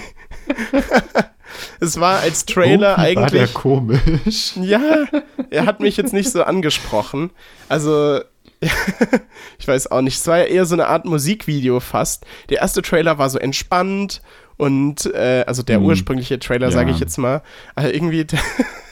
es 1.80 1.98
war 2.00 2.20
als 2.20 2.46
Trailer 2.46 2.94
oh, 2.96 3.00
eigentlich. 3.00 3.16
War 3.16 3.30
der 3.30 3.48
komisch. 3.48 4.52
Ja, 4.56 5.04
er 5.50 5.66
hat 5.66 5.80
mich 5.80 5.96
jetzt 5.96 6.12
nicht 6.12 6.30
so 6.30 6.44
angesprochen. 6.44 7.30
Also, 7.68 8.20
ich 9.58 9.66
weiß 9.66 9.90
auch 9.90 10.00
nicht. 10.00 10.16
Es 10.16 10.26
war 10.26 10.38
ja 10.38 10.44
eher 10.44 10.66
so 10.66 10.74
eine 10.74 10.86
Art 10.86 11.04
Musikvideo 11.04 11.80
fast. 11.80 12.24
Der 12.48 12.58
erste 12.60 12.82
Trailer 12.82 13.18
war 13.18 13.28
so 13.30 13.38
entspannt 13.38 14.22
und 14.56 15.06
äh, 15.06 15.44
also 15.46 15.62
der 15.62 15.78
hm. 15.78 15.84
ursprüngliche 15.84 16.38
Trailer, 16.38 16.68
ja. 16.68 16.72
sage 16.72 16.90
ich 16.90 17.00
jetzt 17.00 17.18
mal. 17.18 17.42
Aber 17.74 17.92
irgendwie 17.92 18.24
der, 18.24 18.38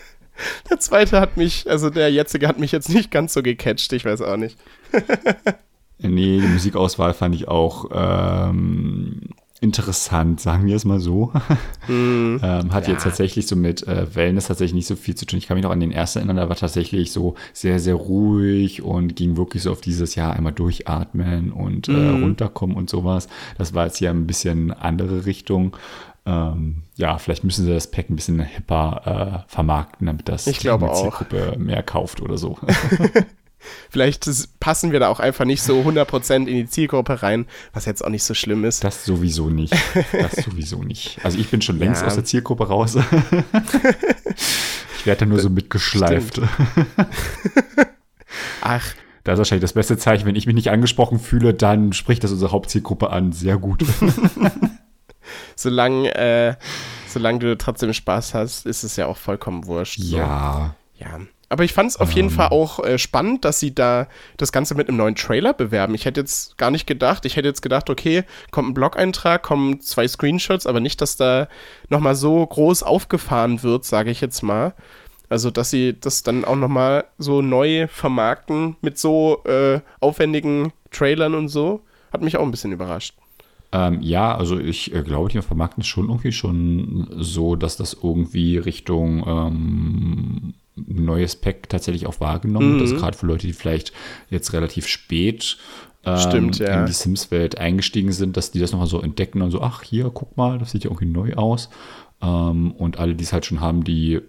der, 0.71 0.81
zweite 0.81 1.21
hat 1.21 1.37
mich, 1.37 1.71
also 1.71 1.91
der 1.91 2.11
jetzige 2.11 2.49
hat 2.49 2.59
mich 2.59 2.73
jetzt 2.73 2.89
nicht 2.89 3.11
ganz 3.11 3.33
so 3.33 3.43
gecatcht. 3.43 3.93
Ich 3.93 4.05
weiß 4.05 4.23
auch 4.23 4.37
nicht. 4.37 4.59
nee, 5.99 6.41
die 6.41 6.47
Musikauswahl 6.47 7.14
fand 7.14 7.35
ich 7.35 7.49
auch 7.49 7.87
ähm, 7.93 9.31
interessant, 9.61 10.40
sagen 10.40 10.66
wir 10.66 10.76
es 10.76 10.84
mal 10.84 11.00
so. 11.00 11.32
Mm, 11.88 12.36
ähm, 12.42 12.72
hat 12.72 12.86
ja. 12.86 12.92
jetzt 12.92 13.02
tatsächlich 13.02 13.48
so 13.48 13.56
mit 13.56 13.86
äh, 13.88 14.14
Wellness 14.14 14.46
tatsächlich 14.46 14.74
nicht 14.74 14.86
so 14.86 14.96
viel 14.96 15.14
zu 15.14 15.24
tun. 15.24 15.38
Ich 15.38 15.48
kann 15.48 15.56
mich 15.56 15.64
noch 15.64 15.72
an 15.72 15.80
den 15.80 15.90
ersten 15.90 16.18
erinnern, 16.18 16.36
da 16.36 16.48
war 16.48 16.54
tatsächlich 16.54 17.11
so 17.11 17.34
sehr, 17.52 17.80
sehr 17.80 17.94
ruhig 17.94 18.82
und 18.82 19.16
ging 19.16 19.36
wirklich 19.36 19.62
so 19.62 19.72
auf 19.72 19.80
dieses 19.80 20.14
Jahr 20.14 20.34
einmal 20.34 20.52
durchatmen 20.52 21.50
und 21.50 21.88
mm. 21.88 21.90
äh, 21.90 21.94
mhm. 21.94 22.22
runterkommen 22.22 22.76
und 22.76 22.90
sowas. 22.90 23.28
Das 23.58 23.74
war 23.74 23.86
jetzt 23.86 23.96
hier 23.96 24.11
ein 24.11 24.26
bisschen 24.26 24.70
andere 24.72 25.24
Richtung. 25.24 25.76
Ähm, 26.26 26.82
ja, 26.96 27.18
vielleicht 27.18 27.44
müssen 27.44 27.64
sie 27.64 27.72
das 27.72 27.90
Pack 27.90 28.11
ein 28.11 28.16
bisschen 28.16 28.38
hipper 28.40 29.44
äh, 29.48 29.50
vermarkten, 29.50 30.06
damit 30.06 30.28
das 30.28 30.46
ich 30.46 30.58
die 30.58 30.68
Zielgruppe 30.68 31.56
mehr 31.58 31.82
kauft 31.82 32.20
oder 32.20 32.36
so. 32.36 32.58
Vielleicht 33.90 34.28
passen 34.58 34.92
wir 34.92 35.00
da 35.00 35.08
auch 35.08 35.20
einfach 35.20 35.44
nicht 35.44 35.62
so 35.62 35.80
100% 35.80 36.34
in 36.34 36.46
die 36.46 36.66
Zielgruppe 36.66 37.22
rein, 37.22 37.46
was 37.72 37.84
jetzt 37.84 38.04
auch 38.04 38.08
nicht 38.08 38.24
so 38.24 38.34
schlimm 38.34 38.64
ist. 38.64 38.84
Das 38.84 39.04
sowieso 39.04 39.50
nicht. 39.50 39.74
Das 40.12 40.32
sowieso 40.44 40.82
nicht. 40.82 41.18
Also 41.22 41.38
ich 41.38 41.50
bin 41.50 41.62
schon 41.62 41.78
längst 41.78 42.02
ja. 42.02 42.08
aus 42.08 42.14
der 42.14 42.24
Zielgruppe 42.24 42.68
raus. 42.68 42.96
ich 44.96 45.06
werde 45.06 45.20
da 45.20 45.26
nur 45.26 45.40
so 45.40 45.50
mitgeschleift. 45.50 46.40
Ach. 48.61 48.94
Da 49.24 49.32
ist 49.32 49.38
wahrscheinlich 49.38 49.62
das 49.62 49.74
beste 49.74 49.98
Zeichen, 49.98 50.24
wenn 50.24 50.34
ich 50.34 50.46
mich 50.46 50.54
nicht 50.54 50.70
angesprochen 50.70 51.18
fühle, 51.18 51.52
dann 51.52 51.92
spricht 51.92 52.24
das 52.24 52.32
unsere 52.32 52.52
Hauptzielgruppe 52.52 53.11
an. 53.11 53.32
Sehr 53.32 53.58
gut. 53.58 53.84
solange, 55.54 56.14
äh, 56.14 56.54
solange 57.06 57.40
du 57.40 57.58
trotzdem 57.58 57.92
Spaß 57.92 58.32
hast, 58.32 58.64
ist 58.64 58.82
es 58.82 58.96
ja 58.96 59.06
auch 59.06 59.18
vollkommen 59.18 59.66
wurscht. 59.66 59.98
Ja. 59.98 60.74
So. 60.98 61.04
Ja. 61.04 61.20
Aber 61.51 61.64
ich 61.64 61.72
fand 61.72 61.90
es 61.90 61.96
auf 61.98 62.12
jeden 62.12 62.28
ähm. 62.28 62.34
Fall 62.34 62.48
auch 62.48 62.78
äh, 62.78 62.96
spannend, 62.96 63.44
dass 63.44 63.59
sie 63.59 63.74
da 63.74 64.07
das 64.36 64.53
Ganze 64.53 64.76
mit 64.76 64.88
einem 64.88 64.96
neuen 64.96 65.16
Trailer 65.16 65.53
bewerben. 65.53 65.96
Ich 65.96 66.05
hätte 66.05 66.20
jetzt 66.20 66.57
gar 66.57 66.70
nicht 66.70 66.86
gedacht, 66.86 67.26
ich 67.26 67.34
hätte 67.36 67.48
jetzt 67.48 67.61
gedacht, 67.61 67.90
okay, 67.90 68.22
kommt 68.53 68.70
ein 68.70 68.74
Blog-Eintrag, 68.74 69.42
kommen 69.42 69.80
zwei 69.80 70.07
Screenshots, 70.07 70.66
aber 70.66 70.78
nicht, 70.78 71.01
dass 71.01 71.16
da 71.16 71.48
nochmal 71.88 72.14
so 72.14 72.46
groß 72.46 72.84
aufgefahren 72.84 73.64
wird, 73.64 73.84
sage 73.84 74.12
ich 74.12 74.20
jetzt 74.20 74.42
mal. 74.42 74.74
Also, 75.28 75.51
dass 75.51 75.70
sie 75.70 75.98
das 75.98 76.22
dann 76.22 76.44
auch 76.44 76.57
nochmal 76.57 77.05
so 77.18 77.42
neu 77.42 77.88
vermarkten 77.88 78.76
mit 78.80 78.98
so 78.98 79.42
äh, 79.44 79.80
aufwendigen 79.98 80.72
Trailern 80.92 81.34
und 81.34 81.48
so, 81.48 81.82
hat 82.12 82.22
mich 82.22 82.36
auch 82.36 82.42
ein 82.42 82.51
bisschen 82.53 82.72
überrascht. 82.72 83.14
Ähm, 83.72 84.01
ja, 84.03 84.36
also 84.36 84.59
ich 84.59 84.94
äh, 84.94 85.03
glaube, 85.03 85.28
die 85.28 85.40
vermarkten 85.42 85.82
es 85.82 85.86
schon 85.86 86.09
irgendwie 86.09 86.32
schon 86.32 87.09
so, 87.18 87.55
dass 87.55 87.76
das 87.76 87.96
irgendwie 88.01 88.59
Richtung 88.59 89.24
ähm, 89.26 90.55
neues 90.89 91.37
Pack 91.37 91.68
tatsächlich 91.68 92.07
auch 92.07 92.20
wahrgenommen. 92.20 92.74
Mhm. 92.76 92.81
Also 92.81 92.97
gerade 92.97 93.16
für 93.16 93.26
Leute, 93.26 93.47
die 93.47 93.53
vielleicht 93.53 93.93
jetzt 94.28 94.53
relativ 94.53 94.87
spät 94.87 95.57
ähm, 96.05 96.18
Stimmt, 96.18 96.59
ja. 96.59 96.81
in 96.81 96.87
die 96.87 96.93
Sims-Welt 96.93 97.59
eingestiegen 97.59 98.12
sind, 98.12 98.37
dass 98.37 98.51
die 98.51 98.59
das 98.59 98.72
nochmal 98.72 98.89
so 98.89 99.01
entdecken 99.01 99.43
und 99.43 99.51
so, 99.51 99.61
ach 99.61 99.83
hier, 99.83 100.11
guck 100.12 100.37
mal, 100.37 100.59
das 100.59 100.70
sieht 100.70 100.85
ja 100.85 100.91
irgendwie 100.91 101.07
neu 101.07 101.35
aus. 101.35 101.68
Ähm, 102.22 102.72
und 102.72 102.99
alle, 102.99 103.14
die 103.14 103.24
es 103.24 103.33
halt 103.33 103.45
schon 103.45 103.61
haben, 103.61 103.85
die 103.85 104.20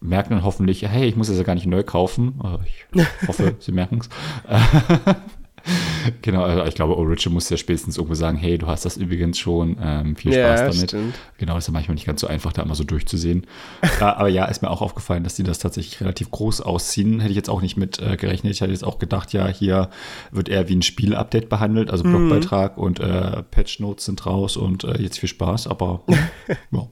merken 0.00 0.30
dann 0.30 0.44
hoffentlich, 0.44 0.82
hey, 0.82 1.06
ich 1.06 1.16
muss 1.16 1.28
das 1.28 1.36
ja 1.36 1.42
gar 1.42 1.54
nicht 1.54 1.66
neu 1.66 1.82
kaufen. 1.82 2.40
Ich 2.64 3.28
hoffe, 3.28 3.56
sie 3.58 3.72
merken 3.72 4.00
es. 4.00 4.08
genau, 6.22 6.42
also 6.42 6.64
ich 6.64 6.74
glaube, 6.74 6.96
Origin 6.96 7.32
muss 7.32 7.48
ja 7.48 7.56
spätestens 7.56 7.96
irgendwo 7.96 8.14
sagen, 8.14 8.36
hey, 8.36 8.58
du 8.58 8.66
hast 8.66 8.84
das 8.84 8.96
übrigens 8.96 9.38
schon, 9.38 9.76
ähm, 9.80 10.16
viel 10.16 10.32
Spaß 10.32 10.60
ja, 10.60 10.68
damit. 10.68 10.90
Stimmt. 10.90 11.14
Genau, 11.38 11.56
ist 11.56 11.66
ja 11.66 11.72
manchmal 11.72 11.94
nicht 11.94 12.06
ganz 12.06 12.20
so 12.20 12.26
einfach, 12.26 12.52
da 12.52 12.62
immer 12.62 12.74
so 12.74 12.84
durchzusehen. 12.84 13.46
äh, 13.82 14.04
aber 14.04 14.28
ja, 14.28 14.44
ist 14.46 14.62
mir 14.62 14.70
auch 14.70 14.82
aufgefallen, 14.82 15.24
dass 15.24 15.34
die 15.34 15.42
das 15.42 15.58
tatsächlich 15.58 16.00
relativ 16.00 16.30
groß 16.30 16.60
ausziehen. 16.60 17.20
Hätte 17.20 17.30
ich 17.30 17.36
jetzt 17.36 17.50
auch 17.50 17.62
nicht 17.62 17.76
mit 17.76 17.98
äh, 18.00 18.16
gerechnet. 18.16 18.52
Ich 18.52 18.60
hätte 18.60 18.72
jetzt 18.72 18.84
auch 18.84 18.98
gedacht, 18.98 19.32
ja, 19.32 19.48
hier 19.48 19.90
wird 20.30 20.48
eher 20.48 20.68
wie 20.68 20.76
ein 20.76 20.82
Spiel-Update 20.82 21.48
behandelt, 21.48 21.90
also 21.90 22.04
mhm. 22.04 22.28
Blogbeitrag 22.28 22.78
und 22.78 23.00
äh, 23.00 23.42
Patch-Notes 23.42 24.04
sind 24.04 24.26
raus 24.26 24.56
und 24.56 24.84
äh, 24.84 25.00
jetzt 25.00 25.18
viel 25.18 25.28
Spaß, 25.28 25.66
aber 25.66 26.02
ja. 26.70 26.88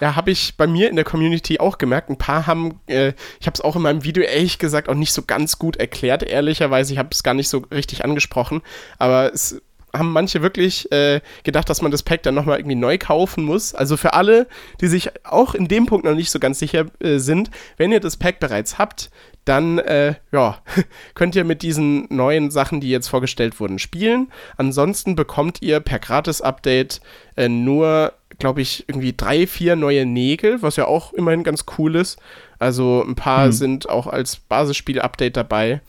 Ja, 0.00 0.16
habe 0.16 0.30
ich 0.30 0.56
bei 0.56 0.66
mir 0.66 0.90
in 0.90 0.96
der 0.96 1.04
Community 1.04 1.60
auch 1.60 1.78
gemerkt. 1.78 2.10
Ein 2.10 2.18
paar 2.18 2.46
haben, 2.46 2.80
äh, 2.86 3.12
ich 3.40 3.46
habe 3.46 3.54
es 3.54 3.60
auch 3.60 3.76
in 3.76 3.82
meinem 3.82 4.04
Video 4.04 4.22
ehrlich 4.22 4.58
gesagt 4.58 4.88
auch 4.88 4.94
nicht 4.94 5.12
so 5.12 5.22
ganz 5.22 5.58
gut 5.58 5.76
erklärt, 5.76 6.22
ehrlicherweise. 6.22 6.92
Ich 6.92 6.98
habe 6.98 7.10
es 7.12 7.22
gar 7.22 7.34
nicht 7.34 7.48
so 7.48 7.58
richtig 7.70 8.04
angesprochen. 8.04 8.62
Aber 8.98 9.32
es 9.32 9.60
haben 9.96 10.12
manche 10.12 10.42
wirklich 10.42 10.90
äh, 10.92 11.20
gedacht, 11.44 11.70
dass 11.70 11.82
man 11.82 11.90
das 11.90 12.02
Pack 12.02 12.22
dann 12.22 12.34
nochmal 12.34 12.58
irgendwie 12.58 12.74
neu 12.74 12.98
kaufen 12.98 13.44
muss. 13.44 13.74
Also 13.74 13.96
für 13.96 14.12
alle, 14.14 14.46
die 14.80 14.88
sich 14.88 15.10
auch 15.24 15.54
in 15.54 15.68
dem 15.68 15.86
Punkt 15.86 16.04
noch 16.04 16.14
nicht 16.14 16.30
so 16.30 16.38
ganz 16.38 16.58
sicher 16.58 16.86
äh, 17.00 17.18
sind, 17.18 17.50
wenn 17.76 17.92
ihr 17.92 18.00
das 18.00 18.16
Pack 18.16 18.40
bereits 18.40 18.78
habt, 18.78 19.10
dann 19.44 19.78
äh, 19.78 20.14
ja, 20.32 20.58
könnt 21.14 21.36
ihr 21.36 21.44
mit 21.44 21.62
diesen 21.62 22.06
neuen 22.10 22.50
Sachen, 22.50 22.80
die 22.80 22.90
jetzt 22.90 23.08
vorgestellt 23.08 23.60
wurden, 23.60 23.78
spielen. 23.78 24.32
Ansonsten 24.56 25.16
bekommt 25.16 25.62
ihr 25.62 25.80
per 25.80 25.98
Gratis-Update 25.98 27.00
äh, 27.36 27.48
nur 27.48 28.12
glaube 28.38 28.62
ich, 28.62 28.84
irgendwie 28.88 29.14
drei, 29.16 29.46
vier 29.46 29.76
neue 29.76 30.06
Nägel, 30.06 30.62
was 30.62 30.76
ja 30.76 30.86
auch 30.86 31.12
immerhin 31.12 31.44
ganz 31.44 31.64
cool 31.78 31.96
ist. 31.96 32.18
Also 32.58 33.04
ein 33.06 33.14
paar 33.14 33.46
mhm. 33.46 33.52
sind 33.52 33.88
auch 33.88 34.06
als 34.06 34.36
Basisspiel-Update 34.36 35.36
dabei. 35.36 35.80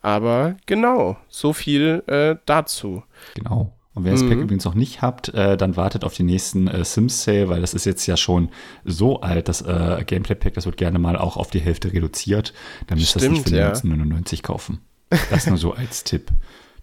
Aber 0.00 0.56
genau, 0.66 1.16
so 1.28 1.52
viel 1.52 2.02
äh, 2.06 2.36
dazu. 2.46 3.02
Genau. 3.34 3.72
Und 3.94 4.04
wer 4.04 4.12
das 4.12 4.22
Pack 4.22 4.36
mhm. 4.36 4.44
übrigens 4.44 4.64
noch 4.64 4.74
nicht 4.74 5.02
habt, 5.02 5.28
äh, 5.34 5.56
dann 5.56 5.76
wartet 5.76 6.02
auf 6.04 6.14
den 6.14 6.26
nächsten 6.26 6.66
äh, 6.66 6.82
Sims 6.84 7.24
Sale, 7.24 7.50
weil 7.50 7.60
das 7.60 7.74
ist 7.74 7.84
jetzt 7.84 8.06
ja 8.06 8.16
schon 8.16 8.48
so 8.84 9.20
alt, 9.20 9.48
das 9.48 9.60
äh, 9.60 10.02
Gameplay 10.06 10.34
Pack, 10.34 10.54
das 10.54 10.64
wird 10.64 10.78
gerne 10.78 10.98
mal 10.98 11.16
auch 11.18 11.36
auf 11.36 11.50
die 11.50 11.60
Hälfte 11.60 11.92
reduziert. 11.92 12.54
Dann 12.86 12.98
müsst 12.98 13.16
ihr 13.16 13.20
das 13.20 13.30
nicht 13.30 13.48
für 13.48 13.56
ja. 13.56 13.66
1999 13.66 14.42
kaufen. 14.42 14.80
Das 15.30 15.46
nur 15.46 15.58
so 15.58 15.74
als 15.74 16.04
Tipp. 16.04 16.30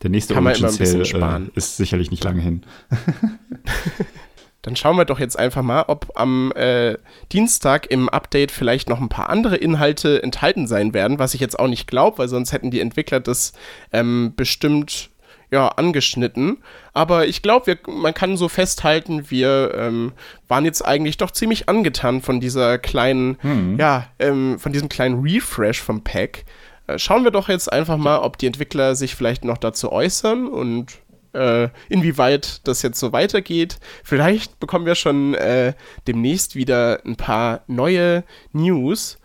Der 0.03 0.11
nächste 0.11 0.35
Origin 0.35 0.69
Sale 0.69 1.41
äh, 1.45 1.49
ist 1.55 1.77
sicherlich 1.77 2.11
nicht 2.11 2.23
lange 2.23 2.41
hin. 2.41 2.61
Dann 4.61 4.75
schauen 4.75 4.97
wir 4.97 5.05
doch 5.05 5.19
jetzt 5.19 5.39
einfach 5.39 5.61
mal, 5.61 5.85
ob 5.87 6.11
am 6.15 6.51
äh, 6.51 6.97
Dienstag 7.31 7.89
im 7.89 8.09
Update 8.09 8.51
vielleicht 8.51 8.89
noch 8.89 8.99
ein 8.99 9.09
paar 9.09 9.29
andere 9.29 9.55
Inhalte 9.55 10.21
enthalten 10.21 10.67
sein 10.67 10.93
werden, 10.93 11.17
was 11.17 11.33
ich 11.33 11.39
jetzt 11.39 11.57
auch 11.57 11.67
nicht 11.67 11.87
glaube, 11.87 12.17
weil 12.17 12.27
sonst 12.27 12.51
hätten 12.51 12.71
die 12.71 12.81
Entwickler 12.81 13.21
das 13.21 13.53
ähm, 13.93 14.33
bestimmt 14.35 15.09
ja, 15.51 15.69
angeschnitten. 15.69 16.57
Aber 16.93 17.27
ich 17.27 17.41
glaube, 17.41 17.77
man 17.87 18.13
kann 18.13 18.37
so 18.37 18.49
festhalten, 18.49 19.31
wir 19.31 19.73
ähm, 19.75 20.11
waren 20.47 20.65
jetzt 20.65 20.85
eigentlich 20.85 21.17
doch 21.17 21.31
ziemlich 21.31 21.69
angetan 21.69 22.21
von 22.21 22.39
dieser 22.39 22.77
kleinen, 22.77 23.37
mhm. 23.41 23.77
ja, 23.79 24.07
ähm, 24.19 24.59
von 24.59 24.73
diesem 24.73 24.89
kleinen 24.89 25.21
Refresh 25.21 25.81
vom 25.81 26.03
Pack. 26.03 26.45
Äh, 26.87 26.99
schauen 26.99 27.23
wir 27.23 27.31
doch 27.31 27.49
jetzt 27.49 27.71
einfach 27.71 27.97
mal, 27.97 28.19
ob 28.19 28.37
die 28.37 28.47
Entwickler 28.47 28.95
sich 28.95 29.15
vielleicht 29.15 29.43
noch 29.43 29.57
dazu 29.57 29.91
äußern 29.91 30.47
und 30.47 30.99
äh, 31.33 31.69
inwieweit 31.89 32.67
das 32.67 32.81
jetzt 32.81 32.99
so 32.99 33.11
weitergeht. 33.11 33.79
Vielleicht 34.03 34.59
bekommen 34.59 34.85
wir 34.85 34.95
schon 34.95 35.33
äh, 35.35 35.73
demnächst 36.07 36.55
wieder 36.55 37.01
ein 37.05 37.15
paar 37.15 37.61
neue 37.67 38.23
News. 38.51 39.17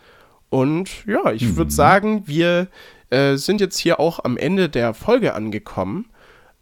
Und 0.50 1.04
ja, 1.06 1.32
ich 1.32 1.42
mhm. 1.42 1.56
würde 1.56 1.70
sagen, 1.72 2.22
wir 2.26 2.68
äh, 3.10 3.36
sind 3.36 3.60
jetzt 3.60 3.78
hier 3.78 4.00
auch 4.00 4.24
am 4.24 4.36
Ende 4.36 4.68
der 4.68 4.94
Folge 4.94 5.34
angekommen. 5.34 6.06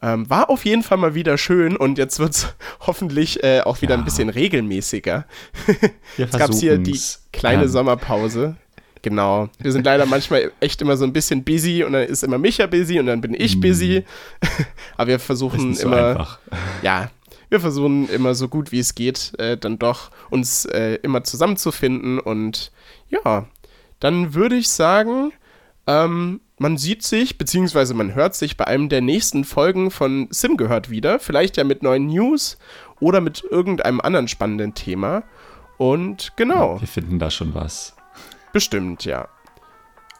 Ähm, 0.01 0.29
war 0.29 0.51
auf 0.51 0.65
jeden 0.65 0.83
Fall 0.83 0.99
mal 0.99 1.15
wieder 1.15 1.39
schön 1.39 1.77
und 1.77 1.97
jetzt 1.97 2.19
wird 2.19 2.33
es 2.33 2.49
hoffentlich 2.81 3.43
äh, 3.45 3.61
auch 3.61 3.83
wieder 3.83 3.95
ja. 3.95 4.01
ein 4.01 4.05
bisschen 4.05 4.29
regelmäßiger. 4.29 5.27
jetzt 6.17 6.37
gab 6.37 6.51
es 6.51 6.61
hier 6.61 6.79
die 6.79 6.99
kleine 7.33 7.65
ähm. 7.65 7.69
Sommerpause. 7.69 8.57
Genau. 9.03 9.49
Wir 9.59 9.73
sind 9.73 9.85
leider 9.85 10.07
manchmal 10.07 10.53
echt 10.61 10.81
immer 10.81 10.97
so 10.97 11.05
ein 11.05 11.13
bisschen 11.13 11.45
busy 11.45 11.85
und 11.85 11.93
dann 11.93 12.05
ist 12.05 12.23
immer 12.23 12.39
Micha 12.39 12.67
busy 12.67 13.01
und 13.01 13.07
dann 13.07 13.21
bin 13.21 13.35
ich 13.35 13.61
busy. 13.61 14.05
Mm. 14.05 14.47
Aber 14.97 15.09
wir 15.09 15.19
versuchen 15.19 15.75
so 15.75 15.87
immer. 15.87 16.09
Einfach. 16.09 16.39
Ja, 16.83 17.11
wir 17.51 17.61
versuchen 17.61 18.09
immer 18.09 18.35
so 18.35 18.49
gut 18.49 18.73
wie 18.73 18.79
es 18.79 18.95
geht, 18.95 19.33
äh, 19.39 19.57
dann 19.57 19.79
doch 19.79 20.11
uns 20.31 20.65
äh, 20.65 20.95
immer 21.03 21.25
zusammenzufinden. 21.25 22.19
Und 22.19 22.73
ja, 23.11 23.47
dann 24.01 24.35
würde 24.35 24.57
ich 24.57 24.69
sagen, 24.69 25.33
Ähm, 25.87 26.41
man 26.59 26.79
sieht 26.79 27.03
sich, 27.03 27.39
beziehungsweise 27.39 27.93
man 27.95 28.15
hört 28.15 28.37
sich 28.37 28.57
bei 28.57 28.67
einem 28.67 28.89
der 28.89 29.01
nächsten 29.01 29.45
Folgen 29.45 29.91
von 29.91 30.29
Sim 30.31 30.57
gehört 30.57 30.91
wieder. 30.91 31.19
Vielleicht 31.19 31.57
ja 31.57 31.65
mit 31.65 31.83
neuen 31.83 32.07
News 32.07 32.57
oder 33.01 33.21
mit 33.21 33.43
irgendeinem 33.51 34.01
anderen 34.01 34.29
spannenden 34.29 34.75
Thema. 34.75 35.25
Und 35.77 36.33
genau. 36.37 36.77
Ja, 36.77 36.81
wir 36.83 36.89
finden 36.89 37.19
da 37.19 37.31
schon 37.31 37.55
was. 37.55 37.97
Bestimmt, 38.53 39.05
ja. 39.05 39.29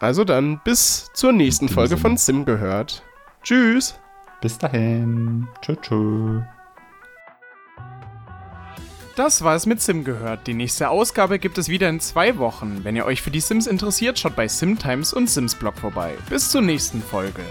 Also 0.01 0.25
dann 0.25 0.61
bis 0.65 1.11
zur 1.15 1.33
nächsten 1.33 1.69
Folge 1.69 1.97
von 1.97 2.17
Sim 2.17 2.45
gehört. 2.45 3.03
Tschüss. 3.43 3.99
Bis 4.41 4.59
dahin. 4.59 5.47
Tschüss. 5.61 5.79
tschüss. 5.83 6.43
Das 9.15 9.45
war 9.45 9.55
es 9.55 9.67
mit 9.67 9.81
Sim 9.83 10.05
gehört. 10.05 10.47
Die 10.47 10.55
nächste 10.55 10.89
Ausgabe 10.89 11.39
gibt 11.39 11.59
es 11.59 11.69
wieder 11.69 11.89
in 11.89 12.01
zwei 12.01 12.39
Wochen. 12.39 12.81
Wenn 12.83 12.97
ihr 12.97 13.05
euch 13.05 13.21
für 13.21 13.31
die 13.31 13.41
Sims 13.41 13.67
interessiert, 13.67 14.19
schaut 14.19 14.35
bei 14.35 14.49
Simtimes 14.49 15.13
und 15.13 15.29
Sims 15.29 15.55
Blog 15.55 15.77
vorbei. 15.77 16.15
Bis 16.31 16.51
zur 16.51 16.63
nächsten 16.63 17.03
Folge. 17.03 17.43